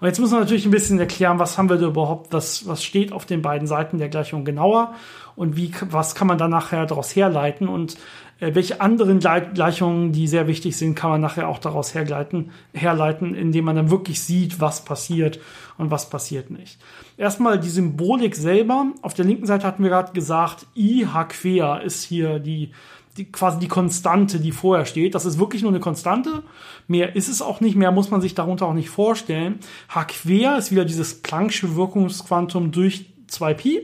Und 0.00 0.06
jetzt 0.06 0.18
muss 0.18 0.30
man 0.30 0.40
natürlich 0.40 0.64
ein 0.64 0.70
bisschen 0.70 0.98
erklären, 0.98 1.38
was 1.38 1.58
haben 1.58 1.68
wir 1.68 1.76
da 1.76 1.86
überhaupt, 1.86 2.32
was, 2.32 2.66
was 2.66 2.82
steht 2.82 3.12
auf 3.12 3.26
den 3.26 3.42
beiden 3.42 3.66
Seiten 3.66 3.98
der 3.98 4.08
Gleichung 4.08 4.46
genauer 4.46 4.94
und 5.36 5.56
wie, 5.56 5.72
was 5.90 6.14
kann 6.14 6.26
man 6.26 6.38
dann 6.38 6.50
nachher 6.50 6.86
daraus 6.86 7.14
herleiten 7.14 7.68
und 7.68 7.98
äh, 8.40 8.54
welche 8.54 8.80
anderen 8.80 9.18
Gleichungen, 9.18 10.12
die 10.12 10.26
sehr 10.26 10.46
wichtig 10.46 10.78
sind, 10.78 10.94
kann 10.94 11.10
man 11.10 11.20
nachher 11.20 11.48
auch 11.48 11.58
daraus 11.58 11.94
herleiten, 11.94 12.50
herleiten, 12.72 13.34
indem 13.34 13.66
man 13.66 13.76
dann 13.76 13.90
wirklich 13.90 14.22
sieht, 14.22 14.58
was 14.58 14.86
passiert 14.86 15.38
und 15.76 15.90
was 15.90 16.08
passiert 16.08 16.50
nicht. 16.50 16.78
Erstmal 17.18 17.60
die 17.60 17.68
Symbolik 17.68 18.34
selber. 18.36 18.86
Auf 19.02 19.12
der 19.12 19.26
linken 19.26 19.44
Seite 19.44 19.66
hatten 19.66 19.82
wir 19.82 19.90
gerade 19.90 20.12
gesagt, 20.12 20.66
I 20.74 21.06
H 21.06 21.24
quer 21.24 21.82
ist 21.82 22.04
hier 22.04 22.38
die, 22.38 22.70
die 23.20 23.30
quasi 23.30 23.58
die 23.58 23.68
Konstante, 23.68 24.40
die 24.40 24.52
vorher 24.52 24.86
steht. 24.86 25.14
Das 25.14 25.26
ist 25.26 25.38
wirklich 25.38 25.62
nur 25.62 25.70
eine 25.70 25.80
Konstante. 25.80 26.42
Mehr 26.88 27.14
ist 27.14 27.28
es 27.28 27.42
auch 27.42 27.60
nicht. 27.60 27.76
Mehr 27.76 27.92
muss 27.92 28.10
man 28.10 28.20
sich 28.20 28.34
darunter 28.34 28.66
auch 28.66 28.74
nicht 28.74 28.90
vorstellen. 28.90 29.60
H 29.88 30.04
quer 30.04 30.56
ist 30.56 30.70
wieder 30.70 30.84
dieses 30.84 31.22
Planck'sche 31.22 31.76
Wirkungsquantum 31.76 32.72
durch 32.72 33.06
2pi 33.30 33.82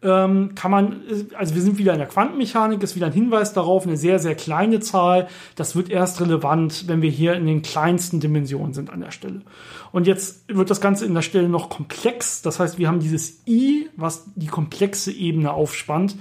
ähm, 0.00 0.54
kann 0.54 0.70
man, 0.70 1.02
also 1.36 1.54
wir 1.56 1.62
sind 1.62 1.78
wieder 1.78 1.92
in 1.92 1.98
der 1.98 2.06
Quantenmechanik, 2.06 2.82
ist 2.82 2.94
wieder 2.94 3.06
ein 3.06 3.12
Hinweis 3.12 3.52
darauf, 3.52 3.84
eine 3.84 3.96
sehr, 3.96 4.20
sehr 4.20 4.36
kleine 4.36 4.78
Zahl. 4.78 5.26
Das 5.56 5.74
wird 5.74 5.90
erst 5.90 6.20
relevant, 6.20 6.86
wenn 6.86 7.02
wir 7.02 7.10
hier 7.10 7.34
in 7.34 7.46
den 7.46 7.62
kleinsten 7.62 8.20
Dimensionen 8.20 8.74
sind 8.74 8.90
an 8.90 9.00
der 9.00 9.10
Stelle. 9.10 9.42
Und 9.90 10.06
jetzt 10.06 10.44
wird 10.48 10.70
das 10.70 10.80
Ganze 10.80 11.04
in 11.04 11.14
der 11.14 11.22
Stelle 11.22 11.48
noch 11.48 11.68
komplex. 11.68 12.42
Das 12.42 12.60
heißt, 12.60 12.78
wir 12.78 12.86
haben 12.86 13.00
dieses 13.00 13.42
i, 13.48 13.88
was 13.96 14.24
die 14.36 14.46
komplexe 14.46 15.10
Ebene 15.10 15.52
aufspannt. 15.52 16.14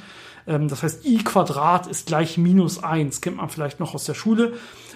Ähm, 0.47 0.67
das 0.67 0.83
heißt, 0.83 1.05
i 1.05 1.17
Quadrat 1.17 1.87
ist 1.87 2.07
gleich 2.07 2.37
minus 2.37 2.83
eins. 2.83 3.21
Kennt 3.21 3.37
man 3.37 3.49
vielleicht 3.49 3.79
noch 3.79 3.93
aus 3.93 4.05
der 4.05 4.13
Schule. 4.13 4.53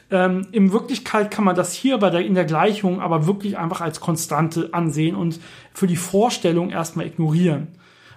Ähm, 0.09 0.47
in 0.51 0.71
Wirklichkeit 0.71 1.31
kann 1.31 1.45
man 1.45 1.55
das 1.55 1.73
hier 1.73 1.97
bei 1.97 2.09
der, 2.09 2.25
in 2.25 2.35
der 2.35 2.45
Gleichung 2.45 3.01
aber 3.01 3.27
wirklich 3.27 3.57
einfach 3.57 3.81
als 3.81 3.99
Konstante 3.99 4.69
ansehen 4.73 5.15
und 5.15 5.39
für 5.73 5.87
die 5.87 5.95
Vorstellung 5.95 6.69
erstmal 6.69 7.05
ignorieren. 7.05 7.67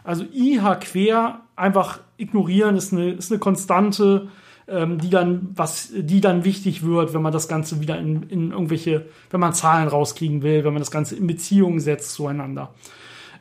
Also 0.02 0.24
IH 0.24 0.76
quer 0.80 1.40
einfach 1.56 2.00
ignorieren 2.16 2.76
ist 2.76 2.92
eine, 2.92 3.12
ist 3.12 3.30
eine 3.30 3.38
Konstante, 3.38 4.28
ähm, 4.66 4.98
die 4.98 5.10
dann, 5.10 5.50
was, 5.54 5.90
die 5.94 6.20
dann 6.20 6.44
wichtig 6.44 6.84
wird, 6.84 7.14
wenn 7.14 7.22
man 7.22 7.32
das 7.32 7.48
Ganze 7.48 7.80
wieder 7.80 7.98
in, 7.98 8.24
in 8.24 8.50
irgendwelche, 8.50 9.06
wenn 9.30 9.40
man 9.40 9.52
Zahlen 9.52 9.88
rauskriegen 9.88 10.42
will, 10.42 10.64
wenn 10.64 10.72
man 10.72 10.82
das 10.82 10.90
Ganze 10.90 11.16
in 11.16 11.26
Beziehungen 11.26 11.80
setzt 11.80 12.12
zueinander. 12.12 12.72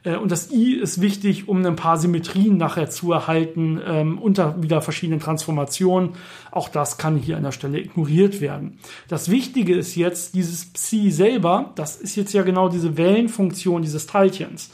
Äh, 0.03 0.17
und 0.17 0.31
das 0.31 0.51
I 0.51 0.75
ist 0.75 1.01
wichtig, 1.01 1.47
um 1.47 1.65
ein 1.65 1.75
paar 1.75 1.97
Symmetrien 1.97 2.57
nachher 2.57 2.89
zu 2.89 3.11
erhalten 3.11 3.81
ähm, 3.85 4.17
unter 4.17 4.61
wieder 4.61 4.81
verschiedenen 4.81 5.19
Transformationen. 5.19 6.11
Auch 6.51 6.69
das 6.69 6.97
kann 6.97 7.17
hier 7.17 7.37
an 7.37 7.43
der 7.43 7.51
Stelle 7.51 7.79
ignoriert 7.79 8.41
werden. 8.41 8.79
Das 9.07 9.29
Wichtige 9.29 9.75
ist 9.75 9.95
jetzt, 9.95 10.35
dieses 10.35 10.65
Psi 10.65 11.11
selber, 11.11 11.71
das 11.75 11.95
ist 11.95 12.15
jetzt 12.15 12.33
ja 12.33 12.43
genau 12.43 12.69
diese 12.69 12.97
Wellenfunktion 12.97 13.81
dieses 13.81 14.07
Teilchens. 14.07 14.71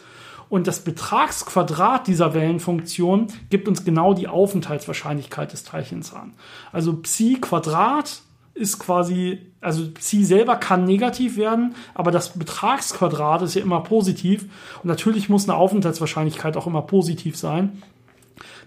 Und 0.49 0.65
das 0.65 0.79
Betragsquadrat 0.79 2.07
dieser 2.07 2.33
Wellenfunktion 2.33 3.27
gibt 3.51 3.67
uns 3.67 3.85
genau 3.85 4.15
die 4.15 4.27
Aufenthaltswahrscheinlichkeit 4.27 5.53
des 5.53 5.63
Teilchens 5.63 6.11
an. 6.11 6.33
Also 6.71 6.93
Psi 6.93 7.37
Quadrat 7.39 8.23
ist 8.59 8.79
quasi, 8.79 9.39
also 9.61 9.89
Psi 9.91 10.25
selber 10.25 10.57
kann 10.57 10.85
negativ 10.85 11.37
werden, 11.37 11.75
aber 11.93 12.11
das 12.11 12.37
Betragsquadrat 12.37 13.41
ist 13.41 13.55
ja 13.55 13.61
immer 13.61 13.81
positiv. 13.81 14.43
Und 14.83 14.85
natürlich 14.85 15.29
muss 15.29 15.47
eine 15.47 15.57
Aufenthaltswahrscheinlichkeit 15.57 16.57
auch 16.57 16.67
immer 16.67 16.81
positiv 16.81 17.37
sein. 17.37 17.81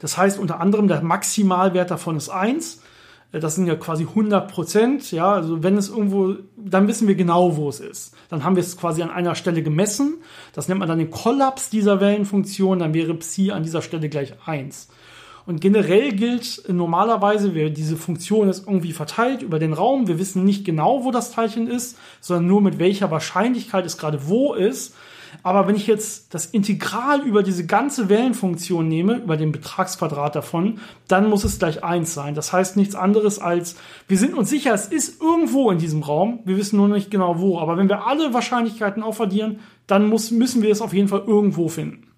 Das 0.01 0.17
heißt 0.17 0.39
unter 0.39 0.61
anderem, 0.61 0.89
der 0.89 1.03
Maximalwert 1.03 1.91
davon 1.91 2.17
ist 2.17 2.29
eins 2.29 2.81
äh, 3.33 3.41
das 3.41 3.55
sind 3.55 3.67
ja 3.67 3.75
quasi 3.75 4.05
100 4.05 4.51
Prozent, 4.51 5.11
ja, 5.11 5.33
also 5.33 5.63
wenn 5.63 5.77
es 5.77 5.89
irgendwo, 5.89 6.35
dann 6.57 6.89
wissen 6.89 7.09
wir 7.09 7.15
genau, 7.15 7.57
wo 7.57 7.69
es 7.69 7.81
ist. 7.81 8.15
Dann 8.29 8.45
haben 8.45 8.57
wir 8.57 8.63
es 8.63 8.77
quasi 8.77 9.03
an 9.03 9.11
einer 9.11 9.35
Stelle 9.35 9.63
gemessen. 9.63 10.19
Das 10.53 10.69
nennt 10.69 10.81
man 10.81 10.89
dann 10.89 10.99
den 10.99 11.11
Kollaps 11.11 11.71
dieser 11.71 12.01
Wellenfunktion, 12.01 12.79
dann 12.79 12.95
wäre 12.95 13.15
Psi 13.15 13.51
an 13.51 13.63
dieser 13.63 13.83
Stelle 13.83 14.09
gleich 14.09 14.35
1. 14.47 14.89
Und 15.45 15.61
generell 15.61 16.13
gilt 16.13 16.63
normalerweise, 16.69 17.55
wir, 17.55 17.71
diese 17.71 17.97
Funktion 17.97 18.49
ist 18.49 18.67
irgendwie 18.67 18.93
verteilt 18.93 19.43
über 19.43 19.59
den 19.59 19.73
Raum. 19.73 20.07
Wir 20.07 20.19
wissen 20.19 20.45
nicht 20.45 20.65
genau, 20.65 21.05
wo 21.05 21.11
das 21.11 21.33
Teilchen 21.33 21.67
ist, 21.67 21.99
sondern 22.21 22.47
nur 22.47 22.61
mit 22.61 22.79
welcher 22.79 23.11
Wahrscheinlichkeit 23.11 23.85
es 23.85 23.99
gerade 23.99 24.29
wo 24.29 24.55
ist. 24.55 24.95
Aber 25.43 25.67
wenn 25.67 25.77
ich 25.77 25.87
jetzt 25.87 26.35
das 26.35 26.47
Integral 26.47 27.23
über 27.23 27.43
diese 27.43 27.67
ganze 27.67 28.09
Wellenfunktion 28.09 28.87
nehme, 28.87 29.17
über 29.17 29.37
den 29.37 29.51
Betragsquadrat 29.51 30.37
davon, 30.37 30.79
dann 31.09 31.29
muss 31.29 31.45
es 31.45 31.59
gleich 31.59 31.83
eins 31.83 32.15
sein. 32.15 32.35
Das 32.35 32.53
heißt 32.53 32.77
nichts 32.77 32.95
anderes 32.95 33.39
als, 33.39 33.77
wir 34.09 34.19
sind 34.19 34.35
uns 34.35 34.51
sicher, 34.51 34.75
es 34.75 34.87
ist 34.87 35.21
irgendwo 35.21 35.71
in 35.71 35.79
diesem 35.79 36.03
Raum. 36.03 36.41
Wir 36.45 36.57
wissen 36.57 36.77
nur 36.77 36.89
nicht 36.89 37.11
genau 37.11 37.41
wo. 37.41 37.59
Aber 37.59 37.77
wenn 37.77 37.89
wir 37.89 38.07
alle 38.07 38.35
Wahrscheinlichkeiten 38.35 39.03
aufaddieren, 39.03 39.61
dann 39.87 40.09
muss, 40.09 40.31
müssen 40.31 40.63
wir 40.63 40.71
es 40.71 40.83
auf 40.83 40.93
jeden 40.93 41.09
Fall 41.09 41.25
irgendwo 41.27 41.69
finden. 41.69 42.12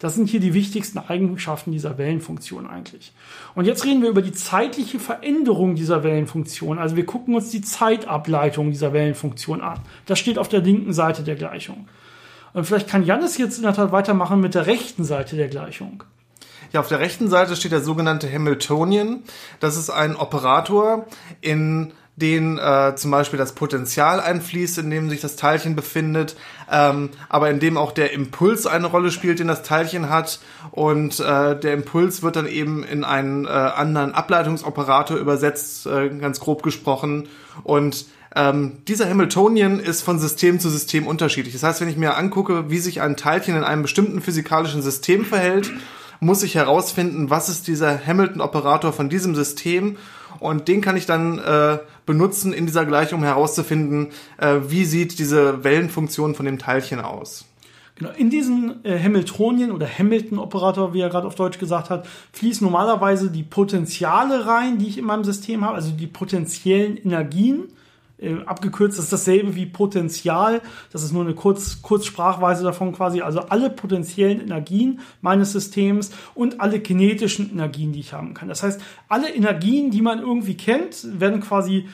Das 0.00 0.14
sind 0.14 0.28
hier 0.28 0.40
die 0.40 0.54
wichtigsten 0.54 0.98
Eigenschaften 0.98 1.72
dieser 1.72 1.98
Wellenfunktion 1.98 2.66
eigentlich. 2.66 3.12
Und 3.54 3.66
jetzt 3.66 3.84
reden 3.84 4.02
wir 4.02 4.08
über 4.08 4.22
die 4.22 4.32
zeitliche 4.32 4.98
Veränderung 4.98 5.74
dieser 5.74 6.02
Wellenfunktion. 6.02 6.78
Also 6.78 6.96
wir 6.96 7.04
gucken 7.04 7.34
uns 7.34 7.50
die 7.50 7.60
Zeitableitung 7.60 8.70
dieser 8.70 8.94
Wellenfunktion 8.94 9.60
an. 9.60 9.80
Das 10.06 10.18
steht 10.18 10.38
auf 10.38 10.48
der 10.48 10.62
linken 10.62 10.94
Seite 10.94 11.22
der 11.22 11.36
Gleichung. 11.36 11.86
Und 12.54 12.64
vielleicht 12.64 12.88
kann 12.88 13.04
Janis 13.04 13.36
jetzt 13.36 13.58
in 13.58 13.62
der 13.62 13.74
Tat 13.74 13.92
weitermachen 13.92 14.40
mit 14.40 14.54
der 14.54 14.66
rechten 14.66 15.04
Seite 15.04 15.36
der 15.36 15.48
Gleichung. 15.48 16.02
Ja, 16.72 16.80
auf 16.80 16.88
der 16.88 17.00
rechten 17.00 17.28
Seite 17.28 17.54
steht 17.54 17.72
der 17.72 17.82
sogenannte 17.82 18.32
Hamiltonian. 18.32 19.22
Das 19.60 19.76
ist 19.76 19.90
ein 19.90 20.16
Operator, 20.16 21.06
in 21.42 21.92
den 22.20 22.58
äh, 22.58 22.94
zum 22.96 23.10
Beispiel 23.10 23.38
das 23.38 23.52
Potenzial 23.52 24.20
einfließt, 24.20 24.78
in 24.78 24.90
dem 24.90 25.10
sich 25.10 25.20
das 25.20 25.36
Teilchen 25.36 25.74
befindet, 25.74 26.36
ähm, 26.70 27.10
aber 27.28 27.50
in 27.50 27.58
dem 27.58 27.76
auch 27.76 27.92
der 27.92 28.12
Impuls 28.12 28.66
eine 28.66 28.86
Rolle 28.86 29.10
spielt, 29.10 29.38
den 29.38 29.48
das 29.48 29.62
Teilchen 29.62 30.08
hat. 30.08 30.40
Und 30.70 31.18
äh, 31.20 31.58
der 31.58 31.74
Impuls 31.74 32.22
wird 32.22 32.36
dann 32.36 32.46
eben 32.46 32.84
in 32.84 33.04
einen 33.04 33.46
äh, 33.46 33.48
anderen 33.48 34.14
Ableitungsoperator 34.14 35.16
übersetzt, 35.16 35.86
äh, 35.86 36.08
ganz 36.10 36.40
grob 36.40 36.62
gesprochen. 36.62 37.28
Und 37.64 38.06
ähm, 38.36 38.78
dieser 38.86 39.08
Hamiltonian 39.08 39.80
ist 39.80 40.02
von 40.02 40.18
System 40.18 40.60
zu 40.60 40.70
System 40.70 41.06
unterschiedlich. 41.06 41.54
Das 41.54 41.64
heißt, 41.64 41.80
wenn 41.80 41.88
ich 41.88 41.96
mir 41.96 42.16
angucke, 42.16 42.70
wie 42.70 42.78
sich 42.78 43.00
ein 43.00 43.16
Teilchen 43.16 43.56
in 43.56 43.64
einem 43.64 43.82
bestimmten 43.82 44.20
physikalischen 44.20 44.82
System 44.82 45.24
verhält, 45.24 45.72
muss 46.20 46.42
ich 46.42 46.54
herausfinden, 46.54 47.30
was 47.30 47.48
ist 47.48 47.66
dieser 47.66 47.98
Hamilton-Operator 48.06 48.92
von 48.92 49.08
diesem 49.08 49.34
System 49.34 49.96
und 50.38 50.68
den 50.68 50.80
kann 50.80 50.96
ich 50.96 51.06
dann 51.06 51.38
äh, 51.38 51.78
benutzen 52.10 52.52
in 52.52 52.66
dieser 52.66 52.84
Gleichung, 52.84 53.20
um 53.20 53.24
herauszufinden, 53.24 54.08
äh, 54.38 54.56
wie 54.66 54.84
sieht 54.84 55.20
diese 55.20 55.62
Wellenfunktion 55.62 56.34
von 56.34 56.44
dem 56.44 56.58
Teilchen 56.58 57.00
aus. 57.00 57.44
Genau, 57.94 58.10
in 58.16 58.30
diesen 58.30 58.84
äh, 58.84 58.98
Hamiltonien 58.98 59.70
oder 59.70 59.86
Hamilton-Operator, 59.86 60.92
wie 60.92 61.02
er 61.02 61.08
gerade 61.08 61.28
auf 61.28 61.36
Deutsch 61.36 61.60
gesagt 61.60 61.88
hat, 61.88 62.08
fließen 62.32 62.66
normalerweise 62.66 63.30
die 63.30 63.44
Potenziale 63.44 64.44
rein, 64.44 64.78
die 64.78 64.88
ich 64.88 64.98
in 64.98 65.04
meinem 65.04 65.22
System 65.22 65.64
habe, 65.64 65.76
also 65.76 65.92
die 65.92 66.08
potenziellen 66.08 66.96
Energien 66.96 67.68
äh, 68.20 68.36
abgekürzt 68.44 68.98
ist 68.98 69.12
dasselbe 69.12 69.54
wie 69.54 69.66
Potenzial. 69.66 70.60
Das 70.92 71.02
ist 71.02 71.12
nur 71.12 71.24
eine 71.24 71.34
Kurz, 71.34 71.82
Kurzsprachweise 71.82 72.64
davon 72.64 72.92
quasi. 72.92 73.20
Also 73.22 73.40
alle 73.40 73.70
potenziellen 73.70 74.40
Energien 74.40 75.00
meines 75.20 75.52
Systems 75.52 76.10
und 76.34 76.60
alle 76.60 76.80
kinetischen 76.80 77.50
Energien, 77.50 77.92
die 77.92 78.00
ich 78.00 78.12
haben 78.12 78.34
kann. 78.34 78.48
Das 78.48 78.62
heißt, 78.62 78.80
alle 79.08 79.32
Energien, 79.32 79.90
die 79.90 80.02
man 80.02 80.18
irgendwie 80.18 80.56
kennt, 80.56 81.20
werden 81.20 81.40
quasi 81.40 81.88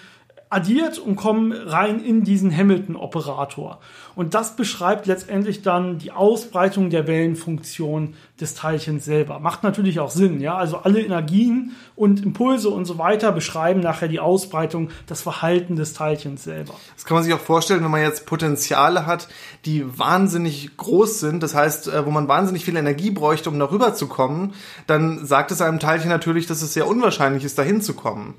addiert 0.49 0.99
und 0.99 1.17
kommen 1.17 1.53
rein 1.53 2.01
in 2.01 2.23
diesen 2.23 2.57
Hamilton-Operator. 2.57 3.81
Und 4.15 4.35
das 4.35 4.55
beschreibt 4.55 5.07
letztendlich 5.07 5.63
dann 5.63 5.99
die 5.99 6.13
Ausbreitung 6.13 6.89
der 6.89 7.09
Wellenfunktion 7.09 8.15
des 8.41 8.55
Teilchens 8.55 9.05
selber. 9.05 9.41
Macht 9.41 9.65
natürlich 9.65 9.99
auch 9.99 10.11
Sinn, 10.11 10.41
ja. 10.41 10.57
Also 10.57 10.79
alle 10.79 11.01
Energien 11.01 11.73
und 11.97 12.23
Impulse 12.23 12.69
und 12.69 12.85
so 12.85 12.97
weiter 12.97 13.33
beschreiben 13.33 13.81
nachher 13.81 14.07
die 14.07 14.21
Ausbreitung, 14.21 14.91
das 15.07 15.21
Verhalten 15.21 15.75
des 15.75 15.95
Teilchens 15.95 16.45
selber. 16.45 16.75
Das 16.95 17.05
kann 17.05 17.17
man 17.17 17.25
sich 17.25 17.35
auch 17.35 17.41
vorstellen, 17.41 17.83
wenn 17.83 17.91
man 17.91 18.03
jetzt 18.03 18.25
Potenziale 18.25 19.05
hat, 19.05 19.27
die 19.65 19.85
wahnsinnig 19.99 20.77
groß 20.77 21.19
sind, 21.19 21.43
das 21.43 21.57
heißt, 21.57 21.89
äh, 21.89 22.07
wo 22.07 22.11
man 22.11 22.29
wahnsinnig 22.29 22.65
viel 22.65 22.77
Energie 22.77 23.11
bräuchte, 23.11 23.51
um 23.51 23.59
darüber 23.59 23.95
zu 23.95 24.07
kommen, 24.07 24.55
dann 24.87 25.27
sagt 25.27 25.51
es 25.51 25.61
einem 25.61 25.81
Teilchen 25.81 26.09
natürlich, 26.09 26.47
dass 26.47 26.63
es 26.63 26.73
sehr 26.73 26.87
unwahrscheinlich 26.87 27.43
ist, 27.43 27.59
dahin 27.59 27.81
zu 27.81 27.95
kommen. 27.95 28.35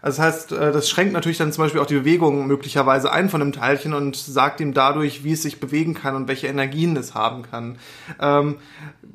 Also 0.00 0.22
das 0.22 0.26
heißt, 0.26 0.52
äh, 0.52 0.72
das 0.72 0.88
schränkt 0.88 1.12
natürlich 1.12 1.38
dann 1.38 1.52
zum 1.52 1.64
Beispiel 1.64 1.80
auch 1.80 1.86
die 1.86 1.94
Bewegung 1.98 2.46
möglicherweise 2.46 3.12
ein 3.12 3.28
von 3.28 3.42
einem 3.42 3.52
Teilchen 3.52 3.94
und 3.94 4.16
sagt 4.16 4.60
ihm 4.60 4.74
dadurch, 4.74 5.24
wie 5.24 5.32
es 5.32 5.42
sich 5.42 5.60
bewegen 5.60 5.94
kann 5.94 6.14
und 6.14 6.28
welche 6.28 6.46
Energien 6.46 6.96
es 6.96 7.14
haben 7.14 7.42
kann. 7.42 7.76
Ähm, 8.20 8.56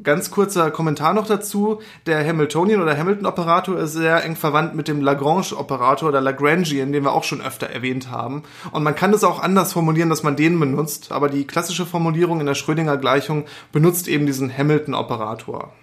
ganz 0.02 0.32
kurzer 0.32 0.72
Kommentar 0.72 1.14
noch 1.14 1.28
dazu. 1.28 1.82
Der 2.06 2.26
Hamiltonian 2.28 2.82
oder 2.82 2.98
Hamilton-Operator 2.98 3.78
ist 3.78 3.94
sehr 3.94 4.24
eng 4.24 4.36
verwandt 4.36 4.76
mit 4.76 4.88
dem 4.88 5.02
Lagrange-Operator 5.02 6.10
oder 6.10 6.22
Lagrangian, 6.22 6.92
den 6.92 7.04
wir 7.04 7.14
auch 7.14 7.24
schon 7.24 7.42
öfter 7.42 7.68
erwähnt 7.68 8.12
haben. 8.12 8.44
Und 8.72 8.84
man 8.84 8.96
kann 8.96 9.12
das 9.12 9.24
auch 9.24 9.42
anders 9.42 9.74
formulieren, 9.74 10.10
dass 10.10 10.24
man 10.24 10.36
den 10.36 10.60
benutzt, 10.60 11.12
aber 11.12 11.30
die 11.30 11.46
klassische 11.46 11.86
Formulierung 11.86 12.40
in 12.40 12.46
der 12.46 12.56
Schrödinger-Gleichung 12.56 13.46
benutzt 13.72 14.08
eben 14.08 14.26
diesen 14.26 14.56
Hamilton-Operator. 14.56 15.74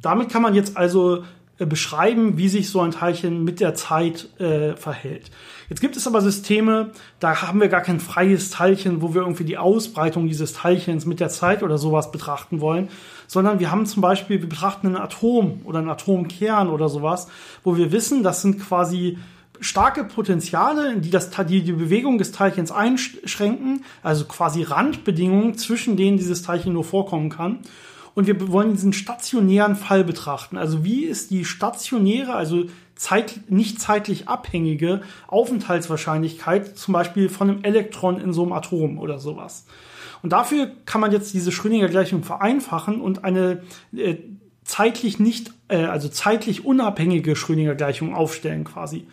Damit 0.00 0.30
kann 0.30 0.42
man 0.42 0.54
jetzt 0.54 0.76
also 0.76 1.24
beschreiben, 1.66 2.38
wie 2.38 2.48
sich 2.48 2.70
so 2.70 2.80
ein 2.80 2.90
Teilchen 2.90 3.44
mit 3.44 3.60
der 3.60 3.74
Zeit 3.74 4.28
äh, 4.40 4.74
verhält. 4.76 5.30
Jetzt 5.68 5.80
gibt 5.80 5.96
es 5.96 6.06
aber 6.06 6.20
Systeme, 6.20 6.90
da 7.18 7.42
haben 7.42 7.60
wir 7.60 7.68
gar 7.68 7.80
kein 7.80 8.00
freies 8.00 8.50
Teilchen, 8.50 9.00
wo 9.00 9.14
wir 9.14 9.22
irgendwie 9.22 9.44
die 9.44 9.58
Ausbreitung 9.58 10.28
dieses 10.28 10.52
Teilchens 10.52 11.06
mit 11.06 11.20
der 11.20 11.30
Zeit 11.30 11.62
oder 11.62 11.78
sowas 11.78 12.12
betrachten 12.12 12.60
wollen, 12.60 12.88
sondern 13.26 13.58
wir 13.60 13.70
haben 13.70 13.86
zum 13.86 14.02
Beispiel, 14.02 14.42
wir 14.42 14.48
betrachten 14.48 14.88
ein 14.88 14.96
Atom 14.96 15.62
oder 15.64 15.78
einen 15.78 15.88
Atomkern 15.88 16.68
oder 16.68 16.88
sowas, 16.88 17.28
wo 17.64 17.76
wir 17.76 17.90
wissen, 17.90 18.22
das 18.22 18.42
sind 18.42 18.60
quasi 18.60 19.18
starke 19.60 20.04
Potenziale, 20.04 20.96
die 20.98 21.10
das, 21.10 21.30
die, 21.48 21.62
die 21.62 21.72
Bewegung 21.72 22.18
des 22.18 22.32
Teilchens 22.32 22.72
einschränken, 22.72 23.84
also 24.02 24.24
quasi 24.24 24.62
Randbedingungen, 24.62 25.56
zwischen 25.56 25.96
denen 25.96 26.18
dieses 26.18 26.42
Teilchen 26.42 26.72
nur 26.72 26.84
vorkommen 26.84 27.30
kann. 27.30 27.60
Und 28.14 28.26
wir 28.26 28.52
wollen 28.52 28.72
diesen 28.72 28.92
stationären 28.92 29.76
Fall 29.76 30.04
betrachten. 30.04 30.58
Also 30.58 30.84
wie 30.84 31.04
ist 31.04 31.30
die 31.30 31.44
stationäre, 31.44 32.34
also 32.34 32.64
zeit, 32.94 33.40
nicht 33.48 33.80
zeitlich 33.80 34.28
abhängige 34.28 35.02
Aufenthaltswahrscheinlichkeit 35.28 36.76
zum 36.76 36.92
Beispiel 36.92 37.28
von 37.28 37.50
einem 37.50 37.64
Elektron 37.64 38.20
in 38.20 38.32
so 38.32 38.42
einem 38.42 38.52
Atom 38.52 38.98
oder 38.98 39.18
sowas. 39.18 39.66
Und 40.22 40.32
dafür 40.32 40.70
kann 40.86 41.00
man 41.00 41.10
jetzt 41.10 41.34
diese 41.34 41.50
Schrödinger-Gleichung 41.50 42.22
vereinfachen 42.22 43.00
und 43.00 43.24
eine 43.24 43.62
äh, 43.96 44.16
zeitlich 44.62 45.18
nicht, 45.18 45.52
äh, 45.68 45.84
also 45.84 46.08
zeitlich 46.08 46.64
unabhängige 46.64 47.34
Schrödinger-Gleichung 47.34 48.14
aufstellen 48.14 48.64
quasi. 48.64 49.06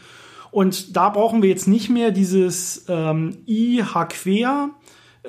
Und 0.51 0.95
da 0.95 1.09
brauchen 1.09 1.41
wir 1.41 1.49
jetzt 1.49 1.67
nicht 1.67 1.89
mehr 1.89 2.11
dieses 2.11 2.85
ähm, 2.87 3.37
I 3.47 3.83
H 3.83 4.05
quer 4.05 4.69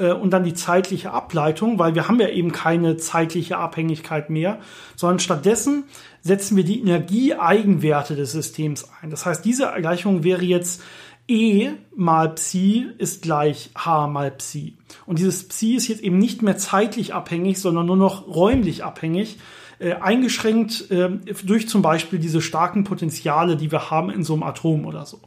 äh, 0.01 0.13
und 0.13 0.31
dann 0.31 0.45
die 0.45 0.55
zeitliche 0.55 1.13
Ableitung, 1.13 1.79
weil 1.79 1.95
wir 1.95 2.09
haben 2.09 2.19
ja 2.21 2.29
eben 2.29 2.53
keine 2.53 2.97
zeitliche 2.97 3.59
Abhängigkeit 3.59 4.31
mehr, 4.31 4.59
sondern 4.97 5.21
stattdessen 5.21 5.85
setzen 6.23 6.57
wir 6.57 6.65
die 6.65 6.81
Energieeigenwerte 6.81 8.17
des 8.17 8.33
Systems 8.33 8.89
ein. 9.01 9.11
Das 9.11 9.27
heißt, 9.27 9.45
diese 9.45 9.71
Gleichung 9.79 10.25
wäre 10.25 10.45
jetzt 10.45 10.83
E 11.29 11.71
mal 11.95 12.35
Psi 12.35 12.89
ist 12.99 13.23
gleich 13.23 13.71
H 13.77 14.09
mal 14.09 14.33
Psi. 14.33 14.77
Und 15.07 15.21
dieses 15.21 15.47
Psi 15.47 15.77
ist 15.77 15.87
jetzt 15.87 16.03
eben 16.03 16.19
nicht 16.19 16.43
mehr 16.43 16.57
zeitlich 16.57 17.15
abhängig, 17.15 17.59
sondern 17.59 17.87
nur 17.87 17.97
noch 17.97 18.27
räumlich 18.27 18.83
abhängig, 18.83 19.39
äh, 19.79 19.95
eingeschränkt 19.95 20.91
äh, 20.91 21.11
durch 21.45 21.69
zum 21.69 21.83
Beispiel 21.83 22.19
diese 22.19 22.41
starken 22.41 22.83
Potenziale, 22.83 23.57
die 23.57 23.71
wir 23.71 23.91
haben 23.91 24.11
in 24.11 24.25
so 24.25 24.33
einem 24.33 24.43
Atom 24.43 24.87
oder 24.87 25.07
so. 25.07 25.21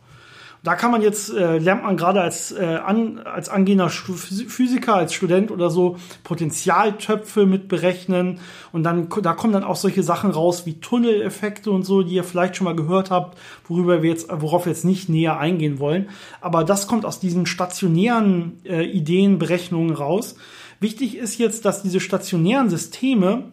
Da 0.63 0.75
kann 0.75 0.91
man 0.91 1.01
jetzt, 1.01 1.29
äh, 1.29 1.57
lernt 1.57 1.83
man 1.83 1.97
gerade 1.97 2.21
als, 2.21 2.53
äh, 2.53 2.63
an, 2.63 3.19
als 3.19 3.49
angehender 3.49 3.89
Physiker, 3.89 4.95
als 4.95 5.13
Student 5.13 5.51
oder 5.51 5.69
so 5.69 5.97
Potentialtöpfe 6.23 7.45
mit 7.45 7.67
berechnen. 7.67 8.39
Und 8.71 8.83
dann, 8.83 9.09
da 9.21 9.33
kommen 9.33 9.51
dann 9.51 9.65
auch 9.65 9.75
solche 9.75 10.03
Sachen 10.03 10.31
raus 10.31 10.65
wie 10.65 10.79
Tunneleffekte 10.79 11.69
und 11.69 11.83
so, 11.83 12.01
die 12.01 12.15
ihr 12.15 12.23
vielleicht 12.23 12.55
schon 12.55 12.63
mal 12.63 12.77
gehört 12.77 13.11
habt, 13.11 13.37
worüber 13.67 14.01
wir 14.01 14.09
jetzt, 14.09 14.29
worauf 14.31 14.65
wir 14.65 14.71
jetzt 14.71 14.85
nicht 14.85 15.09
näher 15.09 15.37
eingehen 15.37 15.79
wollen. 15.79 16.07
Aber 16.39 16.63
das 16.63 16.87
kommt 16.87 17.03
aus 17.03 17.19
diesen 17.19 17.45
stationären 17.45 18.61
äh, 18.63 18.85
Ideenberechnungen 18.85 19.93
raus. 19.93 20.35
Wichtig 20.79 21.17
ist 21.17 21.39
jetzt, 21.39 21.65
dass 21.65 21.83
diese 21.83 21.99
stationären 21.99 22.69
Systeme 22.69 23.51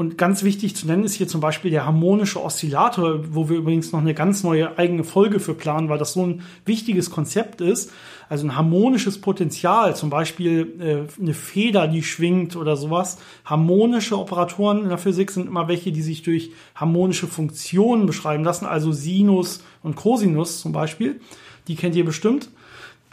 und 0.00 0.16
ganz 0.16 0.44
wichtig 0.44 0.74
zu 0.74 0.86
nennen 0.86 1.04
ist 1.04 1.16
hier 1.16 1.28
zum 1.28 1.42
Beispiel 1.42 1.70
der 1.70 1.84
harmonische 1.84 2.42
Oszillator, 2.42 3.34
wo 3.34 3.50
wir 3.50 3.58
übrigens 3.58 3.92
noch 3.92 4.00
eine 4.00 4.14
ganz 4.14 4.42
neue 4.42 4.78
eigene 4.78 5.04
Folge 5.04 5.40
für 5.40 5.52
planen, 5.52 5.90
weil 5.90 5.98
das 5.98 6.14
so 6.14 6.24
ein 6.24 6.40
wichtiges 6.64 7.10
Konzept 7.10 7.60
ist. 7.60 7.92
Also 8.30 8.46
ein 8.46 8.56
harmonisches 8.56 9.20
Potenzial, 9.20 9.94
zum 9.94 10.08
Beispiel 10.08 10.72
äh, 10.80 11.20
eine 11.22 11.34
Feder, 11.34 11.86
die 11.86 12.02
schwingt 12.02 12.56
oder 12.56 12.78
sowas. 12.78 13.18
Harmonische 13.44 14.18
Operatoren 14.18 14.84
in 14.84 14.88
der 14.88 14.96
Physik 14.96 15.30
sind 15.32 15.48
immer 15.48 15.68
welche, 15.68 15.92
die 15.92 16.00
sich 16.00 16.22
durch 16.22 16.50
harmonische 16.74 17.26
Funktionen 17.26 18.06
beschreiben 18.06 18.42
lassen, 18.42 18.64
also 18.64 18.92
Sinus 18.92 19.62
und 19.82 19.96
Cosinus 19.96 20.62
zum 20.62 20.72
Beispiel. 20.72 21.20
Die 21.68 21.76
kennt 21.76 21.94
ihr 21.94 22.06
bestimmt. 22.06 22.48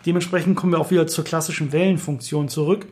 Dementsprechend 0.06 0.56
kommen 0.56 0.72
wir 0.72 0.80
auch 0.80 0.90
wieder 0.90 1.06
zur 1.06 1.26
klassischen 1.26 1.74
Wellenfunktion 1.74 2.48
zurück. 2.48 2.88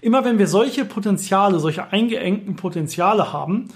Immer 0.00 0.24
wenn 0.24 0.38
wir 0.38 0.46
solche 0.46 0.84
Potenziale, 0.84 1.58
solche 1.60 1.92
eingeengten 1.92 2.56
Potenziale 2.56 3.32
haben, 3.32 3.68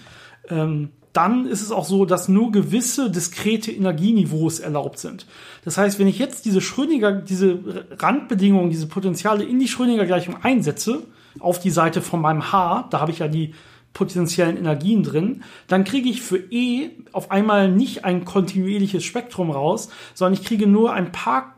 ähm, 0.49 0.91
dann 1.15 1.47
ist 1.47 1.63
es 1.63 1.71
auch 1.71 1.85
so, 1.85 2.05
dass 2.05 2.29
nur 2.29 2.51
gewisse 2.51 3.09
diskrete 3.09 3.71
Energieniveaus 3.71 4.59
erlaubt 4.59 4.99
sind. 4.99 5.27
Das 5.65 5.79
heißt, 5.79 6.01
wenn 6.01 6.09
ich 6.09 6.19
jetzt 6.19 6.45
diese 6.45 6.61
Schrödinger, 6.61 7.13
diese 7.13 7.87
Randbedingungen, 7.99 8.71
diese 8.71 8.89
Potenziale 8.89 9.45
in 9.45 9.61
die 9.61 9.69
Schrödinger 9.69 10.07
Gleichung 10.07 10.37
einsetze, 10.43 11.05
auf 11.39 11.61
die 11.61 11.71
Seite 11.71 12.03
von 12.03 12.21
meinem 12.21 12.53
H, 12.53 12.89
da 12.91 13.01
habe 13.01 13.13
ich 13.13 13.21
ja 13.21 13.29
die 13.29 13.55
potenziellen 13.93 14.57
Energien 14.57 15.05
drin, 15.05 15.45
dann 15.69 15.85
kriege 15.85 16.09
ich 16.09 16.21
für 16.21 16.37
E 16.37 16.91
auf 17.13 17.31
einmal 17.31 17.71
nicht 17.71 18.05
ein 18.05 18.25
kontinuierliches 18.25 19.05
Spektrum 19.05 19.53
raus, 19.53 19.89
sondern 20.15 20.35
ich 20.35 20.45
kriege 20.45 20.67
nur 20.67 20.93
ein 20.93 21.13
paar 21.13 21.55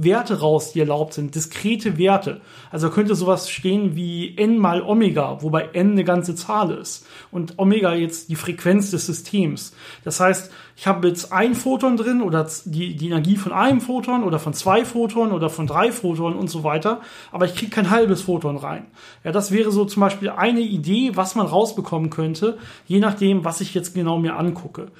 Werte 0.00 0.38
raus, 0.38 0.72
die 0.72 0.80
erlaubt 0.80 1.14
sind, 1.14 1.34
diskrete 1.34 1.98
Werte. 1.98 2.40
Also 2.70 2.88
könnte 2.88 3.16
sowas 3.16 3.50
stehen 3.50 3.96
wie 3.96 4.36
n 4.36 4.56
mal 4.56 4.80
Omega, 4.82 5.42
wobei 5.42 5.70
n 5.72 5.92
eine 5.92 6.04
ganze 6.04 6.36
Zahl 6.36 6.70
ist 6.70 7.04
und 7.32 7.58
Omega 7.58 7.94
jetzt 7.94 8.28
die 8.28 8.36
Frequenz 8.36 8.92
des 8.92 9.06
Systems. 9.06 9.74
Das 10.04 10.20
heißt, 10.20 10.52
ich 10.78 10.86
habe 10.86 11.08
jetzt 11.08 11.32
ein 11.32 11.56
Photon 11.56 11.96
drin 11.96 12.22
oder 12.22 12.46
die, 12.64 12.94
die 12.94 13.08
Energie 13.08 13.34
von 13.34 13.50
einem 13.50 13.80
Photon 13.80 14.22
oder 14.22 14.38
von 14.38 14.54
zwei 14.54 14.84
Photonen 14.84 15.32
oder 15.32 15.50
von 15.50 15.66
drei 15.66 15.90
Photonen 15.90 16.38
und 16.38 16.48
so 16.48 16.62
weiter, 16.62 17.00
aber 17.32 17.46
ich 17.46 17.56
kriege 17.56 17.72
kein 17.72 17.90
halbes 17.90 18.22
Photon 18.22 18.56
rein. 18.56 18.86
Ja, 19.24 19.32
das 19.32 19.50
wäre 19.50 19.72
so 19.72 19.84
zum 19.86 20.02
Beispiel 20.02 20.30
eine 20.30 20.60
Idee, 20.60 21.10
was 21.14 21.34
man 21.34 21.48
rausbekommen 21.48 22.10
könnte, 22.10 22.58
je 22.86 23.00
nachdem, 23.00 23.44
was 23.44 23.60
ich 23.60 23.74
jetzt 23.74 23.92
genau 23.92 24.20
mir 24.20 24.36
angucke. 24.36 24.92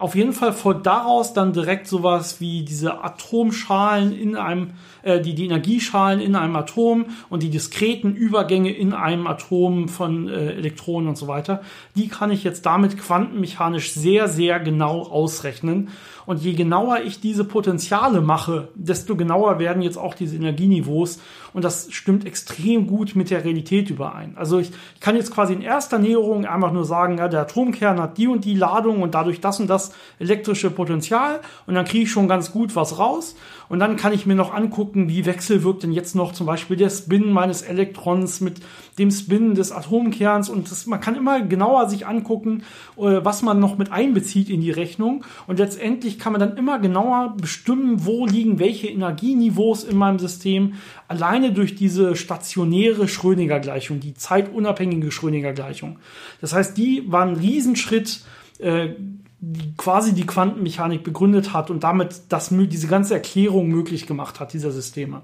Auf 0.00 0.14
jeden 0.14 0.32
Fall 0.32 0.52
folgt 0.52 0.86
daraus 0.86 1.32
dann 1.32 1.52
direkt 1.52 1.88
sowas 1.88 2.40
wie 2.40 2.62
diese 2.62 3.02
Atomschalen 3.02 4.16
in 4.16 4.36
einem, 4.36 4.70
äh, 5.02 5.20
die, 5.20 5.34
die 5.34 5.46
Energieschalen 5.46 6.20
in 6.20 6.36
einem 6.36 6.54
Atom 6.54 7.06
und 7.30 7.42
die 7.42 7.50
diskreten 7.50 8.14
Übergänge 8.14 8.70
in 8.70 8.92
einem 8.92 9.26
Atom 9.26 9.88
von 9.88 10.28
äh, 10.28 10.52
Elektronen 10.52 11.08
und 11.08 11.18
so 11.18 11.26
weiter. 11.26 11.62
Die 11.96 12.06
kann 12.06 12.30
ich 12.30 12.44
jetzt 12.44 12.64
damit 12.64 12.96
quantenmechanisch 12.96 13.92
sehr, 13.92 14.28
sehr 14.28 14.60
genau 14.60 15.02
ausrechnen. 15.18 15.88
Und 16.28 16.42
je 16.42 16.52
genauer 16.52 17.00
ich 17.06 17.20
diese 17.20 17.42
Potenziale 17.42 18.20
mache, 18.20 18.68
desto 18.74 19.16
genauer 19.16 19.58
werden 19.58 19.80
jetzt 19.80 19.96
auch 19.96 20.12
diese 20.12 20.36
Energieniveaus. 20.36 21.20
Und 21.54 21.64
das 21.64 21.88
stimmt 21.90 22.26
extrem 22.26 22.86
gut 22.86 23.16
mit 23.16 23.30
der 23.30 23.46
Realität 23.46 23.88
überein. 23.88 24.36
Also 24.36 24.58
ich, 24.58 24.70
ich 24.94 25.00
kann 25.00 25.16
jetzt 25.16 25.32
quasi 25.32 25.54
in 25.54 25.62
erster 25.62 25.98
Näherung 25.98 26.44
einfach 26.44 26.70
nur 26.70 26.84
sagen, 26.84 27.16
ja, 27.16 27.28
der 27.28 27.40
Atomkern 27.40 27.98
hat 27.98 28.18
die 28.18 28.26
und 28.26 28.44
die 28.44 28.54
Ladung 28.54 29.00
und 29.00 29.14
dadurch 29.14 29.40
das 29.40 29.58
und 29.58 29.68
das 29.68 29.94
elektrische 30.18 30.70
Potenzial. 30.70 31.40
Und 31.66 31.76
dann 31.76 31.86
kriege 31.86 32.04
ich 32.04 32.10
schon 32.10 32.28
ganz 32.28 32.52
gut 32.52 32.76
was 32.76 32.98
raus. 32.98 33.34
Und 33.70 33.80
dann 33.80 33.96
kann 33.96 34.12
ich 34.12 34.26
mir 34.26 34.34
noch 34.34 34.52
angucken, 34.52 35.08
wie 35.08 35.24
wechselwirkt 35.24 35.82
denn 35.82 35.92
jetzt 35.92 36.14
noch 36.14 36.32
zum 36.32 36.46
Beispiel 36.46 36.76
der 36.76 36.90
Spin 36.90 37.32
meines 37.32 37.62
Elektrons 37.62 38.40
mit 38.40 38.60
dem 38.98 39.10
Spin 39.10 39.54
des 39.54 39.72
Atomkerns. 39.72 40.48
Und 40.48 40.70
das, 40.70 40.86
man 40.86 41.00
kann 41.00 41.16
immer 41.16 41.40
genauer 41.40 41.88
sich 41.88 42.06
angucken, 42.06 42.64
äh, 42.96 43.20
was 43.22 43.42
man 43.42 43.60
noch 43.60 43.78
mit 43.78 43.92
einbezieht 43.92 44.50
in 44.50 44.60
die 44.60 44.70
Rechnung. 44.70 45.24
Und 45.46 45.58
letztendlich 45.58 46.17
kann 46.18 46.32
man 46.32 46.40
dann 46.40 46.56
immer 46.56 46.78
genauer 46.78 47.34
bestimmen, 47.40 48.04
wo 48.04 48.26
liegen 48.26 48.58
welche 48.58 48.88
Energieniveaus 48.88 49.84
in 49.84 49.96
meinem 49.96 50.18
System. 50.18 50.74
Alleine 51.06 51.52
durch 51.52 51.74
diese 51.74 52.16
stationäre 52.16 53.08
Schrödinger-Gleichung, 53.08 54.00
die 54.00 54.14
zeitunabhängige 54.14 55.10
Schrödinger-Gleichung. 55.10 55.98
Das 56.40 56.52
heißt, 56.52 56.76
die 56.76 57.04
war 57.06 57.24
ein 57.24 57.36
Riesenschritt, 57.36 58.20
äh, 58.58 58.90
die 59.40 59.74
quasi 59.76 60.14
die 60.14 60.26
Quantenmechanik 60.26 61.04
begründet 61.04 61.52
hat 61.52 61.70
und 61.70 61.84
damit 61.84 62.22
das, 62.28 62.50
diese 62.50 62.88
ganze 62.88 63.14
Erklärung 63.14 63.68
möglich 63.68 64.06
gemacht 64.06 64.40
hat, 64.40 64.52
dieser 64.52 64.72
Systeme. 64.72 65.22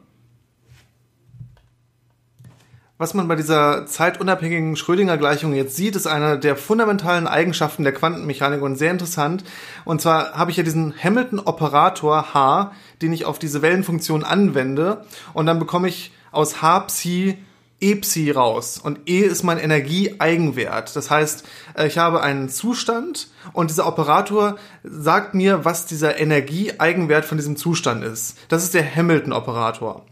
Was 2.96 3.12
man 3.12 3.26
bei 3.26 3.34
dieser 3.34 3.86
zeitunabhängigen 3.86 4.76
Schrödinger-Gleichung 4.76 5.52
jetzt 5.52 5.74
sieht, 5.74 5.96
ist 5.96 6.06
eine 6.06 6.38
der 6.38 6.54
fundamentalen 6.54 7.26
Eigenschaften 7.26 7.82
der 7.82 7.92
Quantenmechanik 7.92 8.62
und 8.62 8.76
sehr 8.76 8.92
interessant. 8.92 9.42
Und 9.84 10.00
zwar 10.00 10.34
habe 10.34 10.52
ich 10.52 10.58
ja 10.58 10.62
diesen 10.62 10.94
Hamilton-Operator 10.96 12.34
H, 12.34 12.70
den 13.02 13.12
ich 13.12 13.24
auf 13.24 13.40
diese 13.40 13.62
Wellenfunktion 13.62 14.22
anwende 14.22 15.04
und 15.32 15.46
dann 15.46 15.58
bekomme 15.58 15.88
ich 15.88 16.12
aus 16.30 16.62
H 16.62 16.80
Psi 16.80 17.36
E-Psi 17.80 18.30
raus. 18.30 18.78
Und 18.78 19.00
E 19.06 19.20
ist 19.20 19.42
mein 19.42 19.58
Energieeigenwert. 19.58 20.94
Das 20.96 21.10
heißt, 21.10 21.44
äh, 21.76 21.86
ich 21.86 21.98
habe 21.98 22.22
einen 22.22 22.48
Zustand 22.48 23.28
und 23.52 23.70
dieser 23.70 23.86
Operator 23.86 24.56
sagt 24.84 25.34
mir, 25.34 25.64
was 25.64 25.86
dieser 25.86 26.18
Energieeigenwert 26.18 27.24
von 27.24 27.38
diesem 27.38 27.56
Zustand 27.56 28.04
ist. 28.04 28.38
Das 28.48 28.62
ist 28.62 28.72
der 28.72 28.94
Hamilton-Operator. 28.94 30.06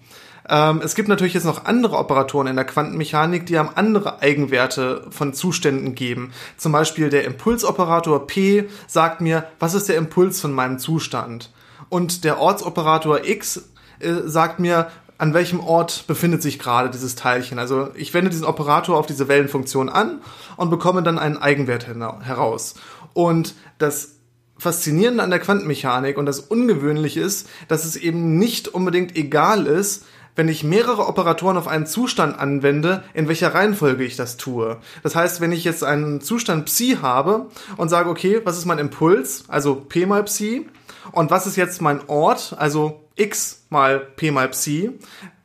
Ähm, 0.48 0.80
es 0.82 0.94
gibt 0.94 1.08
natürlich 1.08 1.34
jetzt 1.34 1.44
noch 1.44 1.64
andere 1.64 1.96
Operatoren 1.96 2.48
in 2.48 2.56
der 2.56 2.64
Quantenmechanik, 2.64 3.46
die 3.46 3.58
haben 3.58 3.70
andere 3.74 4.20
Eigenwerte 4.22 5.06
von 5.10 5.34
Zuständen 5.34 5.94
geben. 5.94 6.32
Zum 6.56 6.72
Beispiel 6.72 7.10
der 7.10 7.24
Impulsoperator 7.24 8.26
P 8.26 8.68
sagt 8.86 9.20
mir, 9.20 9.44
was 9.58 9.74
ist 9.74 9.88
der 9.88 9.96
Impuls 9.96 10.40
von 10.40 10.52
meinem 10.52 10.78
Zustand. 10.78 11.50
Und 11.88 12.24
der 12.24 12.40
Ortsoperator 12.40 13.24
X 13.24 13.68
äh, 14.00 14.14
sagt 14.24 14.58
mir, 14.58 14.88
an 15.18 15.34
welchem 15.34 15.60
Ort 15.60 16.08
befindet 16.08 16.42
sich 16.42 16.58
gerade 16.58 16.90
dieses 16.90 17.14
Teilchen. 17.14 17.60
Also 17.60 17.90
ich 17.94 18.12
wende 18.12 18.30
diesen 18.30 18.44
Operator 18.44 18.98
auf 18.98 19.06
diese 19.06 19.28
Wellenfunktion 19.28 19.88
an 19.88 20.20
und 20.56 20.70
bekomme 20.70 21.04
dann 21.04 21.16
einen 21.16 21.36
Eigenwert 21.36 21.86
heraus. 21.86 22.74
Und 23.12 23.54
das 23.78 24.16
Faszinierende 24.58 25.22
an 25.22 25.30
der 25.30 25.38
Quantenmechanik 25.38 26.16
und 26.18 26.26
das 26.26 26.40
Ungewöhnliche 26.40 27.20
ist, 27.20 27.48
dass 27.68 27.84
es 27.84 27.96
eben 27.96 28.38
nicht 28.38 28.68
unbedingt 28.68 29.16
egal 29.16 29.66
ist, 29.66 30.06
wenn 30.34 30.48
ich 30.48 30.64
mehrere 30.64 31.06
Operatoren 31.06 31.56
auf 31.56 31.68
einen 31.68 31.86
Zustand 31.86 32.38
anwende, 32.38 33.04
in 33.14 33.28
welcher 33.28 33.54
Reihenfolge 33.54 34.04
ich 34.04 34.16
das 34.16 34.36
tue. 34.36 34.78
Das 35.02 35.14
heißt, 35.14 35.40
wenn 35.40 35.52
ich 35.52 35.64
jetzt 35.64 35.84
einen 35.84 36.20
Zustand 36.20 36.66
Psi 36.66 36.98
habe 37.02 37.46
und 37.76 37.88
sage, 37.88 38.08
okay, 38.08 38.40
was 38.44 38.58
ist 38.58 38.66
mein 38.66 38.78
Impuls, 38.78 39.44
also 39.48 39.74
P 39.74 40.06
mal 40.06 40.24
Psi, 40.24 40.68
und 41.12 41.30
was 41.30 41.46
ist 41.46 41.56
jetzt 41.56 41.82
mein 41.82 42.08
Ort, 42.08 42.54
also 42.58 43.00
X 43.16 43.64
mal 43.68 43.98
P 43.98 44.30
mal 44.30 44.48
Psi, 44.48 44.90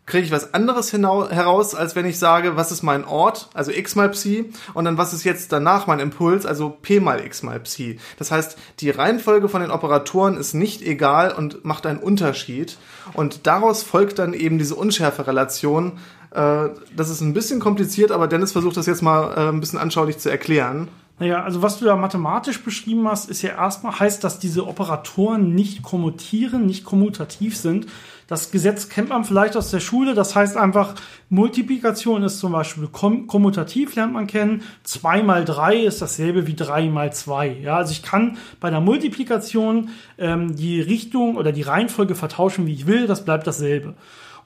kriege 0.08 0.26
ich 0.26 0.32
was 0.32 0.54
anderes 0.54 0.94
heraus, 0.94 1.76
als 1.76 1.96
wenn 1.96 2.06
ich 2.06 2.18
sage, 2.18 2.56
was 2.56 2.72
ist 2.72 2.82
mein 2.82 3.06
Ort, 3.06 3.50
also 3.54 3.72
x 3.72 3.96
mal 3.96 4.10
Psi, 4.10 4.52
und 4.74 4.86
dann 4.86 4.98
was 4.98 5.14
ist 5.14 5.26
jetzt 5.26 5.52
danach 5.52 5.86
mein 5.86 6.00
Impuls, 6.00 6.46
also 6.46 6.76
p 6.82 7.02
mal 7.02 7.24
x 7.24 7.44
mal 7.44 7.60
Psi. 7.60 8.00
Das 8.18 8.32
heißt, 8.32 8.58
die 8.80 8.90
Reihenfolge 8.90 9.50
von 9.50 9.62
den 9.62 9.70
Operatoren 9.70 10.38
ist 10.38 10.54
nicht 10.54 10.82
egal 10.82 11.34
und 11.34 11.66
macht 11.66 11.86
einen 11.86 12.00
Unterschied. 12.00 12.78
Und 13.14 13.46
daraus 13.48 13.84
folgt 13.84 14.18
dann 14.18 14.34
eben 14.34 14.58
diese 14.58 14.76
Unschärferelation. 14.76 16.00
Äh, 16.32 16.70
das 16.96 17.10
ist 17.10 17.20
ein 17.20 17.34
bisschen 17.34 17.60
kompliziert, 17.60 18.12
aber 18.12 18.28
Dennis 18.28 18.54
versucht 18.54 18.78
das 18.78 18.86
jetzt 18.86 19.02
mal 19.02 19.34
äh, 19.36 19.50
ein 19.50 19.60
bisschen 19.60 19.80
anschaulich 19.80 20.18
zu 20.20 20.30
erklären. 20.30 20.88
Naja, 21.20 21.44
also 21.44 21.64
was 21.64 21.80
du 21.80 21.86
da 21.86 21.96
mathematisch 21.96 22.64
beschrieben 22.64 23.08
hast, 23.08 23.30
ist 23.30 23.42
ja 23.42 23.50
erstmal 23.50 24.00
heißt, 24.00 24.24
dass 24.24 24.38
diese 24.38 24.68
Operatoren 24.68 25.56
nicht 25.56 25.82
kommutieren, 25.82 26.68
nicht 26.68 26.86
kommutativ 26.86 27.58
sind. 27.58 27.88
Das 28.28 28.52
Gesetz 28.52 28.90
kennt 28.90 29.10
man 29.10 29.24
vielleicht 29.24 29.56
aus 29.56 29.72
der 29.72 29.80
Schule. 29.80 30.14
Das 30.14 30.36
heißt 30.36 30.58
einfach, 30.58 30.96
Multiplikation 31.30 32.24
ist 32.24 32.40
zum 32.40 32.52
Beispiel 32.52 32.88
kommutativ, 32.90 33.96
lernt 33.96 34.14
man 34.14 34.28
kennen. 34.28 34.64
2 34.84 35.24
mal 35.24 35.46
3 35.46 35.78
ist 35.78 36.02
dasselbe 36.02 36.46
wie 36.46 36.56
3 36.56 36.90
mal 36.90 37.14
2. 37.14 37.60
Ja, 37.62 37.78
also 37.78 37.94
ich 37.94 38.04
kann 38.04 38.38
bei 38.60 38.70
der 38.70 38.82
Multiplikation 38.82 39.90
ähm, 40.18 40.58
die 40.58 40.82
Richtung 40.82 41.38
oder 41.38 41.54
die 41.54 41.62
Reihenfolge 41.62 42.16
vertauschen, 42.16 42.68
wie 42.68 42.74
ich 42.74 42.86
will. 42.86 43.08
Das 43.08 43.24
bleibt 43.24 43.48
dasselbe. 43.48 43.96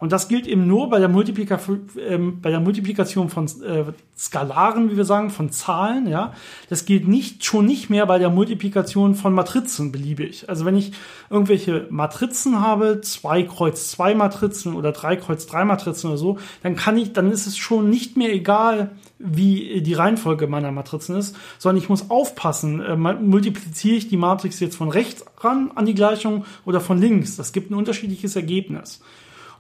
Und 0.02 0.12
das 0.12 0.28
gilt 0.28 0.48
eben 0.48 0.66
nur 0.66 0.90
bei 0.90 0.98
der, 0.98 1.10
Multiplika 1.10 1.60
ähm, 2.00 2.42
bei 2.42 2.50
der 2.50 2.60
Multiplikation 2.60 3.30
von 3.30 3.46
äh, 3.46 3.84
Skalaren, 4.18 4.90
wie 4.90 4.98
wir 4.98 5.06
sagen, 5.06 5.30
von 5.30 5.52
Zahlen. 5.52 6.08
Ja, 6.08 6.34
das 6.70 6.86
gilt 6.86 7.08
nicht 7.08 7.46
schon 7.46 7.68
nicht 7.68 7.92
mehr 7.92 8.08
bei 8.08 8.18
der 8.18 8.32
Multiplikation 8.32 9.14
von 9.14 9.32
Matrizen 9.32 9.92
beliebig. 9.92 10.50
Also 10.50 10.66
wenn 10.66 10.76
ich 10.76 10.94
irgendwelche 11.30 11.86
Matrizen 11.92 12.62
habe, 12.62 13.02
zwei 13.02 13.44
Kreuz 13.44 13.92
zwei 13.92 14.16
Matrizen 14.16 14.74
oder 14.74 14.92
drei 14.92 15.18
Kreuz 15.18 15.46
drei 15.46 15.66
Matrizen 15.66 16.08
oder 16.08 16.18
so, 16.18 16.40
dann 16.64 16.76
kann 16.76 16.98
ich, 16.98 17.14
dann 17.14 17.30
ist 17.30 17.46
es 17.46 17.56
schon 17.56 17.92
nicht 17.92 18.18
mehr 18.18 18.34
egal, 18.34 18.90
wie 19.20 19.84
die 19.84 19.94
Reihenfolge 19.94 20.48
meiner 20.48 20.72
Matrizen 20.72 21.16
ist, 21.16 21.36
sondern 21.60 21.78
ich 21.78 21.90
muss 21.90 22.10
aufpassen, 22.10 22.82
äh, 22.82 22.96
multipliziere 22.96 23.98
ich 23.98 24.08
die 24.08 24.18
Matrix 24.18 24.60
jetzt 24.62 24.78
von 24.78 24.90
rechts 24.90 25.24
ran 25.38 25.70
an 25.76 25.86
die 25.86 25.94
Gleichung 25.94 26.46
oder 26.66 26.82
von 26.82 27.00
links. 27.00 27.36
Das 27.36 27.54
gibt 27.54 27.70
ein 27.70 27.76
unterschiedliches 27.76 28.36
Ergebnis. 28.36 29.00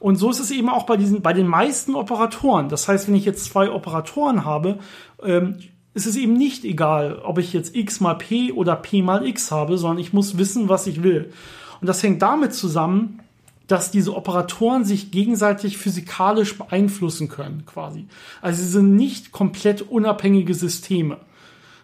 Und 0.02 0.16
so 0.16 0.32
ist 0.32 0.40
es 0.40 0.50
eben 0.50 0.68
auch 0.68 0.88
bei 0.88 0.98
diesen, 0.98 1.22
bei 1.22 1.32
den 1.32 1.46
meisten 1.46 1.94
Operatoren. 1.94 2.70
Das 2.70 2.88
heißt, 2.88 3.08
wenn 3.08 3.14
ich 3.14 3.24
jetzt 3.24 3.46
zwei 3.46 3.72
Operatoren 3.72 4.46
habe, 4.46 4.80
ähm, 5.24 5.60
ist 5.94 6.08
es 6.08 6.16
eben 6.16 6.34
nicht 6.34 6.66
egal, 6.66 7.22
ob 7.24 7.38
ich 7.38 7.54
jetzt 7.54 7.76
x 7.76 8.00
mal 8.00 8.16
p 8.16 8.52
oder 8.52 8.76
p 8.76 9.04
mal 9.04 9.28
x 9.28 9.52
habe, 9.52 9.78
sondern 9.78 10.00
ich 10.00 10.12
muss 10.12 10.40
wissen, 10.40 10.70
was 10.70 10.88
ich 10.88 11.04
will. 11.04 11.32
Und 11.82 11.88
das 11.88 12.02
hängt 12.02 12.22
damit 12.24 12.54
zusammen, 12.56 13.20
dass 13.68 13.92
diese 13.92 14.16
Operatoren 14.16 14.86
sich 14.86 15.12
gegenseitig 15.12 15.78
physikalisch 15.78 16.58
beeinflussen 16.58 17.30
können, 17.30 17.64
quasi. 17.68 18.08
Also 18.42 18.64
sie 18.64 18.70
sind 18.70 18.96
nicht 18.96 19.32
komplett 19.32 19.84
unabhängige 19.84 20.56
Systeme 20.56 21.18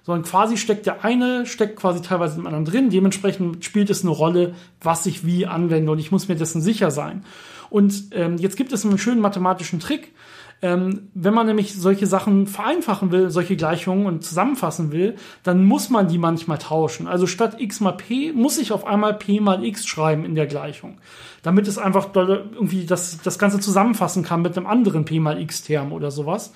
sondern 0.08 0.24
quasi 0.24 0.56
steckt 0.56 0.86
der 0.86 1.04
eine, 1.04 1.46
steckt 1.46 1.76
quasi 1.76 2.02
teilweise 2.02 2.40
im 2.40 2.48
anderen 2.48 2.64
drin. 2.64 2.90
Dementsprechend 2.90 3.66
spielt 3.66 3.90
es 3.90 4.04
eine 4.04 4.12
Rolle, 4.12 4.56
was 4.80 5.06
ich 5.06 5.26
wie 5.26 5.46
anwende 5.46 5.92
und 5.92 6.00
ich 6.00 6.14
muss 6.14 6.30
mir 6.30 6.38
dessen 6.38 6.62
sicher 6.62 6.92
sein. 6.92 7.26
Und 7.70 8.10
ähm, 8.12 8.38
jetzt 8.38 8.58
gibt 8.58 8.72
es 8.72 8.86
einen 8.86 8.98
schönen 8.98 9.22
mathematischen 9.22 9.80
Trick. 9.80 10.14
Ähm, 10.60 11.10
wenn 11.14 11.36
man 11.36 11.46
nämlich 11.46 11.76
solche 11.76 12.08
Sachen 12.08 12.48
vereinfachen 12.48 13.12
will, 13.12 13.30
solche 13.30 13.56
Gleichungen 13.56 14.08
und 14.08 14.24
zusammenfassen 14.24 14.92
will, 14.92 15.16
dann 15.44 15.64
muss 15.64 15.92
man 15.92 16.08
die 16.08 16.18
manchmal 16.18 16.58
tauschen. 16.58 17.08
Also 17.08 17.28
statt 17.28 17.58
x 17.60 17.80
mal 17.80 17.92
p 17.92 18.32
muss 18.32 18.58
ich 18.58 18.72
auf 18.72 18.86
einmal 18.88 19.14
p 19.14 19.40
mal 19.40 19.64
x 19.64 19.86
schreiben 19.86 20.26
in 20.26 20.34
der 20.34 20.48
Gleichung, 20.48 20.98
damit 21.44 21.68
es 21.68 21.78
einfach 21.78 22.10
irgendwie 22.16 22.88
das, 22.88 23.22
das 23.22 23.38
Ganze 23.38 23.60
zusammenfassen 23.60 24.24
kann 24.24 24.42
mit 24.42 24.58
einem 24.58 24.66
anderen 24.66 25.06
p 25.06 25.20
mal 25.20 25.40
x 25.40 25.62
Term 25.62 25.92
oder 25.92 26.10
sowas. 26.10 26.54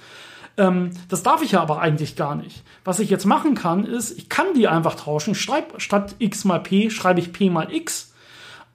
Ähm, 0.57 0.89
das 1.07 1.22
darf 1.22 1.43
ich 1.43 1.51
ja 1.51 1.62
aber 1.62 1.80
eigentlich 1.80 2.16
gar 2.16 2.34
nicht. 2.36 2.64
Was 2.84 2.99
ich 2.99 3.12
jetzt 3.12 3.26
machen 3.26 3.53
kann, 3.53 3.86
ist, 3.86 4.18
ich 4.18 4.30
kann 4.30 4.47
die 4.55 4.68
einfach 4.68 4.95
tauschen. 4.95 5.36
Schreib, 5.36 5.80
statt 5.80 6.16
x 6.18 6.43
mal 6.43 6.59
p 6.59 6.89
schreibe 6.89 7.20
ich 7.20 7.32
p 7.34 7.51
mal 7.51 7.72
x 7.72 8.11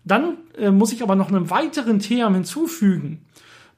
dann 0.07 0.39
äh, 0.57 0.71
muss 0.71 0.93
ich 0.93 1.03
aber 1.03 1.17
noch 1.17 1.29
einen 1.29 1.51
weiteren 1.51 1.99
Term 1.99 2.35
hinzufügen. 2.35 3.27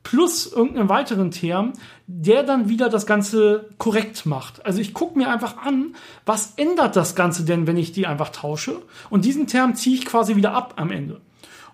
Plus 0.04 0.46
irgendeinen 0.46 0.88
weiteren 0.88 1.30
Term, 1.32 1.72
der 2.06 2.44
dann 2.44 2.68
wieder 2.68 2.88
das 2.88 3.06
Ganze 3.06 3.70
korrekt 3.78 4.26
macht. 4.26 4.64
Also 4.64 4.80
ich 4.80 4.94
gucke 4.94 5.18
mir 5.18 5.28
einfach 5.28 5.56
an, 5.56 5.96
was 6.24 6.52
ändert 6.56 6.94
das 6.94 7.16
Ganze 7.16 7.44
denn, 7.44 7.66
wenn 7.66 7.76
ich 7.76 7.92
die 7.92 8.06
einfach 8.06 8.28
tausche. 8.28 8.80
Und 9.10 9.24
diesen 9.24 9.46
Term 9.46 9.74
ziehe 9.74 9.96
ich 9.96 10.06
quasi 10.06 10.36
wieder 10.36 10.52
ab 10.52 10.74
am 10.76 10.92
Ende. 10.92 11.20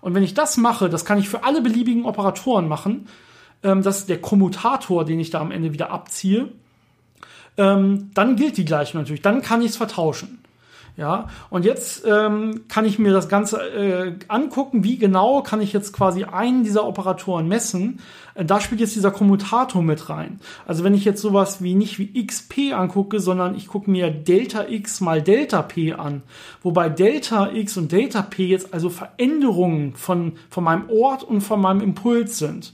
Und 0.01 0.15
wenn 0.15 0.23
ich 0.23 0.33
das 0.33 0.57
mache, 0.57 0.89
das 0.89 1.05
kann 1.05 1.19
ich 1.19 1.29
für 1.29 1.43
alle 1.43 1.61
beliebigen 1.61 2.05
Operatoren 2.05 2.67
machen. 2.67 3.07
Ähm, 3.61 3.83
das 3.83 3.99
ist 3.99 4.09
der 4.09 4.21
Kommutator, 4.21 5.05
den 5.05 5.19
ich 5.19 5.29
da 5.29 5.41
am 5.41 5.51
Ende 5.51 5.73
wieder 5.73 5.91
abziehe. 5.91 6.49
Ähm, 7.57 8.11
dann 8.13 8.35
gilt 8.35 8.57
die 8.57 8.65
Gleichung 8.65 9.01
natürlich. 9.01 9.21
Dann 9.21 9.41
kann 9.41 9.61
ich 9.61 9.71
es 9.71 9.77
vertauschen. 9.77 10.44
Ja, 10.97 11.27
und 11.49 11.65
jetzt 11.65 12.05
ähm, 12.05 12.61
kann 12.69 12.85
ich 12.85 12.99
mir 12.99 13.11
das 13.11 13.27
Ganze 13.27 13.57
äh, 13.57 14.13
angucken, 14.29 14.85
wie 14.85 14.97
genau 14.97 15.41
kann 15.41 15.59
ich 15.59 15.73
jetzt 15.73 15.91
quasi 15.91 16.23
einen 16.23 16.63
dieser 16.63 16.87
Operatoren 16.87 17.49
messen. 17.49 17.99
Äh, 18.33 18.45
da 18.45 18.61
spielt 18.61 18.79
jetzt 18.79 18.95
dieser 18.95 19.11
Kommutator 19.11 19.83
mit 19.83 20.07
rein. 20.09 20.39
Also 20.65 20.85
wenn 20.85 20.93
ich 20.93 21.03
jetzt 21.03 21.21
sowas 21.21 21.61
wie 21.61 21.75
nicht 21.75 21.99
wie 21.99 22.25
xp 22.25 22.71
angucke, 22.73 23.19
sondern 23.19 23.55
ich 23.55 23.67
gucke 23.67 23.91
mir 23.91 24.09
Delta 24.09 24.69
x 24.69 25.01
mal 25.01 25.21
Delta 25.21 25.63
p 25.63 25.91
an, 25.91 26.23
wobei 26.63 26.87
Delta 26.87 27.51
x 27.51 27.75
und 27.75 27.91
Delta 27.91 28.21
p 28.21 28.45
jetzt 28.45 28.73
also 28.73 28.89
Veränderungen 28.89 29.95
von, 29.95 30.33
von 30.49 30.63
meinem 30.63 30.89
Ort 30.89 31.23
und 31.23 31.41
von 31.41 31.59
meinem 31.59 31.81
Impuls 31.81 32.37
sind 32.37 32.73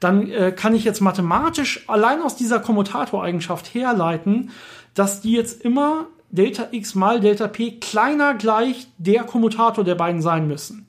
dann 0.00 0.30
äh, 0.30 0.52
kann 0.52 0.76
ich 0.76 0.84
jetzt 0.84 1.00
mathematisch 1.00 1.88
allein 1.88 2.22
aus 2.22 2.36
dieser 2.36 2.60
Kommutatoreigenschaft 2.60 3.74
herleiten, 3.74 4.50
dass 4.94 5.22
die 5.22 5.32
jetzt 5.32 5.60
immer 5.62 6.06
Delta 6.30 6.68
x 6.70 6.94
mal 6.94 7.20
Delta 7.20 7.48
p 7.48 7.72
kleiner 7.72 8.34
gleich 8.34 8.88
der 8.98 9.24
Kommutator 9.24 9.84
der 9.84 9.94
beiden 9.94 10.20
sein 10.20 10.46
müssen. 10.46 10.86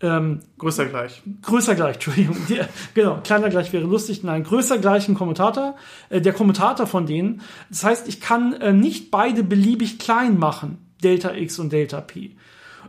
Ähm, 0.00 0.40
größer 0.58 0.86
gleich. 0.86 1.22
Größer 1.42 1.74
gleich, 1.74 1.94
Entschuldigung. 1.94 2.36
Die, 2.48 2.60
genau, 2.94 3.20
kleiner 3.24 3.48
gleich 3.48 3.72
wäre 3.72 3.86
lustig. 3.86 4.22
Nein, 4.22 4.44
größer 4.44 4.78
gleich 4.78 5.08
ein 5.08 5.14
Kommutator, 5.14 5.76
äh, 6.10 6.20
der 6.20 6.32
Kommutator 6.32 6.86
von 6.86 7.06
denen. 7.06 7.40
Das 7.70 7.84
heißt, 7.84 8.08
ich 8.08 8.20
kann 8.20 8.52
äh, 8.54 8.72
nicht 8.72 9.10
beide 9.10 9.42
beliebig 9.42 9.98
klein 9.98 10.38
machen, 10.38 10.78
Delta 11.02 11.34
x 11.34 11.58
und 11.58 11.72
Delta 11.72 12.00
p. 12.00 12.36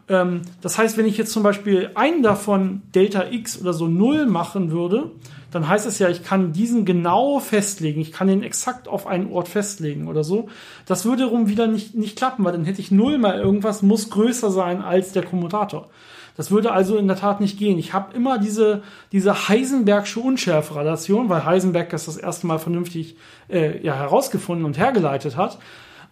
Ähm, 0.08 0.42
das 0.62 0.78
heißt, 0.78 0.98
wenn 0.98 1.06
ich 1.06 1.18
jetzt 1.18 1.32
zum 1.32 1.44
Beispiel 1.44 1.92
einen 1.96 2.24
davon 2.24 2.82
Delta 2.94 3.26
x 3.32 3.60
oder 3.60 3.74
so 3.74 3.88
null 3.88 4.26
machen 4.26 4.72
würde, 4.72 5.12
dann 5.52 5.68
heißt 5.68 5.86
es 5.86 6.00
ja, 6.00 6.10
ich 6.10 6.24
kann 6.24 6.52
diesen 6.52 6.84
genau 6.84 7.40
festlegen, 7.40 8.02
ich 8.02 8.12
kann 8.12 8.28
ihn 8.28 8.44
exakt 8.44 8.88
auf 8.88 9.08
einen 9.08 9.32
Ort 9.32 9.48
festlegen 9.48 10.08
oder 10.08 10.24
so. 10.24 10.50
Das 10.86 11.06
würde 11.06 11.24
darum 11.24 11.48
wieder 11.48 11.68
nicht, 11.68 11.96
nicht 11.96 12.18
klappen, 12.18 12.44
weil 12.44 12.52
dann 12.52 12.66
hätte 12.66 12.82
ich 12.82 12.92
null 12.92 13.18
mal 13.18 13.40
irgendwas, 13.40 13.82
muss 13.82 14.10
größer 14.10 14.52
sein 14.52 14.82
als 14.82 15.14
der 15.14 15.24
Kommutator. 15.24 15.90
Das 16.36 16.52
würde 16.52 16.74
also 16.74 16.98
in 16.98 17.08
der 17.08 17.16
Tat 17.16 17.40
nicht 17.40 17.58
gehen. 17.58 17.80
Ich 17.80 17.94
habe 17.94 18.14
immer 18.14 18.38
diese, 18.38 18.84
diese 19.14 19.48
Heisenbergsche 19.48 20.20
Unschärferelation, 20.20 21.30
weil 21.30 21.46
Heisenberg 21.46 21.90
das 21.90 22.06
das 22.06 22.18
erste 22.18 22.48
Mal 22.48 22.60
vernünftig 22.60 23.16
äh, 23.50 23.82
ja, 23.82 23.96
herausgefunden 23.96 24.66
und 24.66 24.78
hergeleitet 24.78 25.38
hat. 25.38 25.58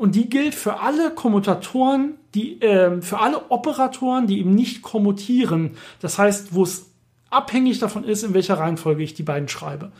Und 0.04 0.16
die 0.16 0.30
gilt 0.30 0.54
für 0.54 0.82
alle 0.82 1.12
Kommutatoren, 1.12 2.16
die, 2.36 2.62
äh, 2.62 3.02
für 3.02 3.20
alle 3.20 3.50
Operatoren, 3.50 4.28
die 4.28 4.40
eben 4.40 4.54
nicht 4.54 4.82
kommutieren. 4.82 5.78
Das 6.02 6.20
heißt, 6.20 6.54
wo 6.54 6.64
es 6.64 6.88
abhängig 7.30 7.80
davon 7.80 8.04
ist, 8.04 8.22
in 8.24 8.34
welcher 8.34 8.60
Reihenfolge 8.60 9.02
ich 9.02 9.14
die 9.14 9.24
beiden 9.24 9.48
schreibe. 9.48 9.94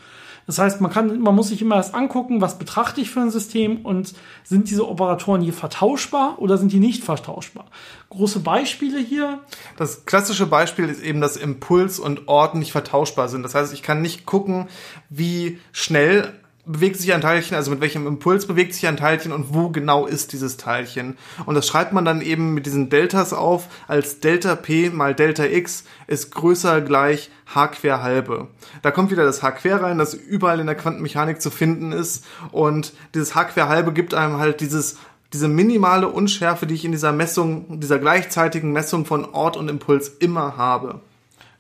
Das 0.46 0.60
heißt, 0.60 0.82
man 0.82 0.92
kann, 0.92 1.22
man 1.22 1.34
muss 1.34 1.48
sich 1.48 1.62
immer 1.62 1.78
erst 1.78 1.96
angucken, 1.96 2.42
was 2.42 2.60
betrachte 2.60 3.00
ich 3.00 3.12
für 3.12 3.22
ein 3.22 3.32
System 3.32 3.86
und 3.86 4.14
sind 4.44 4.70
diese 4.70 4.90
Operatoren 4.90 5.42
hier 5.42 5.54
vertauschbar 5.54 6.36
oder 6.38 6.58
sind 6.58 6.74
die 6.74 6.82
nicht 6.82 7.02
vertauschbar? 7.02 7.68
Große 8.10 8.42
Beispiele 8.42 9.00
hier. 9.00 9.40
Das 9.78 10.06
klassische 10.06 10.48
Beispiel 10.48 10.90
ist 10.90 11.02
eben, 11.02 11.22
dass 11.22 11.38
Impuls 11.38 11.98
und 11.98 12.28
Ort 12.28 12.56
nicht 12.56 12.74
vertauschbar 12.74 13.30
sind. 13.30 13.44
Das 13.44 13.56
heißt, 13.56 13.74
ich 13.74 13.84
kann 13.84 14.02
nicht 14.02 14.26
gucken, 14.26 14.68
wie 15.10 15.60
schnell 15.72 16.34
bewegt 16.66 16.98
sich 16.98 17.14
ein 17.14 17.22
Teilchen, 17.22 17.58
also 17.58 17.72
mit 17.72 17.82
welchem 17.82 18.08
Impuls 18.08 18.46
bewegt 18.46 18.74
sich 18.74 18.88
ein 18.88 18.96
Teilchen 18.96 19.34
und 19.34 19.54
wo 19.54 19.70
genau 19.70 20.06
ist 20.06 20.32
dieses 20.32 20.56
Teilchen. 20.56 21.18
Und 21.46 21.56
das 21.56 21.68
schreibt 21.68 21.92
man 21.92 22.06
dann 22.06 22.22
eben 22.22 22.54
mit 22.54 22.66
diesen 22.66 22.90
Deltas 22.90 23.34
auf, 23.34 23.68
als 23.88 24.22
Delta 24.22 24.56
P 24.56 24.90
mal 24.90 25.14
Delta 25.14 25.46
X 25.46 25.84
ist 26.08 26.32
größer 26.34 26.82
gleich 26.82 27.30
H 27.54 27.68
quer 27.68 28.02
halbe. 28.02 28.48
Da 28.82 28.92
kommt 28.92 29.12
wieder 29.12 29.26
das 29.26 29.44
H 29.44 29.52
quer 29.52 29.82
rein, 29.82 29.98
das 29.98 30.14
überall 30.14 30.60
in 30.62 30.68
der 30.68 30.76
Quantenmechanik 30.76 31.42
zu 31.42 31.52
finden 31.52 31.92
ist 31.92 32.26
und 32.52 32.94
dieses 33.14 33.36
H 33.36 33.46
quer 33.46 33.68
halbe 33.68 33.92
gibt 33.92 34.14
einem 34.14 34.38
halt 34.38 34.62
dieses 34.62 34.98
diese 35.34 35.48
minimale 35.48 36.08
Unschärfe, 36.10 36.68
die 36.68 36.76
ich 36.76 36.86
in 36.86 36.92
dieser 36.92 37.12
Messung, 37.12 37.80
dieser 37.80 37.98
gleichzeitigen 37.98 38.72
Messung 38.72 39.06
von 39.06 39.26
Ort 39.26 39.58
und 39.58 39.68
Impuls 39.68 40.08
immer 40.08 40.58
habe. 40.58 41.02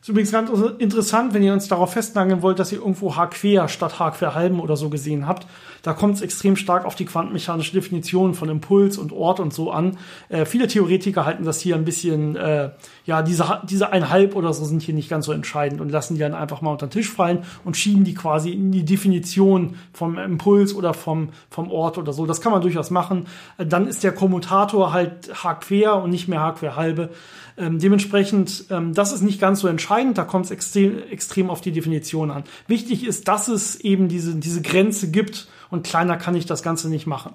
Ist 0.03 0.09
übrigens 0.09 0.33
ganz 0.33 0.51
interessant, 0.79 1.33
wenn 1.33 1.43
ihr 1.43 1.53
uns 1.53 1.69
darauf 1.69 1.93
festnageln 1.93 2.41
wollt, 2.41 2.59
dass 2.59 2.73
ihr 2.73 2.79
irgendwo 2.79 3.15
H 3.15 3.27
quer 3.27 3.69
statt 3.69 3.99
H 3.99 4.11
quer 4.11 4.35
halben 4.35 4.59
oder 4.59 4.75
so 4.75 4.89
gesehen 4.89 5.25
habt. 5.29 5.47
Da 5.83 5.91
kommt 5.91 6.15
es 6.15 6.21
extrem 6.21 6.55
stark 6.55 6.85
auf 6.85 6.95
die 6.95 7.03
quantenmechanische 7.03 7.73
Definition 7.73 8.33
von 8.33 8.47
Impuls 8.47 8.97
und 8.97 9.11
Ort 9.11 9.41
und 9.41 9.53
so 9.53 9.69
an. 9.69 9.97
Äh, 10.29 10.45
viele 10.45 10.67
Theoretiker 10.67 11.25
halten 11.25 11.43
das 11.43 11.59
hier 11.59 11.75
ein 11.75 11.83
bisschen, 11.83 12.37
äh, 12.37 12.71
ja, 13.05 13.21
diese, 13.21 13.61
diese 13.69 13.91
einhalb 13.91 14.33
oder 14.37 14.53
so 14.53 14.63
sind 14.63 14.81
hier 14.81 14.93
nicht 14.93 15.09
ganz 15.09 15.25
so 15.25 15.33
entscheidend 15.33 15.81
und 15.81 15.91
lassen 15.91 16.13
die 16.13 16.21
dann 16.21 16.33
einfach 16.33 16.61
mal 16.61 16.71
unter 16.71 16.87
den 16.87 16.91
Tisch 16.91 17.11
fallen 17.11 17.43
und 17.65 17.75
schieben 17.75 18.05
die 18.05 18.13
quasi 18.13 18.51
in 18.51 18.71
die 18.71 18.85
Definition 18.85 19.75
vom 19.91 20.17
Impuls 20.17 20.73
oder 20.73 20.93
vom, 20.93 21.29
vom 21.49 21.69
Ort 21.69 21.97
oder 21.97 22.13
so. 22.13 22.25
Das 22.25 22.39
kann 22.39 22.53
man 22.53 22.61
durchaus 22.61 22.89
machen. 22.89 23.27
Äh, 23.57 23.65
dann 23.65 23.85
ist 23.85 24.05
der 24.05 24.13
Kommutator 24.13 24.93
halt 24.93 25.43
H 25.43 25.55
quer 25.55 26.01
und 26.01 26.11
nicht 26.11 26.29
mehr 26.29 26.39
H 26.39 26.53
quer 26.53 26.77
halbe. 26.77 27.09
Ähm, 27.57 27.79
dementsprechend, 27.79 28.67
ähm, 28.69 28.93
das 28.93 29.11
ist 29.11 29.21
nicht 29.21 29.41
ganz 29.41 29.59
so 29.59 29.67
entscheidend, 29.67 30.17
da 30.17 30.23
kommt 30.23 30.45
es 30.45 30.51
extrem, 30.51 30.97
extrem 31.11 31.49
auf 31.49 31.59
die 31.59 31.73
Definition 31.73 32.31
an. 32.31 32.45
Wichtig 32.67 33.05
ist, 33.05 33.27
dass 33.27 33.49
es 33.49 33.81
eben 33.81 34.07
diese, 34.07 34.35
diese 34.35 34.61
Grenze 34.61 35.11
gibt 35.11 35.49
und 35.73 35.83
kleiner 35.83 36.17
kann 36.17 36.35
ich 36.35 36.45
das 36.45 36.61
Ganze 36.61 36.87
nicht 36.87 37.07
machen. 37.07 37.33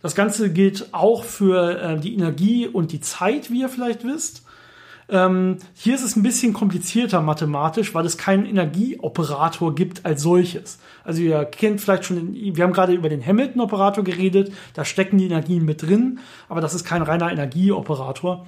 Das 0.00 0.14
Ganze 0.14 0.50
gilt 0.50 0.88
auch 0.92 1.22
für 1.22 1.78
äh, 1.80 2.00
die 2.00 2.14
Energie 2.14 2.66
und 2.66 2.92
die 2.92 3.00
Zeit, 3.00 3.50
wie 3.50 3.60
ihr 3.60 3.68
vielleicht 3.68 4.04
wisst. 4.04 4.42
Ähm, 5.10 5.58
hier 5.74 5.94
ist 5.94 6.02
es 6.02 6.16
ein 6.16 6.22
bisschen 6.22 6.54
komplizierter 6.54 7.20
mathematisch, 7.20 7.94
weil 7.94 8.06
es 8.06 8.16
keinen 8.16 8.46
Energieoperator 8.46 9.74
gibt 9.74 10.06
als 10.06 10.22
solches. 10.22 10.78
Also 11.04 11.20
ihr 11.20 11.44
kennt 11.44 11.82
vielleicht 11.82 12.06
schon, 12.06 12.32
wir 12.32 12.64
haben 12.64 12.72
gerade 12.72 12.94
über 12.94 13.10
den 13.10 13.24
Hamilton-Operator 13.24 14.02
geredet, 14.02 14.50
da 14.72 14.86
stecken 14.86 15.18
die 15.18 15.26
Energien 15.26 15.66
mit 15.66 15.82
drin, 15.82 16.20
aber 16.48 16.62
das 16.62 16.72
ist 16.72 16.84
kein 16.84 17.02
reiner 17.02 17.30
Energieoperator. 17.30 18.46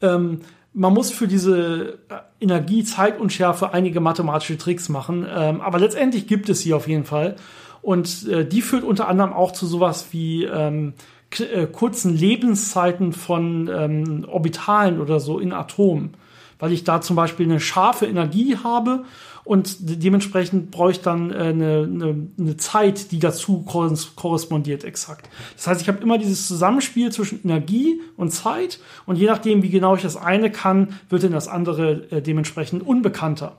Ähm, 0.00 0.40
man 0.74 0.92
muss 0.92 1.12
für 1.12 1.28
diese 1.28 1.98
äh, 2.08 2.14
Energie, 2.40 2.82
Zeitunschärfe 2.82 3.72
einige 3.72 4.00
mathematische 4.00 4.58
Tricks 4.58 4.88
machen, 4.88 5.24
ähm, 5.32 5.60
aber 5.60 5.78
letztendlich 5.78 6.26
gibt 6.26 6.48
es 6.48 6.60
sie 6.60 6.74
auf 6.74 6.88
jeden 6.88 7.04
Fall. 7.04 7.36
Und 7.82 8.28
äh, 8.28 8.46
die 8.46 8.62
führt 8.62 8.84
unter 8.84 9.08
anderem 9.08 9.32
auch 9.32 9.52
zu 9.52 9.66
sowas 9.66 10.08
wie 10.12 10.44
ähm, 10.44 10.94
äh, 11.40 11.66
kurzen 11.66 12.16
Lebenszeiten 12.16 13.12
von 13.12 13.68
ähm, 13.72 14.24
Orbitalen 14.28 15.00
oder 15.00 15.20
so 15.20 15.38
in 15.38 15.52
Atomen. 15.52 16.14
Weil 16.58 16.72
ich 16.72 16.84
da 16.84 17.00
zum 17.00 17.16
Beispiel 17.16 17.46
eine 17.46 17.58
scharfe 17.58 18.06
Energie 18.06 18.56
habe 18.62 19.04
und 19.44 19.76
dementsprechend 19.80 20.70
brauche 20.70 20.92
ich 20.92 21.00
dann 21.00 21.32
äh, 21.32 21.34
eine, 21.34 21.88
eine, 21.90 22.28
eine 22.38 22.56
Zeit, 22.56 23.10
die 23.10 23.18
dazu 23.18 23.62
korrespondiert 23.62 24.84
exakt. 24.84 25.28
Das 25.56 25.66
heißt, 25.66 25.80
ich 25.82 25.88
habe 25.88 26.02
immer 26.02 26.18
dieses 26.18 26.46
Zusammenspiel 26.46 27.10
zwischen 27.10 27.42
Energie 27.42 28.00
und 28.16 28.30
Zeit 28.30 28.78
und 29.06 29.16
je 29.16 29.26
nachdem, 29.26 29.62
wie 29.62 29.70
genau 29.70 29.96
ich 29.96 30.02
das 30.02 30.16
eine 30.16 30.52
kann, 30.52 31.00
wird 31.08 31.24
dann 31.24 31.32
das 31.32 31.48
andere 31.48 32.06
äh, 32.12 32.22
dementsprechend 32.22 32.86
unbekannter. 32.86 33.56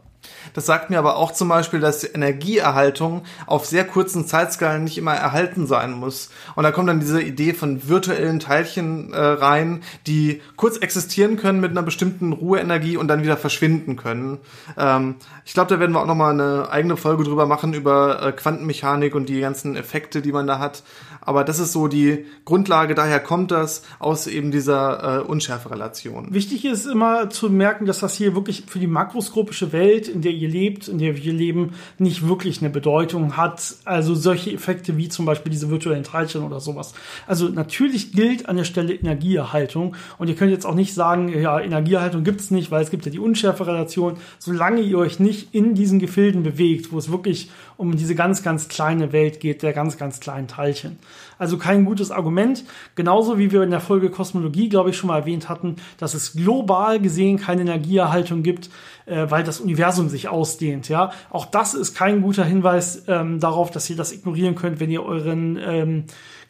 Das 0.54 0.66
sagt 0.66 0.90
mir 0.90 1.00
aber 1.00 1.16
auch 1.18 1.32
zum 1.32 1.50
Beispiel, 1.50 1.80
dass 1.80 2.04
Energieerhaltung 2.04 3.24
auf 3.48 3.66
sehr 3.66 3.86
kurzen 3.86 4.26
Zeitskalen 4.28 4.84
nicht 4.84 4.98
immer 4.98 5.14
erhalten 5.14 5.68
sein 5.68 5.92
muss. 5.94 6.30
Und 6.56 6.64
da 6.64 6.72
kommt 6.72 6.90
dann 6.90 7.00
diese 7.00 7.22
Idee 7.22 7.54
von 7.54 7.88
virtuellen 7.88 8.40
Teilchen 8.40 9.14
äh, 9.14 9.20
rein, 9.20 9.84
die 10.08 10.42
kurz 10.56 10.78
existieren 10.78 11.38
können 11.38 11.60
mit 11.60 11.72
einer 11.72 11.84
bestimmten 11.84 12.34
Ruheenergie 12.34 12.98
und 12.98 13.08
dann 13.08 13.24
wieder 13.24 13.38
verschwinden 13.38 13.96
können. 13.96 14.40
Ähm, 14.78 15.16
ich 15.46 15.54
glaube, 15.54 15.74
da 15.74 15.80
werden 15.80 15.94
wir 15.94 16.02
auch 16.02 16.08
nochmal 16.08 16.34
eine 16.34 16.70
eigene 16.70 16.98
Folge 16.98 17.24
drüber 17.24 17.46
machen, 17.46 17.74
über 17.74 18.22
äh, 18.22 18.32
Quantenmechanik 18.32 19.16
und 19.16 19.30
die 19.30 19.40
ganzen 19.40 19.76
Effekte, 19.76 20.22
die 20.22 20.32
man 20.32 20.48
da 20.48 20.60
hat. 20.60 20.84
Aber 21.26 21.44
das 21.44 21.60
ist 21.60 21.72
so 21.72 21.88
die 21.88 22.26
Grundlage, 22.46 22.96
daher 22.96 23.20
kommt 23.20 23.52
das 23.52 23.84
aus 24.00 24.28
eben 24.28 24.52
dieser 24.52 25.22
äh, 25.22 25.24
Unschärferelation. 25.24 26.34
Wichtig 26.34 26.66
ist 26.66 26.86
immer 26.86 27.30
zu 27.30 27.50
merken, 27.50 27.86
dass 27.86 28.00
das 28.00 28.16
hier 28.16 28.36
wirklich 28.36 28.66
für 28.68 28.80
die 28.80 28.88
makroskopische 28.88 29.72
Welt, 29.72 30.13
in 30.14 30.22
der 30.22 30.32
ihr 30.32 30.50
lebt, 30.50 30.88
in 30.88 30.98
der 30.98 31.18
wir 31.18 31.34
leben, 31.34 31.74
nicht 31.98 32.28
wirklich 32.28 32.62
eine 32.62 32.70
Bedeutung 32.70 33.38
hat. 33.38 33.76
Also 33.86 34.16
solche 34.16 34.52
Effekte 34.52 34.98
wie 34.98 35.10
zum 35.10 35.26
Beispiel 35.26 35.52
diese 35.52 35.70
virtuellen 35.70 36.04
Teilchen 36.04 36.44
oder 36.44 36.60
sowas. 36.60 36.94
Also 37.28 37.50
natürlich 37.50 38.14
gilt 38.14 38.48
an 38.48 38.58
der 38.58 38.64
Stelle 38.64 38.94
Energieerhaltung 38.94 39.96
und 40.18 40.28
ihr 40.28 40.36
könnt 40.36 40.52
jetzt 40.52 40.66
auch 40.66 40.76
nicht 40.76 40.94
sagen, 40.94 41.30
ja, 41.30 41.60
Energieerhaltung 41.60 42.24
gibt's 42.24 42.52
nicht, 42.52 42.72
weil 42.72 42.84
es 42.84 42.92
gibt 42.92 43.06
ja 43.06 43.12
die 43.12 43.20
Unschärferelation. 43.20 44.18
Solange 44.40 44.82
ihr 44.82 44.98
euch 44.98 45.20
nicht 45.20 45.54
in 45.54 45.76
diesen 45.76 46.00
Gefilden 46.00 46.44
bewegt, 46.44 46.92
wo 46.92 46.98
es 46.98 47.12
wirklich 47.12 47.50
um 47.78 47.96
diese 47.96 48.16
ganz, 48.16 48.44
ganz 48.44 48.68
kleine 48.68 49.12
Welt 49.12 49.40
geht, 49.40 49.64
der 49.64 49.74
ganz, 49.74 49.98
ganz 49.98 50.20
kleinen 50.20 50.48
Teilchen. 50.48 50.98
Also 51.38 51.58
kein 51.58 51.86
gutes 51.86 52.12
Argument. 52.12 52.64
Genauso 52.96 53.38
wie 53.38 53.52
wir 53.52 53.64
in 53.64 53.72
der 53.72 53.80
Folge 53.80 54.10
Kosmologie, 54.10 54.70
glaube 54.70 54.90
ich, 54.90 54.98
schon 54.98 55.08
mal 55.08 55.20
erwähnt 55.20 55.50
hatten, 55.50 55.76
dass 55.98 56.14
es 56.14 56.34
global 56.34 57.00
gesehen 57.00 57.38
keine 57.38 57.62
Energieerhaltung 57.62 58.44
gibt, 58.44 58.70
äh, 59.06 59.26
weil 59.30 59.44
das 59.44 59.60
Universum 59.60 60.10
sich 60.10 60.28
ausdehnt. 60.28 60.90
Ja, 60.90 61.12
auch 61.30 61.46
das 61.46 61.74
ist 61.74 61.96
kein 61.96 62.22
guter 62.22 62.46
Hinweis 62.46 63.04
ähm, 63.08 63.40
darauf, 63.40 63.72
dass 63.72 63.90
ihr 63.90 63.96
das 63.96 64.12
ignorieren 64.12 64.56
könnt, 64.56 64.80
wenn 64.80 64.92
ihr 64.92 65.04
euren 65.04 65.60
ähm, 65.62 66.04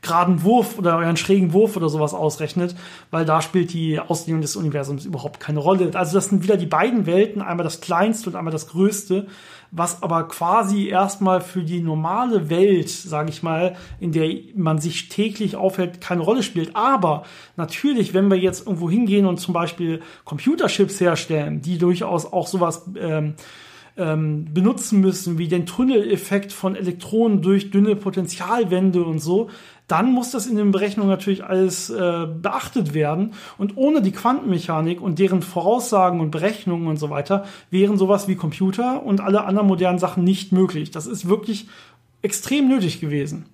geraden 0.03 0.43
Wurf 0.43 0.77
oder 0.77 0.97
euren 0.97 1.17
schrägen 1.17 1.53
Wurf 1.53 1.75
oder 1.75 1.89
sowas 1.89 2.13
ausrechnet, 2.13 2.75
weil 3.09 3.25
da 3.25 3.41
spielt 3.41 3.73
die 3.73 3.99
Ausdehnung 3.99 4.41
des 4.41 4.55
Universums 4.55 5.05
überhaupt 5.05 5.39
keine 5.39 5.59
Rolle. 5.59 5.89
Also 5.95 6.13
das 6.13 6.27
sind 6.27 6.43
wieder 6.43 6.57
die 6.57 6.67
beiden 6.67 7.07
Welten, 7.07 7.41
einmal 7.41 7.63
das 7.63 7.81
kleinste 7.81 8.29
und 8.29 8.35
einmal 8.35 8.53
das 8.53 8.67
größte 8.67 9.25
was 9.75 10.03
aber 10.03 10.27
quasi 10.27 10.87
erstmal 10.87 11.41
für 11.41 11.63
die 11.63 11.81
normale 11.81 12.51
Welt, 12.51 12.89
sage 12.89 13.31
ich 13.31 13.41
mal, 13.41 13.75
in 13.99 14.11
der 14.11 14.29
man 14.55 14.77
sich 14.77 15.09
täglich 15.09 15.55
aufhält, 15.55 15.99
keine 15.99 16.21
Rolle 16.21 16.43
spielt. 16.43 16.75
Aber 16.75 17.23
natürlich, 17.55 18.13
wenn 18.13 18.29
wir 18.29 18.37
jetzt 18.37 18.67
irgendwo 18.67 18.87
hingehen 18.87 19.25
und 19.25 19.39
zum 19.39 19.55
Beispiel 19.55 20.01
Computerchips 20.25 21.01
herstellen, 21.01 21.61
die 21.61 21.79
durchaus 21.79 22.31
auch 22.31 22.45
sowas 22.45 22.87
ähm, 22.99 23.33
ähm, 23.97 24.53
benutzen 24.53 25.01
müssen, 25.01 25.39
wie 25.39 25.47
den 25.47 25.65
Tunneleffekt 25.65 26.53
von 26.53 26.75
Elektronen 26.75 27.41
durch 27.41 27.71
dünne 27.71 27.95
Potentialwände 27.95 29.03
und 29.03 29.19
so, 29.19 29.49
dann 29.87 30.11
muss 30.11 30.31
das 30.31 30.47
in 30.47 30.55
den 30.55 30.71
Berechnungen 30.71 31.09
natürlich 31.09 31.43
alles 31.43 31.89
äh, 31.89 32.25
beachtet 32.25 32.93
werden. 32.93 33.33
Und 33.57 33.77
ohne 33.77 34.01
die 34.01 34.11
Quantenmechanik 34.11 35.01
und 35.01 35.19
deren 35.19 35.41
Voraussagen 35.41 36.19
und 36.19 36.31
Berechnungen 36.31 36.87
und 36.87 36.97
so 36.97 37.09
weiter 37.09 37.45
wären 37.69 37.97
sowas 37.97 38.27
wie 38.27 38.35
Computer 38.35 39.03
und 39.03 39.21
alle 39.21 39.43
anderen 39.43 39.67
modernen 39.67 39.99
Sachen 39.99 40.23
nicht 40.23 40.51
möglich. 40.51 40.91
Das 40.91 41.05
ist 41.05 41.27
wirklich 41.27 41.67
extrem 42.21 42.69
nötig 42.69 43.01
gewesen. 43.01 43.45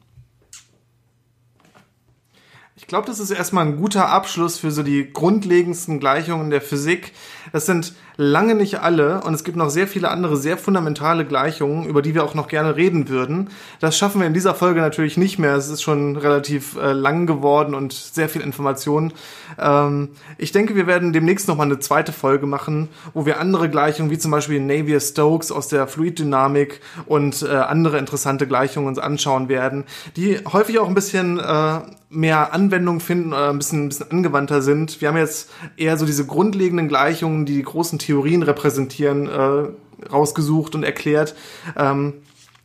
Ich 2.75 2.88
glaube, 2.88 3.07
das 3.07 3.19
ist 3.19 3.32
erstmal 3.32 3.65
ein 3.65 3.77
guter 3.77 4.09
Abschluss 4.09 4.57
für 4.57 4.71
so 4.71 4.84
die 4.84 5.11
grundlegendsten 5.11 5.99
Gleichungen 5.99 6.49
der 6.49 6.61
Physik. 6.61 7.11
Das 7.51 7.65
sind 7.65 7.93
lange 8.20 8.53
nicht 8.53 8.82
alle 8.82 9.22
und 9.22 9.34
es 9.34 9.45
gibt 9.45 9.55
noch 9.55 9.70
sehr 9.70 9.88
viele 9.88 10.11
andere 10.11 10.36
sehr 10.36 10.57
fundamentale 10.57 11.24
Gleichungen, 11.24 11.86
über 11.86 12.01
die 12.01 12.13
wir 12.13 12.26
auch 12.26 12.34
noch 12.34 12.49
gerne 12.49 12.76
reden 12.76 13.07
würden. 13.07 13.49
Das 13.80 13.97
schaffen 13.97 14.20
wir 14.20 14.28
in 14.28 14.34
dieser 14.34 14.53
Folge 14.53 14.82
natürlich 14.82 15.15
nicht 15.15 15.39
mehr. 15.39 15.55
Es 15.55 15.70
ist 15.70 15.82
schon 15.82 16.17
relativ 16.17 16.76
äh, 16.76 16.91
lang 16.91 17.28
geworden 17.28 17.74
und 17.74 17.93
sehr 17.93 18.28
viel 18.28 18.41
Information. 18.41 19.13
Ähm, 19.57 20.09
ich 20.38 20.51
denke, 20.51 20.76
wir 20.76 20.86
werden 20.86 21.13
demnächst 21.13 21.47
noch 21.47 21.55
mal 21.55 21.63
eine 21.63 21.80
zweite 21.80 22.11
Folge 22.11 22.45
machen, 22.45 22.89
wo 23.13 23.26
wir 23.26 23.39
andere 23.39 23.70
Gleichungen, 23.70 24.11
wie 24.11 24.17
zum 24.17 24.32
Beispiel 24.32 24.59
Navier-Stokes 24.59 25.53
aus 25.53 25.70
der 25.70 25.88
Fluiddynamik 25.88 26.82
und 27.05 27.41
äh, 27.41 27.47
andere 27.55 27.99
interessante 27.99 28.47
Gleichungen 28.47 28.89
uns 28.89 28.99
anschauen 28.99 29.47
werden, 29.47 29.86
die 30.17 30.39
häufig 30.51 30.78
auch 30.80 30.89
ein 30.89 30.93
bisschen 30.93 31.39
äh, 31.39 31.80
mehr 32.09 32.53
Anwendung 32.53 32.99
finden 32.99 33.34
oder 33.34 33.49
ein 33.49 33.59
bisschen, 33.59 33.86
ein 33.86 33.89
bisschen 33.89 34.11
angewandter 34.11 34.61
sind. 34.61 34.99
Wir 34.99 35.09
haben 35.09 35.17
jetzt 35.17 35.49
eher 35.78 35.95
so 35.97 36.05
diese 36.05 36.26
grundlegenden 36.26 36.88
Gleichungen, 36.88 37.45
die 37.45 37.53
die 37.53 37.63
großen 37.63 37.99
Theorien 38.10 38.41
repräsentieren, 38.41 39.28
äh, 39.28 40.12
rausgesucht 40.12 40.74
und 40.74 40.84
erklärt. 40.84 41.36
Ähm, 41.78 42.14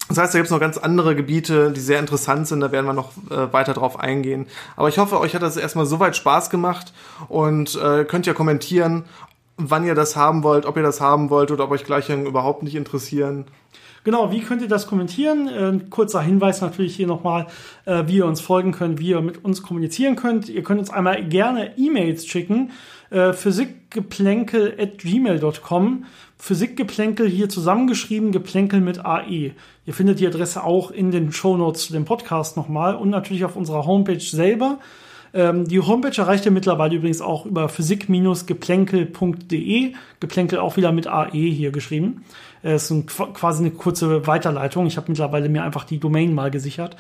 das 0.09 0.19
heißt, 0.19 0.35
da 0.35 0.39
gibt 0.39 0.47
es 0.47 0.51
noch 0.51 0.61
ganz 0.61 0.79
andere 0.79 1.15
Gebiete, 1.15 1.71
die 1.71 1.81
sehr 1.81 1.99
interessant 1.99 2.47
sind, 2.47 2.61
da 2.61 2.73
werden 2.73 2.87
wir 2.87 2.95
noch 2.95 3.13
äh, 3.31 3.53
weiter 3.53 3.75
drauf 3.75 3.99
eingehen. 3.99 4.47
Aber 4.77 4.89
ich 4.89 4.99
hoffe, 4.99 5.21
euch 5.21 5.35
hat 5.35 5.43
das 5.43 5.57
erstmal 5.57 5.87
soweit 5.87 6.17
Spaß 6.17 6.49
gemacht 6.49 6.95
und 7.29 7.75
äh, 7.77 8.05
könnt 8.05 8.27
ja 8.27 8.33
kommentieren, 8.33 9.05
wann 9.57 9.85
ihr 9.85 9.95
das 9.95 10.17
haben 10.17 10.43
wollt, 10.43 10.67
ob 10.67 10.77
ihr 10.77 10.83
das 10.83 11.01
haben 11.01 11.31
wollt 11.31 11.51
oder 11.51 11.65
ob 11.65 11.71
euch 11.71 11.85
Gleichungen 11.85 12.27
überhaupt 12.27 12.63
nicht 12.63 12.75
interessieren. 12.75 13.47
Genau, 14.05 14.31
wie 14.31 14.41
könnt 14.41 14.61
ihr 14.61 14.69
das 14.69 14.87
kommentieren? 14.87 15.49
Äh, 15.49 15.89
kurzer 15.89 16.21
Hinweis 16.21 16.61
natürlich 16.61 16.95
hier 16.95 17.07
nochmal, 17.07 17.47
äh, 17.87 18.05
wie 18.07 18.17
ihr 18.17 18.27
uns 18.27 18.43
folgen 18.43 18.73
könnt, 18.73 18.99
wie 18.99 19.09
ihr 19.09 19.21
mit 19.23 19.43
uns 19.43 19.63
kommunizieren 19.63 20.17
könnt. 20.17 20.51
Ihr 20.51 20.63
könnt 20.63 20.81
uns 20.81 20.91
einmal 20.91 21.25
gerne 21.25 21.79
E-Mails 21.79 22.27
schicken 22.27 22.73
äh, 23.15 23.33
physikgeplänkel 23.33 24.75
at 24.79 24.99
gmail.com. 24.99 26.05
Physikgeplänkel 26.37 27.27
hier 27.29 27.49
zusammengeschrieben, 27.49 28.33
Geplänkel 28.33 28.81
mit 28.81 29.05
AE. 29.05 29.53
Ihr 29.87 29.95
findet 29.95 30.19
die 30.21 30.27
Adresse 30.27 30.65
auch 30.65 30.91
in 30.91 31.13
den 31.13 31.33
Show 31.33 31.57
Notes 31.57 31.87
zu 31.87 31.93
dem 31.93 32.05
Podcast 32.05 32.57
nochmal 32.57 32.97
und 32.97 33.11
natürlich 33.11 33.45
auf 33.45 33.55
unserer 33.55 33.87
Homepage 33.87 34.19
selber. 34.19 34.81
Ähm, 35.33 35.69
die 35.69 35.79
Homepage 35.81 36.21
erreicht 36.21 36.45
ihr 36.45 36.51
mittlerweile 36.51 36.97
übrigens 36.97 37.21
auch 37.21 37.47
über 37.47 37.69
physik-geplänkel.de. 37.69 39.93
Geplänkel 40.21 40.59
auch 40.59 40.77
wieder 40.77 40.91
mit 40.91 41.07
AE 41.07 41.31
hier 41.31 41.71
geschrieben. 41.71 42.25
Äh, 42.63 42.75
ist 42.75 42.91
ein, 42.91 43.07
quasi 43.07 43.63
eine 43.63 43.71
kurze 43.71 44.27
Weiterleitung. 44.27 44.87
Ich 44.87 44.97
habe 44.97 45.07
mittlerweile 45.09 45.49
mir 45.49 45.63
einfach 45.63 45.85
die 45.85 46.01
Domain 46.01 46.35
mal 46.35 46.51
gesichert. 46.51 46.97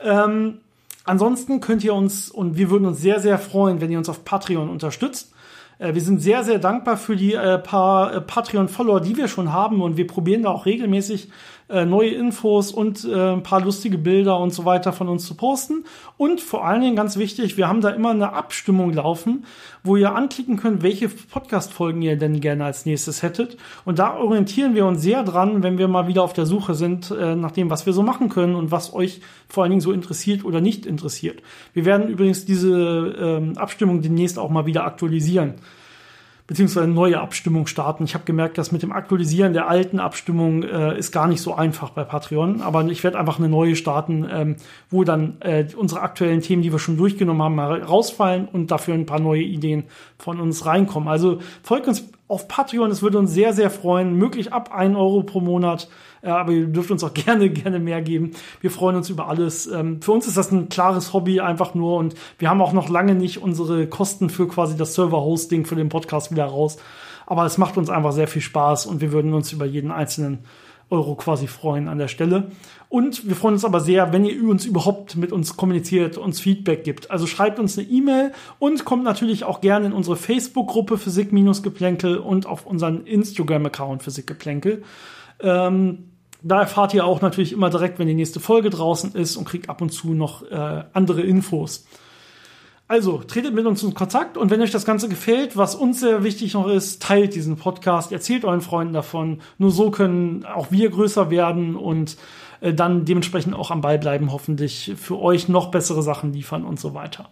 Ähm, 0.00 0.58
Ansonsten 1.06 1.60
könnt 1.60 1.84
ihr 1.84 1.94
uns, 1.94 2.30
und 2.30 2.56
wir 2.56 2.70
würden 2.70 2.86
uns 2.86 2.98
sehr, 2.98 3.20
sehr 3.20 3.38
freuen, 3.38 3.82
wenn 3.82 3.90
ihr 3.90 3.98
uns 3.98 4.08
auf 4.08 4.24
Patreon 4.24 4.70
unterstützt. 4.70 5.33
Äh, 5.78 5.94
wir 5.94 6.00
sind 6.00 6.20
sehr, 6.20 6.44
sehr 6.44 6.58
dankbar 6.58 6.96
für 6.96 7.16
die 7.16 7.34
äh, 7.34 7.58
paar 7.58 8.14
äh, 8.14 8.20
Patreon-Follower, 8.20 9.00
die 9.00 9.16
wir 9.16 9.28
schon 9.28 9.52
haben 9.52 9.82
und 9.82 9.96
wir 9.96 10.06
probieren 10.06 10.42
da 10.42 10.50
auch 10.50 10.66
regelmäßig 10.66 11.30
äh, 11.68 11.84
neue 11.84 12.10
Infos 12.10 12.72
und 12.72 13.04
äh, 13.04 13.32
ein 13.32 13.42
paar 13.42 13.62
lustige 13.62 13.98
Bilder 13.98 14.38
und 14.38 14.52
so 14.52 14.64
weiter 14.64 14.92
von 14.92 15.08
uns 15.08 15.26
zu 15.26 15.34
posten. 15.34 15.84
Und 16.16 16.40
vor 16.40 16.66
allen 16.66 16.82
Dingen 16.82 16.96
ganz 16.96 17.16
wichtig, 17.16 17.56
wir 17.56 17.68
haben 17.68 17.80
da 17.80 17.90
immer 17.90 18.10
eine 18.10 18.32
Abstimmung 18.32 18.92
laufen, 18.92 19.44
wo 19.82 19.96
ihr 19.96 20.14
anklicken 20.14 20.56
könnt, 20.56 20.82
welche 20.82 21.08
Podcast-Folgen 21.08 22.02
ihr 22.02 22.16
denn 22.16 22.40
gerne 22.40 22.64
als 22.64 22.86
nächstes 22.86 23.22
hättet. 23.22 23.56
Und 23.84 23.98
da 23.98 24.16
orientieren 24.16 24.74
wir 24.74 24.86
uns 24.86 25.02
sehr 25.02 25.22
dran, 25.22 25.62
wenn 25.62 25.78
wir 25.78 25.88
mal 25.88 26.06
wieder 26.06 26.22
auf 26.22 26.32
der 26.32 26.46
Suche 26.46 26.74
sind 26.74 27.10
äh, 27.10 27.34
nach 27.34 27.52
dem, 27.52 27.70
was 27.70 27.86
wir 27.86 27.92
so 27.92 28.02
machen 28.02 28.28
können 28.28 28.54
und 28.54 28.70
was 28.70 28.92
euch 28.92 29.20
vor 29.48 29.62
allen 29.62 29.70
Dingen 29.70 29.80
so 29.80 29.92
interessiert 29.92 30.44
oder 30.44 30.60
nicht 30.60 30.86
interessiert. 30.86 31.42
Wir 31.72 31.84
werden 31.84 32.08
übrigens 32.08 32.44
diese 32.44 33.14
ähm, 33.18 33.56
Abstimmung 33.56 34.02
demnächst 34.02 34.38
auch 34.38 34.50
mal 34.50 34.66
wieder 34.66 34.84
aktualisieren 34.84 35.54
beziehungsweise 36.46 36.86
neue 36.86 37.20
Abstimmung 37.20 37.66
starten. 37.66 38.04
Ich 38.04 38.14
habe 38.14 38.24
gemerkt, 38.24 38.58
dass 38.58 38.70
mit 38.70 38.82
dem 38.82 38.92
Aktualisieren 38.92 39.54
der 39.54 39.68
alten 39.68 39.98
Abstimmung 39.98 40.62
äh, 40.62 40.98
ist 40.98 41.10
gar 41.10 41.26
nicht 41.26 41.40
so 41.40 41.54
einfach 41.54 41.90
bei 41.90 42.04
Patreon, 42.04 42.60
aber 42.60 42.84
ich 42.86 43.02
werde 43.02 43.18
einfach 43.18 43.38
eine 43.38 43.48
neue 43.48 43.76
starten, 43.76 44.26
ähm, 44.30 44.56
wo 44.90 45.04
dann 45.04 45.40
äh, 45.40 45.66
unsere 45.76 46.02
aktuellen 46.02 46.42
Themen, 46.42 46.62
die 46.62 46.70
wir 46.70 46.78
schon 46.78 46.98
durchgenommen 46.98 47.42
haben, 47.42 47.54
mal 47.54 47.82
rausfallen 47.82 48.46
und 48.46 48.70
dafür 48.70 48.94
ein 48.94 49.06
paar 49.06 49.20
neue 49.20 49.42
Ideen 49.42 49.84
von 50.18 50.38
uns 50.40 50.66
reinkommen. 50.66 51.08
Also 51.08 51.38
folgt 51.62 51.88
uns 51.88 52.04
auf 52.26 52.48
Patreon, 52.48 52.90
es 52.90 53.02
würde 53.02 53.18
uns 53.18 53.32
sehr, 53.32 53.52
sehr 53.52 53.70
freuen, 53.70 54.14
möglich 54.14 54.52
ab 54.52 54.70
ein 54.72 54.96
Euro 54.96 55.22
pro 55.22 55.40
Monat 55.40 55.88
ja, 56.24 56.38
aber 56.38 56.52
ihr 56.52 56.66
dürft 56.66 56.90
uns 56.90 57.04
auch 57.04 57.12
gerne, 57.14 57.50
gerne 57.50 57.78
mehr 57.78 58.00
geben. 58.00 58.32
Wir 58.60 58.70
freuen 58.70 58.96
uns 58.96 59.10
über 59.10 59.28
alles. 59.28 59.66
Ähm, 59.66 60.00
für 60.00 60.12
uns 60.12 60.26
ist 60.26 60.36
das 60.36 60.50
ein 60.50 60.68
klares 60.68 61.12
Hobby 61.12 61.40
einfach 61.40 61.74
nur 61.74 61.98
und 61.98 62.14
wir 62.38 62.48
haben 62.48 62.62
auch 62.62 62.72
noch 62.72 62.88
lange 62.88 63.14
nicht 63.14 63.42
unsere 63.42 63.86
Kosten 63.86 64.30
für 64.30 64.48
quasi 64.48 64.76
das 64.76 64.94
Server-Hosting 64.94 65.66
für 65.66 65.76
den 65.76 65.90
Podcast 65.90 66.30
wieder 66.30 66.46
raus. 66.46 66.78
Aber 67.26 67.44
es 67.44 67.58
macht 67.58 67.76
uns 67.76 67.90
einfach 67.90 68.12
sehr 68.12 68.28
viel 68.28 68.42
Spaß 68.42 68.86
und 68.86 69.00
wir 69.00 69.12
würden 69.12 69.34
uns 69.34 69.52
über 69.52 69.64
jeden 69.66 69.90
einzelnen 69.90 70.44
Euro 70.94 71.14
quasi 71.16 71.46
freuen 71.46 71.88
an 71.88 71.98
der 71.98 72.08
Stelle. 72.08 72.52
Und 72.88 73.28
wir 73.28 73.34
freuen 73.34 73.54
uns 73.54 73.64
aber 73.64 73.80
sehr, 73.80 74.12
wenn 74.12 74.24
ihr 74.24 74.48
uns 74.48 74.64
überhaupt 74.64 75.16
mit 75.16 75.32
uns 75.32 75.56
kommuniziert, 75.56 76.16
uns 76.16 76.40
Feedback 76.40 76.84
gibt. 76.84 77.10
Also 77.10 77.26
schreibt 77.26 77.58
uns 77.58 77.76
eine 77.76 77.88
E-Mail 77.88 78.32
und 78.60 78.84
kommt 78.84 79.02
natürlich 79.02 79.44
auch 79.44 79.60
gerne 79.60 79.86
in 79.86 79.92
unsere 79.92 80.16
Facebook-Gruppe 80.16 80.96
Physik-Geplänkel 80.98 82.18
und 82.18 82.46
auf 82.46 82.66
unseren 82.66 83.04
Instagram-Account 83.04 84.02
Physik-Geplänkel. 84.02 84.84
Ähm, 85.40 86.10
da 86.42 86.60
erfahrt 86.60 86.94
ihr 86.94 87.04
auch 87.04 87.20
natürlich 87.20 87.52
immer 87.52 87.70
direkt, 87.70 87.98
wenn 87.98 88.06
die 88.06 88.14
nächste 88.14 88.38
Folge 88.38 88.70
draußen 88.70 89.12
ist 89.14 89.36
und 89.36 89.46
kriegt 89.46 89.68
ab 89.68 89.80
und 89.80 89.90
zu 89.90 90.14
noch 90.14 90.42
äh, 90.48 90.84
andere 90.92 91.22
Infos. 91.22 91.86
Also, 92.86 93.18
tretet 93.18 93.54
mit 93.54 93.64
uns 93.64 93.82
in 93.82 93.94
Kontakt 93.94 94.36
und 94.36 94.50
wenn 94.50 94.60
euch 94.60 94.70
das 94.70 94.84
Ganze 94.84 95.08
gefällt, 95.08 95.56
was 95.56 95.74
uns 95.74 96.00
sehr 96.00 96.22
wichtig 96.22 96.52
noch 96.52 96.68
ist, 96.68 97.00
teilt 97.00 97.34
diesen 97.34 97.56
Podcast, 97.56 98.12
erzählt 98.12 98.44
euren 98.44 98.60
Freunden 98.60 98.92
davon. 98.92 99.40
Nur 99.56 99.70
so 99.70 99.90
können 99.90 100.44
auch 100.44 100.70
wir 100.70 100.90
größer 100.90 101.30
werden 101.30 101.76
und 101.76 102.18
äh, 102.60 102.74
dann 102.74 103.06
dementsprechend 103.06 103.54
auch 103.54 103.70
am 103.70 103.80
Ball 103.80 103.98
bleiben, 103.98 104.32
hoffentlich 104.32 104.92
für 104.96 105.18
euch 105.18 105.48
noch 105.48 105.70
bessere 105.70 106.02
Sachen 106.02 106.34
liefern 106.34 106.64
und 106.64 106.78
so 106.78 106.92
weiter. 106.92 107.30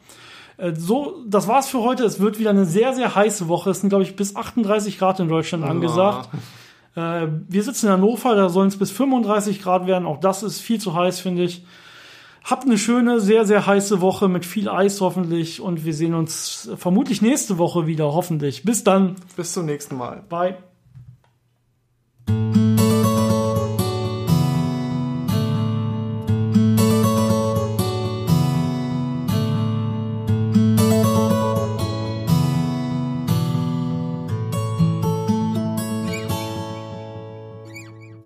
Äh, 0.57 0.75
so, 0.75 1.23
das 1.27 1.49
war's 1.49 1.69
für 1.69 1.83
heute. 1.83 2.05
Es 2.05 2.19
wird 2.19 2.39
wieder 2.39 2.51
eine 2.51 2.65
sehr, 2.65 2.95
sehr 2.95 3.15
heiße 3.15 3.49
Woche. 3.49 3.71
Es 3.71 3.81
sind, 3.81 3.91
glaube 3.91 4.05
ich, 4.05 4.17
bis 4.17 4.37
38 4.37 4.99
Grad 4.99 5.21
in 5.21 5.29
Deutschland 5.29 5.65
angesagt. 5.65 6.31
Ja. 6.97 7.25
Äh, 7.25 7.29
wir 7.49 7.63
sitzen 7.63 7.87
in 7.87 7.93
Hannover, 7.93 8.35
da 8.35 8.49
sollen 8.49 8.69
es 8.69 8.79
bis 8.79 8.91
35 8.91 9.63
Grad 9.63 9.87
werden. 9.87 10.07
Auch 10.07 10.21
das 10.21 10.43
ist 10.43 10.61
viel 10.61 10.81
zu 10.81 10.95
heiß, 10.95 11.21
finde 11.21 11.45
ich. 11.45 11.65
Habt 12.45 12.65
eine 12.65 12.79
schöne, 12.79 13.21
sehr, 13.21 13.45
sehr 13.45 13.67
heiße 13.67 14.01
Woche 14.01 14.29
mit 14.29 14.45
viel 14.45 14.69
Eis 14.69 15.01
hoffentlich 15.01 15.61
und 15.61 15.85
wir 15.85 15.95
sehen 15.95 16.15
uns 16.15 16.71
vermutlich 16.77 17.23
nächste 17.23 17.59
Woche 17.59 17.87
wieder, 17.87 18.13
hoffentlich. 18.13 18.65
Bis 18.65 18.83
dann. 18.85 19.17
Bis 19.37 19.53
zum 19.53 19.67
nächsten 19.67 19.97
Mal. 19.97 20.25
Bye. 20.29 20.57